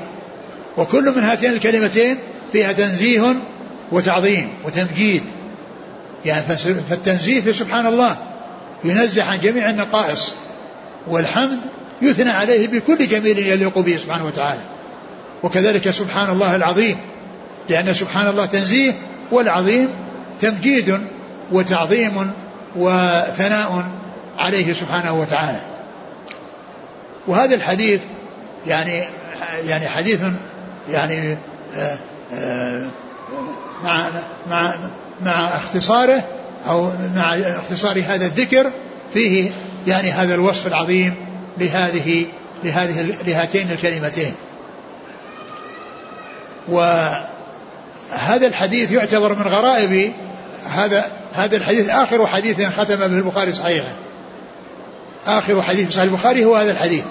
وكل 0.77 1.15
من 1.15 1.23
هاتين 1.23 1.53
الكلمتين 1.53 2.17
فيها 2.51 2.71
تنزيه 2.71 3.35
وتعظيم 3.91 4.49
وتمجيد. 4.65 5.23
يعني 6.27 6.57
فالتنزيه 6.89 7.41
في 7.41 7.53
سبحان 7.53 7.85
الله 7.85 8.17
ينزه 8.83 9.23
عن 9.23 9.39
جميع 9.39 9.69
النقائص 9.69 10.33
والحمد 11.07 11.59
يثنى 12.01 12.29
عليه 12.29 12.67
بكل 12.67 13.07
جميل 13.07 13.39
يليق 13.39 13.79
به 13.79 13.97
سبحانه 13.97 14.25
وتعالى. 14.25 14.61
وكذلك 15.43 15.89
سبحان 15.89 16.29
الله 16.29 16.55
العظيم 16.55 16.97
لأن 17.69 17.93
سبحان 17.93 18.27
الله 18.27 18.45
تنزيه 18.45 18.93
والعظيم 19.31 19.89
تمجيد 20.39 20.99
وتعظيم 21.51 22.31
وثناء 22.75 23.85
عليه 24.37 24.73
سبحانه 24.73 25.13
وتعالى. 25.13 25.59
وهذا 27.27 27.55
الحديث 27.55 28.01
يعني 28.67 29.03
يعني 29.65 29.87
حديث 29.87 30.19
يعني 30.89 31.37
آه، 31.75 31.97
آه، 32.33 32.85
مع 33.83 34.07
مع 34.49 34.75
مع 35.21 35.47
اختصاره 35.47 36.23
أو 36.69 36.91
مع 37.15 37.35
اختصار 37.35 38.03
هذا 38.07 38.25
الذكر 38.25 38.71
فيه 39.13 39.51
يعني 39.87 40.11
هذا 40.11 40.35
الوصف 40.35 40.67
العظيم 40.67 41.15
لهذه 41.57 42.25
لهذه 42.63 43.15
لهاتين 43.27 43.71
الكلمتين. 43.71 44.33
وهذا 46.67 47.27
الحديث 48.47 48.91
يعتبر 48.91 49.35
من 49.35 49.41
غرائب 49.41 50.13
هذا 50.69 51.05
هذا 51.33 51.57
الحديث 51.57 51.89
آخر 51.89 52.27
حديث 52.27 52.61
ختم 52.61 52.95
به 52.95 53.05
البخاري 53.05 53.53
صحيحه. 53.53 53.91
آخر 55.27 55.61
حديث 55.61 55.85
في 55.85 55.91
صحيح 55.91 56.03
البخاري 56.03 56.45
هو 56.45 56.55
هذا 56.55 56.71
الحديث. 56.71 57.03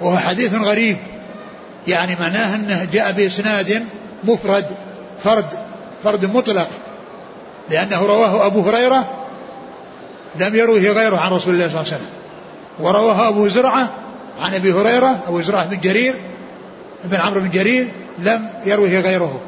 وهو 0.00 0.18
حديث 0.18 0.54
غريب 0.54 0.96
يعني 1.86 2.16
معناه 2.20 2.54
أنه 2.54 2.88
جاء 2.92 3.12
بإسناد 3.12 3.84
مفرد 4.24 4.66
فرد 5.24 5.46
فرد 6.04 6.24
مطلق 6.24 6.68
لأنه 7.70 8.02
رواه 8.06 8.46
أبو 8.46 8.60
هريرة 8.60 9.04
لم 10.36 10.56
يروه 10.56 10.78
غيره 10.78 11.16
عن 11.16 11.30
رسول 11.32 11.54
الله 11.54 11.68
صلى 11.68 11.80
الله 11.80 11.92
عليه 11.92 11.96
وسلم. 11.96 12.08
ورواه 12.78 13.28
أبو 13.28 13.48
زرعة 13.48 13.88
عن 14.42 14.54
أبي 14.54 14.72
هريرة 14.72 15.18
أبو 15.28 15.40
زرعة 15.40 15.66
بن 15.66 15.80
جرير 15.80 16.14
بن 17.04 17.20
عمرو 17.20 17.40
بن 17.40 17.50
جرير 17.50 17.88
لم 18.18 18.48
يروه 18.66 19.00
غيره. 19.00 19.40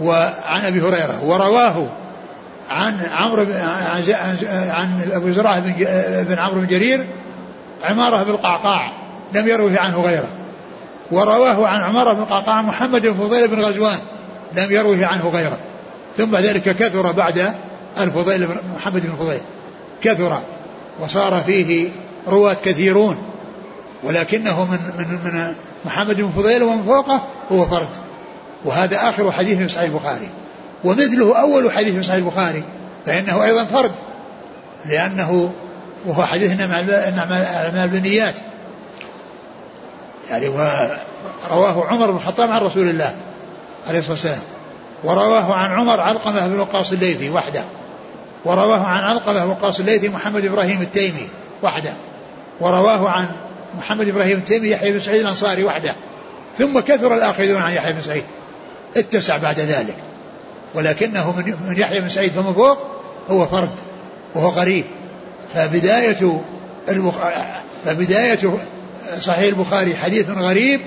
وعن 0.00 0.64
أبي 0.64 0.80
هريرة 0.80 1.24
ورواه 1.24 1.86
عن 2.70 3.00
عمرو 3.12 3.42
عن, 3.42 4.36
عن 4.70 5.10
أبو 5.12 5.30
زرعة 5.30 5.60
بن 6.22 6.38
عمرو 6.38 6.60
بن 6.60 6.66
جرير 6.66 7.06
عمارة 7.82 8.22
بالقعقاع 8.22 8.90
لم 9.34 9.48
يروه 9.48 9.80
عنه 9.80 10.00
غيره. 10.00 10.28
ورواه 11.10 11.66
عن 11.66 11.80
عمر 11.80 12.12
بن 12.12 12.22
القعقاع 12.22 12.62
محمد 12.62 13.06
بن 13.06 13.14
فضيل 13.14 13.48
بن 13.48 13.60
غزوان 13.60 13.98
لم 14.54 14.72
يروه 14.72 15.06
عنه 15.06 15.28
غيره. 15.28 15.58
ثم 16.16 16.36
ذلك 16.36 16.62
كثر 16.62 17.12
بعد 17.12 17.54
الفضيل 18.00 18.46
بن 18.46 18.56
محمد 18.76 19.06
بن 19.06 19.16
فضيل. 19.16 19.40
كثر. 20.02 20.38
وصار 21.00 21.40
فيه 21.46 21.88
رواة 22.28 22.56
كثيرون. 22.64 23.18
ولكنه 24.02 24.64
من 24.64 24.78
من 24.98 25.18
من 25.24 25.54
محمد 25.84 26.16
بن 26.16 26.30
فضيل 26.36 26.62
ومن 26.62 26.82
فوقه 26.82 27.22
هو 27.52 27.66
فرد. 27.66 27.88
وهذا 28.64 29.08
آخر 29.08 29.32
حديث 29.32 29.58
في 29.58 29.68
صحيح 29.68 29.90
البخاري. 29.90 30.28
ومثله 30.84 31.40
أول 31.40 31.72
حديث 31.72 31.94
في 31.94 32.02
صحيح 32.02 32.16
البخاري 32.16 32.62
فإنه 33.06 33.44
أيضا 33.44 33.64
فرد. 33.64 33.92
لأنه 34.86 35.52
وهو 36.06 36.22
حديث 36.22 36.52
إنما 36.52 36.80
الأعمال 36.80 37.88
بالنيات. 37.88 38.34
يعني 40.30 40.48
ورواه 40.48 41.86
عمر 41.86 42.10
بن 42.10 42.16
الخطاب 42.16 42.50
عن 42.50 42.60
رسول 42.60 42.88
الله. 42.88 43.14
عليه 43.88 43.98
الصلاة 43.98 44.12
والسلام. 44.12 44.42
ورواه 45.04 45.54
عن 45.54 45.70
عمر 45.70 46.00
علقمة 46.00 46.46
بن 46.46 46.60
وقاص 46.60 46.92
الليثي 46.92 47.30
وحده. 47.30 47.64
ورواه 48.44 48.80
عن 48.80 49.02
علقمة 49.02 49.44
بن 49.44 49.50
وقاص 49.50 49.80
الليثي 49.80 50.08
محمد 50.08 50.44
إبراهيم 50.44 50.82
التيمي 50.82 51.28
وحده. 51.62 51.92
ورواه 52.60 53.08
عن 53.08 53.26
محمد 53.78 54.08
إبراهيم 54.08 54.38
التيمي 54.38 54.68
يحيى 54.68 54.92
بن 54.92 55.00
سعيد 55.00 55.20
الأنصاري 55.20 55.64
وحده. 55.64 55.94
ثم 56.58 56.80
كثر 56.80 57.14
الآخذون 57.14 57.62
عن 57.62 57.72
يحيى 57.72 57.92
بن 57.92 58.00
سعيد. 58.00 58.24
اتسع 58.96 59.36
بعد 59.36 59.60
ذلك. 59.60 59.96
ولكنه 60.74 61.34
من 61.68 61.74
يحيى 61.78 62.00
بن 62.00 62.08
سعيد 62.08 62.32
فمن 62.32 62.52
فوق 62.52 62.78
هو 63.30 63.46
فرد 63.46 63.70
وهو 64.34 64.48
غريب 64.48 64.84
فبداية 65.54 66.40
البخ... 66.88 67.14
فبداية 67.84 68.38
صحيح 69.20 69.48
البخاري 69.48 69.96
حديث 69.96 70.30
غريب 70.30 70.80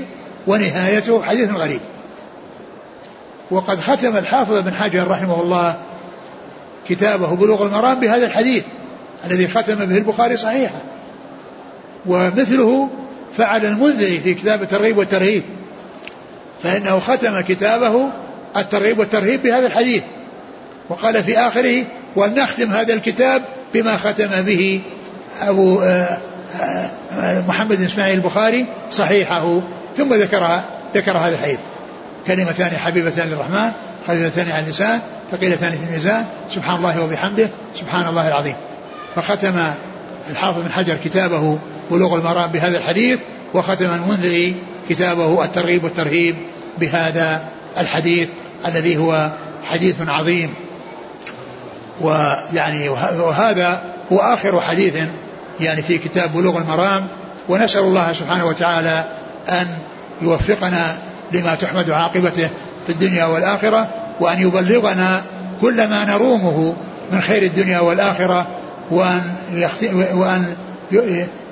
ونهايته 0.47 1.23
حديث 1.23 1.51
غريب. 1.51 1.79
وقد 3.51 3.79
ختم 3.79 4.17
الحافظ 4.17 4.57
بن 4.57 4.73
حجر 4.73 5.07
رحمه 5.07 5.41
الله 5.41 5.75
كتابه 6.89 7.35
بلوغ 7.35 7.65
المرام 7.65 7.99
بهذا 7.99 8.25
الحديث 8.25 8.63
الذي 9.25 9.47
ختم 9.47 9.75
به 9.75 9.97
البخاري 9.97 10.37
صحيحا. 10.37 10.81
ومثله 12.05 12.89
فعل 13.37 13.65
المنذري 13.65 14.19
في 14.19 14.33
كتاب 14.33 14.61
الترغيب 14.61 14.97
والترهيب 14.97 15.43
فإنه 16.63 16.99
ختم 16.99 17.39
كتابه 17.41 18.09
الترغيب 18.57 18.99
والترهيب 18.99 19.43
بهذا 19.43 19.67
الحديث. 19.67 20.03
وقال 20.89 21.23
في 21.23 21.37
آخره 21.37 21.83
ولنختم 22.15 22.71
هذا 22.71 22.93
الكتاب 22.93 23.41
بما 23.73 23.97
ختم 23.97 24.41
به 24.41 24.81
أبو 25.41 25.81
آه، 25.81 26.17
آه، 27.19 27.43
محمد 27.47 27.77
بن 27.77 27.83
إسماعيل 27.83 28.17
البخاري 28.17 28.65
صحيحه. 28.91 29.61
ثم 29.97 30.13
ذكر 30.13 30.59
ذكر 30.95 31.17
هذا 31.17 31.35
الحديث. 31.35 31.59
كلمتان 32.28 32.78
حبيبتان 32.78 33.30
للرحمن 33.30 33.71
خفيفتان 34.07 34.51
على 34.51 34.63
اللسان 34.63 34.99
ثقيلتان 35.32 35.71
في 35.71 35.84
الميزان 35.89 36.26
سبحان 36.51 36.76
الله 36.76 37.03
وبحمده 37.03 37.49
سبحان 37.80 38.07
الله 38.07 38.28
العظيم. 38.28 38.55
فختم 39.15 39.53
الحافظ 40.30 40.59
بن 40.61 40.71
حجر 40.71 40.95
كتابه 41.03 41.57
بلوغ 41.91 42.15
المرام 42.15 42.51
بهذا 42.51 42.78
الحديث 42.78 43.19
وختم 43.53 43.86
المنذري 43.86 44.55
كتابه 44.89 45.43
الترغيب 45.43 45.84
والترهيب 45.84 46.36
بهذا 46.80 47.43
الحديث 47.78 48.28
الذي 48.65 48.97
هو 48.97 49.32
حديث 49.71 49.95
عظيم. 50.07 50.53
ويعني 52.01 52.89
وهذا 52.89 53.84
هو 54.11 54.17
آخر 54.17 54.61
حديث 54.61 54.95
يعني 55.59 55.82
في 55.82 55.97
كتاب 55.97 56.34
بلوغ 56.34 56.57
المرام 56.57 57.07
ونسأل 57.49 57.82
الله 57.82 58.13
سبحانه 58.13 58.45
وتعالى 58.45 59.03
أن 59.49 59.67
يوفقنا 60.21 60.97
لما 61.34 61.55
تحمد 61.55 61.89
عاقبته 61.89 62.49
في 62.88 62.91
الدنيا 62.91 63.25
والآخرة 63.25 63.88
وأن 64.19 64.41
يبلغنا 64.41 65.21
كل 65.61 65.88
ما 65.88 66.05
نرومه 66.05 66.75
من 67.11 67.21
خير 67.21 67.43
الدنيا 67.43 67.79
والآخرة 67.79 68.47
وأن 68.91 69.21
وأن 70.13 70.55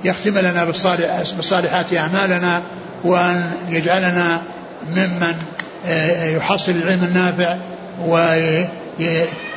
يختم 0.03 0.37
لنا 0.37 0.65
بالصالحات 1.35 1.93
أعمالنا 1.93 2.61
وأن 3.03 3.51
يجعلنا 3.69 4.41
ممن 4.95 5.35
آه، 5.87 6.25
يحصل 6.25 6.71
العلم 6.71 7.03
النافع 7.03 7.57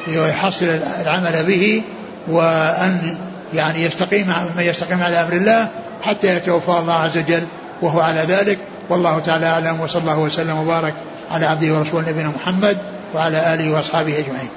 ويحصل 0.08 0.66
العمل 1.00 1.44
به 1.44 1.82
وأن 2.28 3.16
يعني 3.54 3.82
يستقيم 3.82 4.26
من 4.56 4.62
يستقيم 4.62 5.02
على 5.02 5.20
أمر 5.20 5.32
الله 5.32 5.68
حتى 6.02 6.36
يتوفى 6.36 6.68
الله 6.68 6.94
عز 6.94 7.18
وجل 7.18 7.42
وهو 7.82 8.00
على 8.00 8.20
ذلك. 8.20 8.58
والله 8.90 9.18
تعالى 9.18 9.46
أعلم 9.46 9.80
وصلى 9.80 10.02
الله 10.02 10.18
وسلم 10.18 10.58
وبارك 10.58 10.94
على 11.30 11.46
عبده 11.46 11.78
ورسوله 11.78 12.10
نبينا 12.10 12.28
محمد 12.28 12.78
وعلى 13.14 13.54
آله 13.54 13.74
وأصحابه 13.74 14.18
أجمعين. 14.18 14.48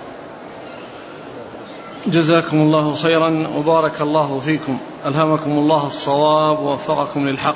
جزاكم 2.07 2.57
الله 2.57 2.95
خيرا 2.95 3.47
وبارك 3.57 4.01
الله 4.01 4.41
فيكم. 4.45 4.77
ألهمكم 5.05 5.51
الله 5.51 5.87
الصواب 5.87 6.59
ووفقكم 6.59 7.27
للحق. 7.27 7.55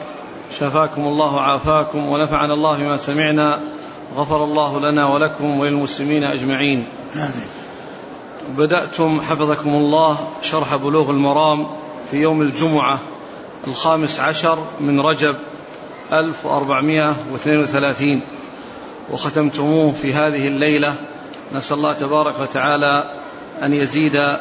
شفاكم 0.60 1.02
الله 1.02 1.36
وعافاكم 1.36 2.06
ونفعنا 2.10 2.54
الله 2.54 2.78
بما 2.78 2.98
سمعنا. 2.98 3.60
غفر 4.18 4.44
الله 4.44 4.80
لنا 4.80 5.08
ولكم 5.08 5.60
وللمسلمين 5.60 6.24
أجمعين. 6.24 6.86
آمين. 7.16 7.50
بدأتم 8.58 9.22
حفظكم 9.22 9.70
الله 9.70 10.18
شرح 10.42 10.76
بلوغ 10.76 11.10
المرام 11.10 11.68
في 12.12 12.18
يوم 12.18 12.42
الجمعة 12.42 13.00
الخامس 13.68 14.20
عشر 14.20 14.60
من 14.80 15.00
رجب 15.00 15.36
1432 16.14 18.22
وختمتموه 19.10 19.92
في 19.92 20.14
هذه 20.14 20.48
الليلة. 20.48 20.96
نسأل 21.54 21.78
الله 21.78 21.94
تبارك 21.94 22.40
وتعالى 22.40 23.12
أن 23.64 23.74
يزيد 23.74 24.38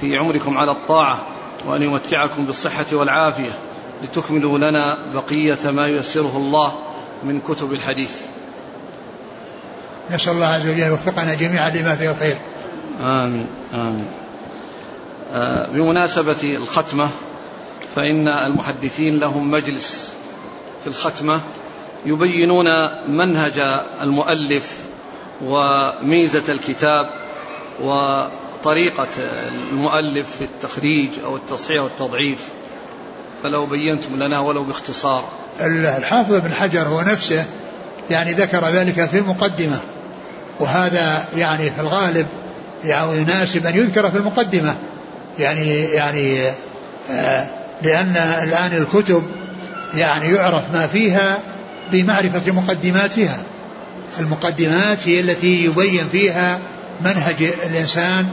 في 0.00 0.16
عمركم 0.16 0.58
على 0.58 0.70
الطاعة 0.70 1.26
وأن 1.66 1.82
يمتعكم 1.82 2.46
بالصحة 2.46 2.86
والعافية 2.92 3.52
لتكملوا 4.02 4.58
لنا 4.58 4.98
بقية 5.14 5.70
ما 5.70 5.86
ييسره 5.86 6.36
الله 6.36 6.78
من 7.24 7.40
كتب 7.40 7.72
الحديث. 7.72 8.16
نسأل 10.10 10.32
الله 10.32 10.46
عز 10.46 10.66
وجل 10.66 10.78
يوفقنا 10.78 11.34
جميعا 11.34 11.70
لما 11.70 11.96
فيه 11.96 12.10
الخير. 12.10 12.36
آمين 13.00 13.46
آمين. 13.74 14.06
آه 15.34 15.66
بمناسبة 15.66 16.36
الختمة 16.42 17.10
فإن 17.94 18.28
المحدثين 18.28 19.18
لهم 19.18 19.50
مجلس 19.50 20.13
في 20.84 20.90
الختمة 20.90 21.40
يبينون 22.06 22.66
منهج 23.08 23.58
المؤلف 24.02 24.78
وميزة 25.44 26.42
الكتاب 26.48 27.10
وطريقة 27.82 29.08
المؤلف 29.48 30.36
في 30.36 30.44
التخريج 30.44 31.10
أو 31.24 31.36
التصحيح 31.36 31.82
والتضعيف. 31.82 32.48
فلو 33.42 33.66
بينتم 33.66 34.16
لنا 34.16 34.40
ولو 34.40 34.64
باختصار. 34.64 35.24
الحافظ 35.60 36.34
ابن 36.34 36.54
حجر 36.54 36.82
هو 36.82 37.00
نفسه 37.00 37.44
يعني 38.10 38.32
ذكر 38.32 38.64
ذلك 38.64 39.04
في 39.04 39.18
المقدمة 39.18 39.78
وهذا 40.60 41.24
يعني 41.36 41.70
في 41.70 41.80
الغالب 41.80 42.26
يعني 42.84 43.18
يناسب 43.18 43.66
أن 43.66 43.76
يذكر 43.76 44.10
في 44.10 44.16
المقدمة. 44.16 44.76
يعني 45.38 45.80
يعني 45.80 46.48
آه 47.10 47.46
لأن 47.82 48.16
الآن 48.42 48.72
الكتب 48.72 49.22
يعني 49.96 50.28
يعرف 50.34 50.62
ما 50.72 50.86
فيها 50.86 51.38
بمعرفة 51.92 52.52
مقدماتها. 52.52 53.38
المقدمات 54.20 55.08
هي 55.08 55.20
التي 55.20 55.64
يبين 55.64 56.08
فيها 56.12 56.58
منهج 57.00 57.42
الإنسان 57.42 58.26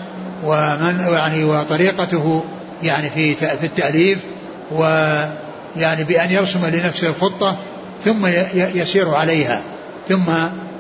ومن 0.44 1.08
يعني 1.12 1.44
وطريقته 1.44 2.44
يعني 2.84 3.10
في 3.10 3.36
في 3.36 3.66
التأليف 3.66 4.20
ويعني 4.72 6.04
بأن 6.04 6.32
يرسم 6.32 6.66
لنفسه 6.66 7.08
الخطة 7.08 7.58
ثم 8.06 8.26
يسير 8.54 9.10
عليها. 9.10 9.62
ثم 10.10 10.32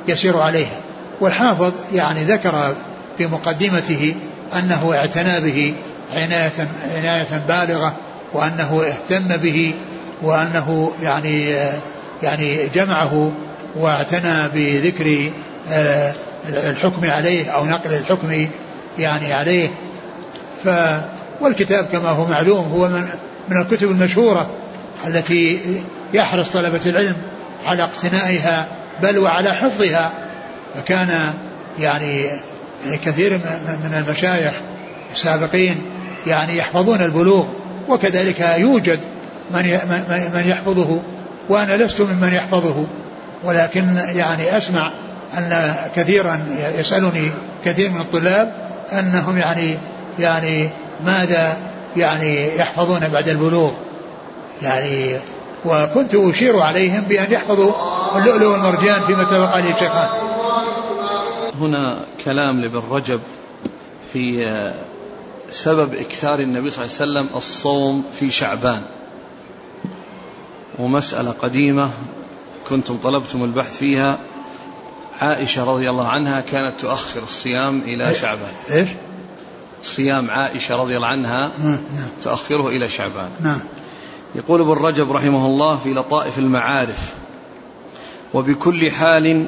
يسير 0.07 0.37
عليها. 0.37 0.79
والحافظ 1.21 1.73
يعني 1.93 2.23
ذكر 2.23 2.75
في 3.17 3.27
مقدمته 3.27 4.15
أنه 4.59 4.93
اعتنى 4.93 5.39
به 5.39 5.73
عناية 6.13 6.51
عناية 6.97 7.41
بالغة 7.47 7.95
وأنه 8.33 8.83
اهتم 8.87 9.37
به 9.37 9.73
وأنه 10.21 10.91
يعني 11.03 11.55
يعني 12.23 12.67
جمعه 12.67 13.31
واعتنى 13.75 14.47
بذكر 14.53 15.31
آه، 15.71 16.13
الحكم 16.49 17.09
عليه 17.09 17.49
أو 17.49 17.65
نقل 17.65 17.93
الحكم 17.93 18.47
يعني 18.99 19.33
عليه. 19.33 19.69
ف 20.63 20.69
والكتاب 21.41 21.85
كما 21.91 22.09
هو 22.09 22.25
معلوم 22.25 22.65
هو 22.65 22.87
من 22.87 23.07
من 23.49 23.61
الكتب 23.61 23.91
المشهورة 23.91 24.49
التي 25.07 25.59
يحرص 26.13 26.49
طلبة 26.49 26.81
العلم 26.85 27.17
على 27.65 27.83
اقتنائها 27.83 28.67
بل 29.01 29.17
وعلى 29.17 29.51
حفظها. 29.51 30.11
فكان 30.75 31.33
يعني 31.79 32.29
كثير 33.05 33.39
من 33.67 34.03
المشايخ 34.05 34.53
السابقين 35.13 35.81
يعني 36.27 36.57
يحفظون 36.57 37.01
البلوغ 37.01 37.45
وكذلك 37.89 38.39
يوجد 38.57 38.99
من 39.53 40.31
من 40.33 40.43
يحفظه 40.47 40.99
وأنا 41.49 41.83
لست 41.83 42.01
ممن 42.01 42.33
يحفظه. 42.33 42.85
ولكن 43.43 43.95
يعني 43.95 44.57
أسمع 44.57 44.91
أن 45.37 45.75
كثيرا 45.95 46.39
يسألني 46.79 47.31
كثير 47.65 47.89
من 47.89 48.01
الطلاب 48.01 48.53
أنهم 48.91 49.37
يعني 49.37 49.77
يعني 50.19 50.69
ماذا 51.05 51.57
يعني 51.97 52.57
يحفظون 52.57 52.99
بعد 52.99 53.29
البلوغ. 53.29 53.71
يعني 54.61 55.15
وكنت 55.65 56.15
أشير 56.15 56.59
عليهم 56.59 57.01
بأن 57.01 57.31
يحفظوا 57.31 57.73
اللؤلؤ 58.17 58.51
والمرجان 58.51 59.01
فيما 59.07 59.21
اتفق 59.21 59.55
عليه 59.55 59.73
هنا 61.61 61.97
كلام 62.25 62.61
لابن 62.61 62.81
رجب 62.91 63.19
في 64.13 64.51
سبب 65.51 65.93
إكثار 65.93 66.39
النبي 66.39 66.71
صلى 66.71 66.85
الله 66.85 66.95
عليه 66.99 67.11
وسلم 67.11 67.37
الصوم 67.37 68.03
في 68.19 68.31
شعبان. 68.31 68.81
ومسألة 70.79 71.31
قديمة 71.31 71.89
كنتم 72.69 72.97
طلبتم 73.03 73.43
البحث 73.43 73.77
فيها. 73.77 74.17
عائشة 75.21 75.63
رضي 75.63 75.89
الله 75.89 76.07
عنها 76.07 76.41
كانت 76.41 76.73
تؤخر 76.81 77.23
الصيام 77.23 77.81
إلى 77.81 78.15
شعبان. 78.15 78.53
إيش؟ 78.71 78.89
صيام 79.83 80.31
عائشة 80.31 80.81
رضي 80.81 80.95
الله 80.95 81.07
عنها 81.07 81.51
نعم. 81.63 81.79
تؤخره 82.23 82.67
إلى 82.67 82.89
شعبان. 82.89 83.29
نعم. 83.39 83.59
يقول 84.35 84.61
ابن 84.61 84.71
رجب 84.71 85.11
رحمه 85.11 85.45
الله 85.45 85.77
في 85.77 85.93
لطائف 85.93 86.39
المعارف 86.39 87.13
وبكل 88.33 88.91
حال 88.91 89.45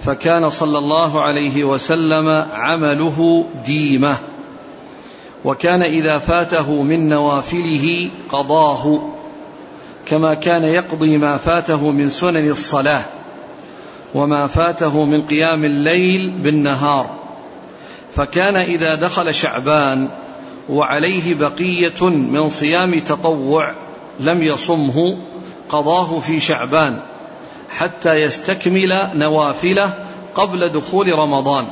فكان 0.00 0.50
صلى 0.50 0.78
الله 0.78 1.22
عليه 1.22 1.64
وسلم 1.64 2.46
عمله 2.52 3.46
ديمة 3.64 4.16
وكان 5.44 5.82
إذا 5.82 6.18
فاته 6.18 6.82
من 6.82 7.08
نوافله 7.08 8.10
قضاه. 8.28 9.00
كما 10.06 10.34
كان 10.34 10.64
يقضي 10.64 11.18
ما 11.18 11.36
فاته 11.36 11.90
من 11.90 12.08
سنن 12.08 12.50
الصلاة 12.50 13.04
وما 14.14 14.46
فاته 14.46 15.04
من 15.04 15.22
قيام 15.22 15.64
الليل 15.64 16.30
بالنهار. 16.30 17.10
فكان 18.12 18.56
إذا 18.56 18.94
دخل 18.94 19.34
شعبان 19.34 20.08
وعليه 20.68 21.34
بقية 21.34 22.08
من 22.08 22.48
صيام 22.48 22.98
تطوع 22.98 23.72
لم 24.20 24.42
يصمه 24.42 25.18
قضاه 25.68 26.18
في 26.18 26.40
شعبان 26.40 27.00
حتى 27.70 28.14
يستكمل 28.14 28.98
نوافله 29.14 29.94
قبل 30.34 30.68
دخول 30.68 31.12
رمضان. 31.12 31.66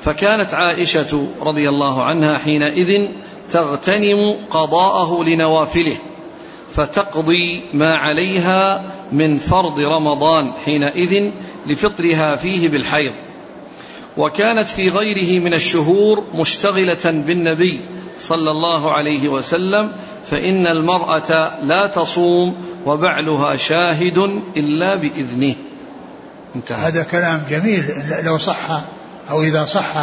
فكانت 0.00 0.54
عائشة 0.54 1.26
رضي 1.42 1.68
الله 1.68 2.02
عنها 2.02 2.38
حينئذ 2.38 3.08
تغتنم 3.50 4.36
قضاءه 4.50 5.24
لنوافله. 5.24 5.96
فتقضي 6.76 7.62
ما 7.72 7.96
عليها 7.96 8.82
من 9.12 9.38
فرض 9.38 9.80
رمضان 9.80 10.52
حينئذ 10.64 11.30
لفطرها 11.66 12.36
فيه 12.36 12.68
بالحيض. 12.68 13.12
وكانت 14.16 14.68
في 14.68 14.88
غيره 14.88 15.40
من 15.40 15.54
الشهور 15.54 16.24
مشتغلة 16.34 17.04
بالنبي 17.04 17.80
صلى 18.20 18.50
الله 18.50 18.92
عليه 18.92 19.28
وسلم 19.28 19.92
فإن 20.30 20.66
المرأة 20.66 21.60
لا 21.62 21.86
تصوم 21.86 22.54
وبعلها 22.86 23.56
شاهد 23.56 24.18
إلا 24.56 24.94
بإذنه. 24.94 25.54
انتهى. 26.56 26.76
هذا 26.76 27.02
كلام 27.02 27.42
جميل 27.50 27.84
لو 28.24 28.38
صح 28.38 28.82
أو 29.30 29.42
إذا 29.42 29.64
صح 29.64 29.96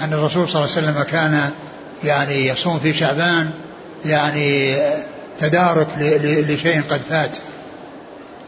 أن 0.00 0.12
الرسول 0.12 0.48
صلى 0.48 0.64
الله 0.64 0.76
عليه 0.76 0.88
وسلم 0.88 1.02
كان 1.02 1.50
يعني 2.04 2.46
يصوم 2.46 2.78
في 2.78 2.92
شعبان 2.92 3.50
يعني 4.04 4.76
تدارك 5.38 5.88
لشيء 6.48 6.82
قد 6.90 7.00
فات. 7.00 7.38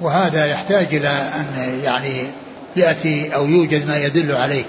وهذا 0.01 0.47
يحتاج 0.47 0.95
إلى 0.95 1.09
أن 1.09 1.81
يعني 1.85 2.31
يأتي 2.77 3.35
أو 3.35 3.47
يوجد 3.47 3.89
ما 3.89 3.97
يدل 3.97 4.33
عليه. 4.33 4.65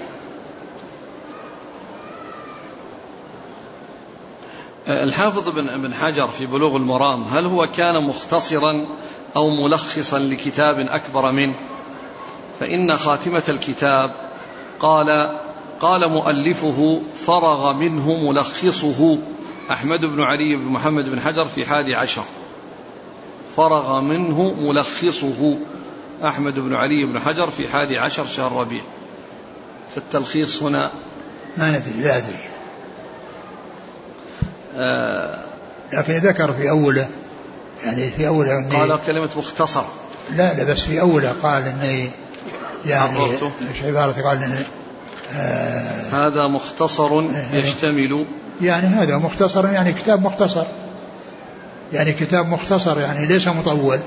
الحافظ 4.88 5.48
بن 5.48 5.82
بن 5.82 5.94
حجر 5.94 6.28
في 6.28 6.46
بلوغ 6.46 6.76
المرام 6.76 7.22
هل 7.22 7.46
هو 7.46 7.66
كان 7.76 8.04
مختصرا 8.04 8.86
أو 9.36 9.50
ملخصا 9.50 10.18
لكتاب 10.18 10.80
أكبر 10.80 11.32
منه؟ 11.32 11.54
فإن 12.60 12.96
خاتمة 12.96 13.42
الكتاب 13.48 14.10
قال 14.80 15.30
قال 15.80 16.12
مؤلفه 16.12 17.00
فرغ 17.14 17.72
منه 17.72 18.30
ملخصه. 18.30 19.18
أحمد 19.70 20.00
بن 20.00 20.22
علي 20.22 20.56
بن 20.56 20.64
محمد 20.64 21.08
بن 21.08 21.20
حجر 21.20 21.44
في 21.44 21.66
حادي 21.66 21.94
عشر. 21.94 22.24
فرغ 23.56 24.00
منه 24.00 24.54
ملخصه 24.60 25.58
أحمد 26.24 26.58
بن 26.58 26.74
علي 26.74 27.04
بن 27.04 27.20
حجر 27.20 27.50
في 27.50 27.68
حادي 27.68 27.98
عشر 27.98 28.26
شهر 28.26 28.60
ربيع. 28.60 28.82
فالتلخيص 29.94 30.62
هنا 30.62 30.92
ما 31.56 31.70
ندري 31.70 32.02
لا 32.02 32.16
أدري. 32.16 32.38
لكن 35.92 36.12
ذكر 36.12 36.52
في 36.52 36.70
أوله 36.70 37.08
يعني 37.84 38.10
في 38.10 38.26
أوله 38.26 38.58
أني 38.58 38.76
قال 38.76 38.98
كلمة 39.06 39.30
مختصر. 39.36 39.84
لا 40.36 40.54
لا 40.54 40.64
بس 40.64 40.82
في 40.82 41.00
أوله 41.00 41.34
قال 41.42 41.62
أني 41.66 42.10
يعني 42.86 43.30
إيش 43.70 43.82
عبارة 43.82 44.12
قال 44.12 44.42
إنه 44.42 44.66
آه 45.34 46.02
هذا 46.12 46.48
مختصر 46.48 47.20
إيه، 47.20 47.60
يشتمل 47.60 48.26
يعني 48.60 48.86
هذا 48.86 49.18
مختصر 49.18 49.72
يعني 49.72 49.92
كتاب 49.92 50.22
مختصر. 50.22 50.64
يعني 51.92 52.12
كتاب 52.12 52.48
مختصر 52.48 53.00
يعني 53.00 53.26
ليس 53.26 53.48
مطول. 53.48 53.98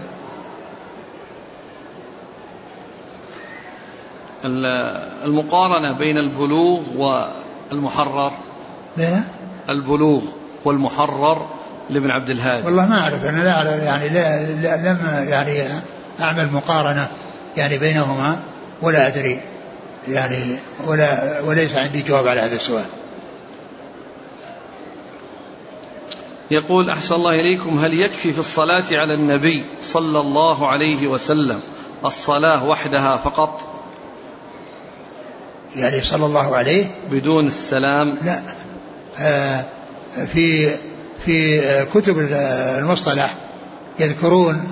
المقارنة 5.26 5.98
بين 5.98 6.18
البلوغ 6.18 6.80
والمحرر. 7.72 8.32
بين؟ 8.98 9.24
البلوغ 9.70 10.22
والمحرر 10.66 11.48
لابن 11.90 12.12
عبد 12.12 12.30
الهادي. 12.30 12.66
والله 12.66 12.86
ما 12.86 13.00
أعرف 13.02 13.26
أنا 13.26 13.44
لا 13.44 13.52
أعرف 13.52 13.84
يعني 13.84 14.10
لا, 14.10 14.44
لا 14.54 14.90
لم 14.90 15.28
يعني 15.30 15.64
أعمل 16.20 16.54
مقارنة 16.54 17.08
يعني 17.58 17.78
بينهما 17.78 18.40
ولا 18.82 19.08
أدري. 19.08 19.40
يعني 20.08 20.56
ولا 20.88 21.40
وليس 21.42 21.76
عندي 21.76 22.02
جواب 22.02 22.28
على 22.28 22.42
هذا 22.42 22.56
السؤال. 22.56 22.86
يقول 26.52 26.90
أحسن 26.90 27.16
الله 27.16 27.40
إليكم 27.40 27.80
هل 27.80 28.00
يكفي 28.00 28.34
في 28.34 28.40
الصلاة 28.40 28.84
على 28.92 29.14
النبي 29.14 29.66
صلى 29.82 30.20
الله 30.20 30.68
عليه 30.68 31.08
وسلم 31.08 31.60
الصلاة 32.06 32.66
وحدها 32.66 33.18
فقط؟ 33.18 33.62
يعني 35.76 36.02
صلى 36.02 36.26
الله 36.26 36.56
عليه؟ 36.56 36.86
بدون 37.12 37.48
السلام؟ 37.48 38.18
لا. 38.26 38.42
آه 39.20 39.66
في 40.34 40.72
في 41.26 41.62
كتب 41.94 42.20
المصطلح 42.80 43.36
يذكرون 44.00 44.64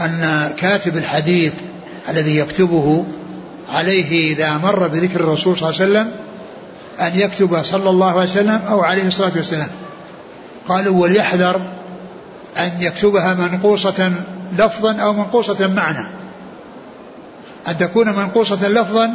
أن 0.00 0.50
كاتب 0.56 0.96
الحديث 0.96 1.52
الذي 2.08 2.36
يكتبه 2.36 3.04
عليه 3.68 4.32
إذا 4.32 4.58
مر 4.58 4.88
بذكر 4.88 5.20
الرسول 5.20 5.56
صلى 5.58 5.70
الله 5.70 5.80
عليه 5.80 5.90
وسلم 5.90 6.12
أن 7.00 7.20
يكتب 7.20 7.62
صلى 7.62 7.90
الله 7.90 8.10
عليه 8.10 8.30
وسلم 8.30 8.60
أو 8.68 8.80
عليه 8.80 9.06
الصلاة 9.06 9.32
والسلام. 9.36 9.68
قالوا 10.68 11.02
وليحذر 11.02 11.60
أن 12.58 12.70
يكتبها 12.80 13.34
منقوصة 13.34 14.12
لفظا 14.58 14.96
أو 14.96 15.12
منقوصة 15.12 15.68
معنى. 15.68 16.06
أن 17.68 17.78
تكون 17.78 18.08
منقوصة 18.08 18.68
لفظا 18.68 19.14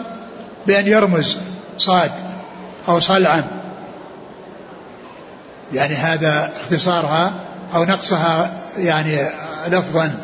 بأن 0.68 0.88
يرمز 0.88 1.38
صاد 1.78 2.12
أو 2.90 3.00
صلعا. 3.00 3.44
يعني 5.74 5.96
هذا 5.96 6.52
اختصارها 6.62 7.34
أو 7.76 7.84
نقصها 7.84 8.52
يعني 8.78 9.18
لفظا. 9.68 10.16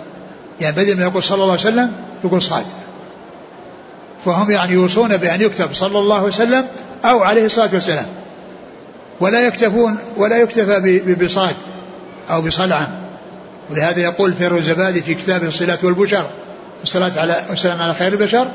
يعني 0.61 0.75
بدل 0.75 0.97
ما 0.97 1.03
يقول 1.03 1.23
صلى 1.23 1.35
الله 1.35 1.51
عليه 1.51 1.61
وسلم 1.61 1.91
يقول 2.23 2.41
صاد. 2.41 2.65
فهم 4.25 4.51
يعني 4.51 4.73
يوصون 4.73 5.17
بأن 5.17 5.41
يكتب 5.41 5.73
صلى 5.73 5.99
الله 5.99 6.15
عليه 6.15 6.27
وسلم 6.27 6.65
أو 7.05 7.23
عليه 7.23 7.45
الصلاة 7.45 7.69
والسلام. 7.73 8.05
ولا 9.19 9.39
يكتفون 9.39 9.97
ولا 10.17 10.37
يكتفى 10.37 11.15
بصاد 11.15 11.55
أو 12.29 12.41
بصلعة. 12.41 12.87
ولهذا 13.69 13.99
يقول 13.99 14.33
فيروزبادي 14.33 15.01
في 15.01 15.13
كتابه 15.13 15.47
الصلاة 15.47 15.77
والبشر 15.83 16.25
والصلاة 16.79 17.11
على 17.17 17.35
والسلام 17.49 17.81
على 17.81 17.93
خير 17.93 18.13
البشر 18.13 18.47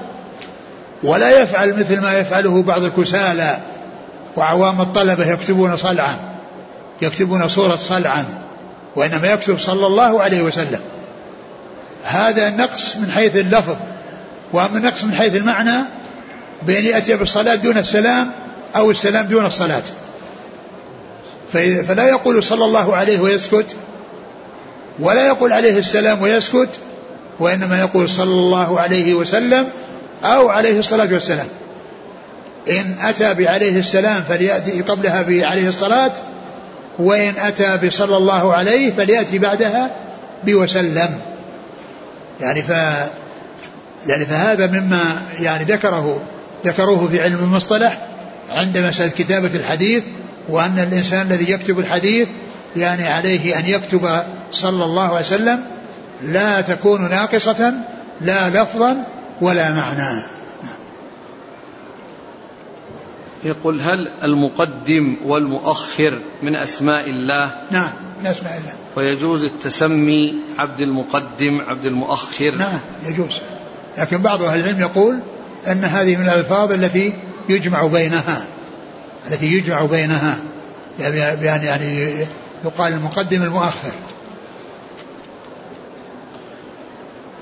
ولا 1.03 1.43
يفعل 1.43 1.75
مثل 1.75 2.01
ما 2.01 2.19
يفعله 2.19 2.63
بعض 2.63 2.83
الكسالى 2.83 3.59
وعوام 4.37 4.81
الطلبة 4.81 5.31
يكتبون 5.31 5.77
صلعا 5.77 6.17
يكتبون 7.03 7.49
صورة 7.49 7.77
صلعا 7.77 8.25
وإنما 8.97 9.27
يكتب 9.27 9.59
صلى 9.59 9.87
الله 9.87 10.23
عليه 10.23 10.43
وسلم. 10.43 10.81
هذا 12.05 12.51
نقص 12.51 12.97
من 12.97 13.11
حيث 13.11 13.37
اللفظ 13.37 13.77
وأما 14.53 14.79
نقص 14.79 15.05
من 15.05 15.15
حيث 15.15 15.37
المعنى 15.37 15.77
بأن 16.63 16.85
يأتي 16.85 17.17
بالصلاة 17.17 17.55
دون 17.55 17.79
السلام 17.79 18.31
أو 18.77 18.91
السلام 18.91 19.27
دون 19.27 19.47
الصلاة. 19.47 19.83
فلا 21.53 22.09
يقول 22.09 22.45
صلى 22.45 22.65
الله 22.65 22.97
عليه 22.97 23.21
ويسكت 23.21 23.77
ولا 24.99 25.27
يقول 25.27 25.53
عليه 25.53 25.79
السلام 25.79 26.23
ويسكت 26.23 26.69
وإنما 27.39 27.81
يقول 27.81 28.09
صلى 28.09 28.31
الله 28.31 28.81
عليه 28.81 29.15
وسلم 29.15 29.69
أو 30.25 30.49
عليه 30.49 30.79
الصلاة 30.79 31.09
والسلام. 31.13 31.47
إن 32.71 32.97
أتى 33.01 33.35
بعليه 33.35 33.79
السلام 33.79 34.23
فليأتي 34.29 34.83
قبلها 34.83 35.23
بعليه 35.23 35.69
الصلاة 35.69 36.13
وإن 36.99 37.35
أتى 37.39 37.87
بصلى 37.87 38.17
الله 38.17 38.55
عليه 38.55 38.93
فليأتي 38.93 39.39
بعدها 39.39 39.91
بوسلم. 40.45 41.21
يعني 42.41 42.63
ف 42.63 42.71
يعني 44.07 44.27
فهذا 44.27 44.67
مما 44.67 45.23
يعني 45.41 45.65
ذكره 45.65 46.23
ذكروه 46.67 47.09
في 47.09 47.23
علم 47.23 47.39
المصطلح 47.39 48.07
عند 48.51 48.79
مسألة 48.79 49.11
كتابة 49.11 49.51
الحديث 49.55 50.03
وأن 50.49 50.79
الإنسان 50.79 51.27
الذي 51.27 51.51
يكتب 51.51 51.79
الحديث 51.79 52.29
يعني 52.77 53.09
عليه 53.09 53.59
أن 53.59 53.67
يكتب 53.67 54.23
صلى 54.51 54.85
الله 54.85 55.09
عليه 55.09 55.27
وسلم 55.27 55.65
لا 56.23 56.61
تكون 56.61 57.11
ناقصة 57.11 57.75
لا 58.21 58.51
لفظا 58.51 59.05
ولا 59.41 59.75
معنى. 59.75 60.23
يقول 63.45 63.81
هل 63.81 64.09
المقدم 64.23 65.17
والمؤخر 65.25 66.19
من 66.43 66.57
أسماء 66.57 67.11
الله؟ 67.11 67.51
نعم 67.71 67.91
من 68.21 68.27
أسماء 68.27 68.59
الله. 68.59 68.73
ويجوز 68.97 69.45
التسمي 69.45 70.35
عبد 70.59 70.81
المقدم 70.81 71.61
عبد 71.61 71.87
المؤخر. 71.87 72.55
نعم 72.55 72.79
يجوز. 73.07 73.41
لكن 73.99 74.19
بعض 74.19 74.43
أهل 74.43 74.61
العلم 74.61 74.81
يقول 74.81 75.21
أن 75.67 75.85
هذه 75.85 76.17
من 76.17 76.29
الألفاظ 76.29 76.73
التي 76.73 77.13
يجمع 77.49 77.87
بينها. 77.87 78.45
التي 79.29 79.47
يجمع 79.47 79.85
بينها 79.85 80.37
يعني 80.99 81.47
يعني 81.47 82.27
يقال 82.65 82.93
المقدم 82.93 83.43
المؤخر. 83.43 83.93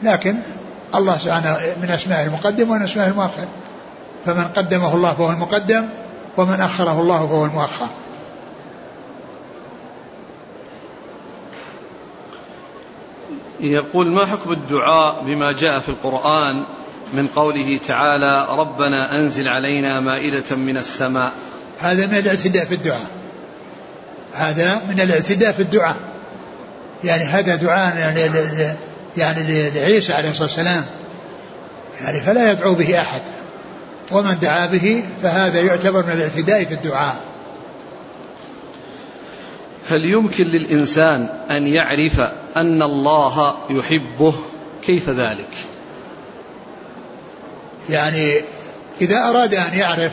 لكن 0.02 0.36
الله 0.94 1.18
سبحانه 1.18 1.58
من 1.82 1.90
أسماء 1.90 2.24
المقدم 2.24 2.70
ومن 2.70 2.82
أسماء 2.82 3.08
المؤخر. 3.08 3.48
فمن 4.26 4.44
قدمه 4.44 4.94
الله 4.94 5.12
فهو 5.14 5.30
المقدم 5.30 5.88
ومن 6.36 6.60
أخره 6.60 7.00
الله 7.00 7.26
فهو 7.26 7.44
المؤخر. 7.44 7.86
يقول 13.60 14.10
ما 14.10 14.26
حكم 14.26 14.52
الدعاء 14.52 15.22
بما 15.22 15.52
جاء 15.52 15.80
في 15.80 15.88
القرآن 15.88 16.64
من 17.12 17.26
قوله 17.36 17.80
تعالى 17.86 18.46
ربنا 18.50 19.20
أنزل 19.20 19.48
علينا 19.48 20.00
مائدة 20.00 20.56
من 20.56 20.76
السماء 20.76 21.32
هذا 21.80 22.06
من 22.06 22.14
الاعتداء 22.14 22.64
في 22.64 22.74
الدعاء. 22.74 23.06
هذا 24.34 24.82
من 24.88 25.00
الاعتداء 25.00 25.52
في 25.52 25.62
الدعاء. 25.62 25.96
يعني 27.04 27.24
هذا 27.24 27.54
دعاء 27.54 27.96
يعني 27.96 28.20
يعني 29.16 29.70
لعيسى 29.70 30.12
عليه 30.12 30.30
الصلاة 30.30 30.46
والسلام. 30.46 30.84
يعني 32.04 32.20
فلا 32.20 32.52
يدعو 32.52 32.74
به 32.74 33.00
أحد. 33.00 33.20
ومن 34.12 34.38
دعا 34.42 34.66
به 34.66 35.04
فهذا 35.22 35.60
يعتبر 35.60 36.06
من 36.06 36.12
الاعتداء 36.12 36.64
في 36.64 36.74
الدعاء. 36.74 37.16
هل 39.88 40.04
يمكن 40.04 40.46
للإنسان 40.46 41.28
أن 41.50 41.66
يعرف 41.66 42.20
أن 42.56 42.82
الله 42.82 43.56
يحبه؟ 43.70 44.34
كيف 44.86 45.08
ذلك؟ 45.10 45.48
يعني 47.90 48.40
إذا 49.00 49.28
أراد 49.28 49.54
أن 49.54 49.78
يعرف 49.78 50.12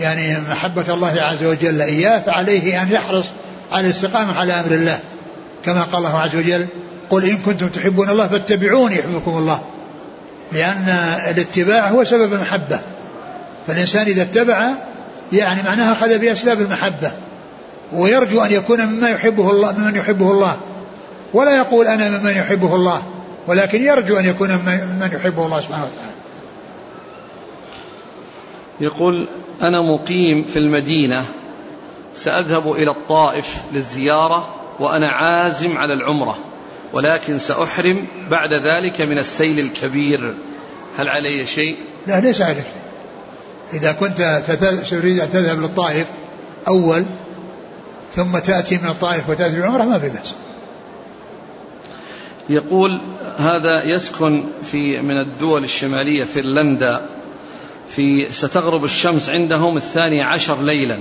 يعني 0.00 0.38
محبة 0.50 0.94
الله 0.94 1.22
عز 1.22 1.44
وجل 1.44 1.82
إياه 1.82 2.18
فعليه 2.18 2.82
أن 2.82 2.92
يحرص 2.92 3.24
على 3.72 3.86
الاستقامة 3.86 4.38
على 4.38 4.52
أمر 4.52 4.72
الله. 4.72 5.00
كما 5.64 5.82
قال 5.82 6.06
الله 6.06 6.18
عز 6.18 6.36
وجل 6.36 6.66
قل 7.10 7.24
إن 7.24 7.36
كنتم 7.36 7.68
تحبون 7.68 8.08
الله 8.08 8.28
فاتبعوني 8.28 8.98
يحبكم 8.98 9.38
الله. 9.38 9.60
لأن 10.52 10.88
الاتباع 11.30 11.88
هو 11.88 12.04
سبب 12.04 12.32
المحبة. 12.32 12.80
فالإنسان 13.66 14.06
إذا 14.06 14.22
اتبع 14.22 14.70
يعني 15.32 15.62
معناها 15.62 15.92
أخذ 15.92 16.18
بأسباب 16.18 16.60
المحبة. 16.60 17.12
ويرجو 17.92 18.42
أن 18.42 18.52
يكون 18.52 18.86
مما 18.86 19.08
يحبه 19.08 19.50
الله 19.50 19.72
ممن 19.72 19.96
يحبه 19.96 20.30
الله. 20.30 20.56
ولا 21.32 21.56
يقول 21.56 21.86
أنا 21.86 22.18
ممن 22.18 22.30
يحبه 22.30 22.74
الله 22.74 23.02
ولكن 23.46 23.82
يرجو 23.82 24.18
أن 24.18 24.24
يكون 24.24 24.50
ممن 24.50 25.10
يحبه 25.12 25.46
الله 25.46 25.60
سبحانه 25.60 25.84
وتعالى. 25.84 26.13
يقول 28.80 29.26
أنا 29.62 29.82
مقيم 29.82 30.44
في 30.44 30.58
المدينة 30.58 31.24
سأذهب 32.14 32.72
إلى 32.72 32.90
الطائف 32.90 33.56
للزيارة 33.72 34.54
وأنا 34.80 35.10
عازم 35.10 35.76
على 35.76 35.94
العمرة 35.94 36.38
ولكن 36.92 37.38
سأحرم 37.38 38.06
بعد 38.30 38.50
ذلك 38.52 39.00
من 39.00 39.18
السيل 39.18 39.58
الكبير. 39.58 40.34
هل 40.98 41.08
علي 41.08 41.46
شيء؟ 41.46 41.76
لا 42.06 42.20
ليس 42.20 42.40
عليك. 42.42 42.66
إذا 43.72 43.92
كنت 43.92 44.42
تريد 44.90 45.20
أن 45.20 45.30
تذهب 45.30 45.60
للطائف 45.60 46.06
أول 46.68 47.04
ثم 48.16 48.38
تأتي 48.38 48.78
من 48.78 48.88
الطائف 48.88 49.30
وتأتي 49.30 49.56
بالعمرة 49.56 49.82
ما 49.82 49.98
في 49.98 50.08
بأس. 50.08 50.34
يقول 52.48 53.00
هذا 53.36 53.84
يسكن 53.84 54.44
في 54.64 55.00
من 55.00 55.20
الدول 55.20 55.64
الشمالية 55.64 56.24
فنلندا. 56.24 57.00
في 57.88 58.32
ستغرب 58.32 58.84
الشمس 58.84 59.28
عندهم 59.28 59.76
الثاني 59.76 60.22
عشر 60.22 60.62
ليلا 60.62 60.98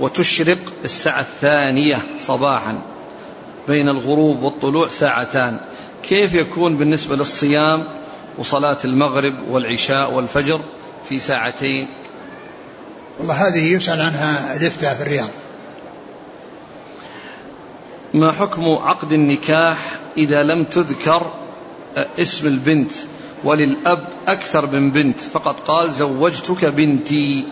وتشرق 0.00 0.58
الساعة 0.84 1.20
الثانية 1.20 1.98
صباحا 2.18 2.78
بين 3.68 3.88
الغروب 3.88 4.42
والطلوع 4.42 4.88
ساعتان. 4.88 5.58
كيف 6.02 6.34
يكون 6.34 6.76
بالنسبة 6.76 7.16
للصيام 7.16 7.84
وصلاة 8.38 8.78
المغرب 8.84 9.34
والعشاء 9.50 10.12
والفجر 10.12 10.60
في 11.08 11.18
ساعتين؟ 11.18 11.86
والله 13.18 13.48
هذه 13.48 13.72
يسأل 13.72 14.00
عنها 14.00 14.56
الإفتاء 14.56 14.94
في 14.94 15.02
الرياض. 15.02 15.28
ما 18.14 18.32
حكم 18.32 18.62
عقد 18.64 19.12
النكاح 19.12 19.98
إذا 20.16 20.42
لم 20.42 20.64
تذكر 20.64 21.32
اسم 22.18 22.46
البنت؟ 22.46 22.90
وللأب 23.44 24.04
أكثر 24.28 24.66
من 24.66 24.90
بنت 24.90 25.20
فقد 25.20 25.60
قال 25.60 25.92
زوجتك 25.92 26.64
بنتي 26.64 27.44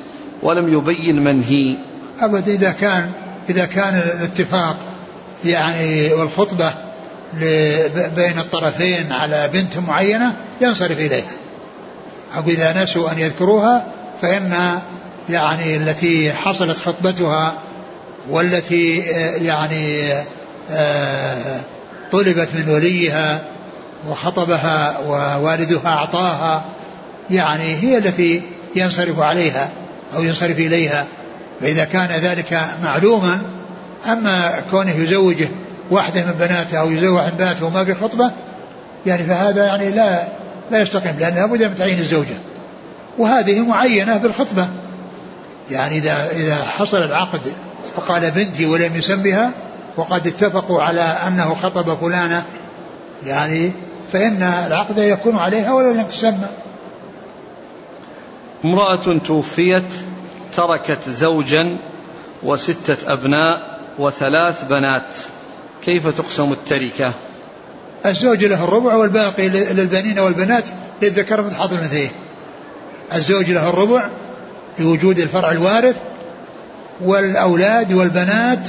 ولم 0.43 0.73
يبين 0.73 1.25
من 1.25 1.43
هي. 1.43 1.79
أبدا 2.21 2.53
إذا 2.53 2.73
كان 2.73 3.11
إذا 3.51 3.65
كان 3.65 3.95
الاتفاق 3.95 4.77
يعني 5.45 6.13
والخطبة 6.13 6.73
بين 8.17 8.39
الطرفين 8.39 9.13
على 9.13 9.51
بنت 9.53 9.79
معينة 9.79 10.37
ينصرف 10.61 10.99
إليها. 10.99 11.33
أو 12.37 12.43
إذا 12.47 12.83
نسوا 12.83 13.13
أن 13.13 13.19
يذكروها 13.19 13.87
فإن 14.23 14.79
يعني 15.31 15.77
التي 15.77 16.33
حصلت 16.33 16.79
خطبتها 16.79 17.55
والتي 18.31 18.99
يعني 19.45 20.13
آه، 20.71 21.61
طلبت 22.13 22.49
من 22.55 22.69
وليها 22.69 23.45
وخطبها 24.09 24.99
ووالدها 25.07 25.87
أعطاها 25.87 26.65
يعني 27.31 27.77
هي 27.77 27.99
التي 27.99 28.43
ينصرف 28.77 29.21
عليها 29.21 29.71
أو 30.17 30.23
ينصرف 30.23 30.59
إليها. 30.59 31.07
فإذا 31.61 31.85
كان 31.85 32.09
ذلك 32.09 32.61
معلوما 32.85 33.43
أما 34.13 34.53
كونه 34.71 34.91
يزوجه 34.91 35.49
واحدة 35.91 36.25
من 36.25 36.33
بناته 36.33 36.79
أو 36.79 36.91
يزوج 36.91 37.15
واحد 37.15 37.37
بناته 37.37 37.67
وما 37.67 37.85
في 37.85 37.95
خطبة 37.95 38.31
يعني 39.07 39.23
فهذا 39.23 39.67
يعني 39.67 39.91
لا 39.91 40.23
لا 40.71 40.83
يستقيم 40.83 41.17
لأن 41.19 41.35
لابد 41.35 41.63
من 41.63 41.75
تعيين 41.75 41.99
الزوجة. 41.99 42.35
وهذه 43.19 43.61
معينة 43.61 44.17
بالخطبة. 44.17 44.69
يعني 45.71 45.99
إذا 45.99 46.31
إذا 46.31 46.65
حصل 46.65 47.03
العقد 47.03 47.41
وقال 47.97 48.31
بنتي 48.31 48.67
ولم 48.67 48.97
يسمها 48.97 49.51
وقد 49.97 50.27
اتفقوا 50.27 50.83
على 50.83 51.01
أنه 51.01 51.55
خطب 51.55 51.97
فلانة 52.01 52.45
يعني 53.27 53.73
فإن 54.13 54.43
العقد 54.43 54.99
يكون 54.99 55.37
عليها 55.37 55.73
ولو 55.73 55.93
لم 55.93 56.03
تسمى. 56.03 56.49
امرأة 58.65 59.19
توفيت 59.27 59.93
تركت 60.57 61.09
زوجا 61.09 61.77
وستة 62.43 63.13
أبناء 63.13 63.79
وثلاث 63.99 64.65
بنات. 64.65 65.17
كيف 65.85 66.09
تقسم 66.09 66.53
التركة؟ 66.53 67.13
الزوج 68.07 68.45
له 68.45 68.65
الربع 68.65 68.95
والباقي 68.95 69.49
للبنين 69.49 70.19
والبنات 70.19 70.69
للذكر 71.03 71.43
مثل 71.43 71.57
حظ 71.57 71.73
الأنثيين. 71.75 72.11
الزوج 73.15 73.51
له 73.51 73.69
الربع 73.69 74.09
لوجود 74.79 75.19
الفرع 75.19 75.53
الوارث 75.53 75.97
والأولاد 77.01 77.93
والبنات 77.93 78.69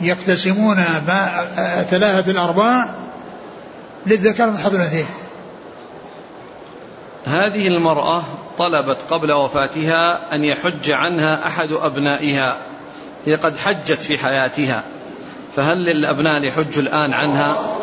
يقتسمون 0.00 0.76
ما 0.76 1.46
ثلاثة 1.90 2.30
الأرباع 2.30 3.05
للذكر 4.06 4.50
من 4.50 4.58
حظ 4.58 4.74
الأنثيين. 4.74 5.06
هذه 7.24 7.68
المرأة 7.68 8.22
طلبت 8.58 8.96
قبل 9.10 9.32
وفاتها 9.32 10.34
أن 10.34 10.44
يحج 10.44 10.90
عنها 10.90 11.46
أحد 11.46 11.72
أبنائها. 11.72 12.56
هي 13.26 13.34
قد 13.34 13.58
حجت 13.58 14.02
في 14.02 14.18
حياتها. 14.18 14.82
فهل 15.56 15.78
للأبناء 15.78 16.42
يحج 16.42 16.78
الآن 16.78 17.12
عنها؟ 17.12 17.76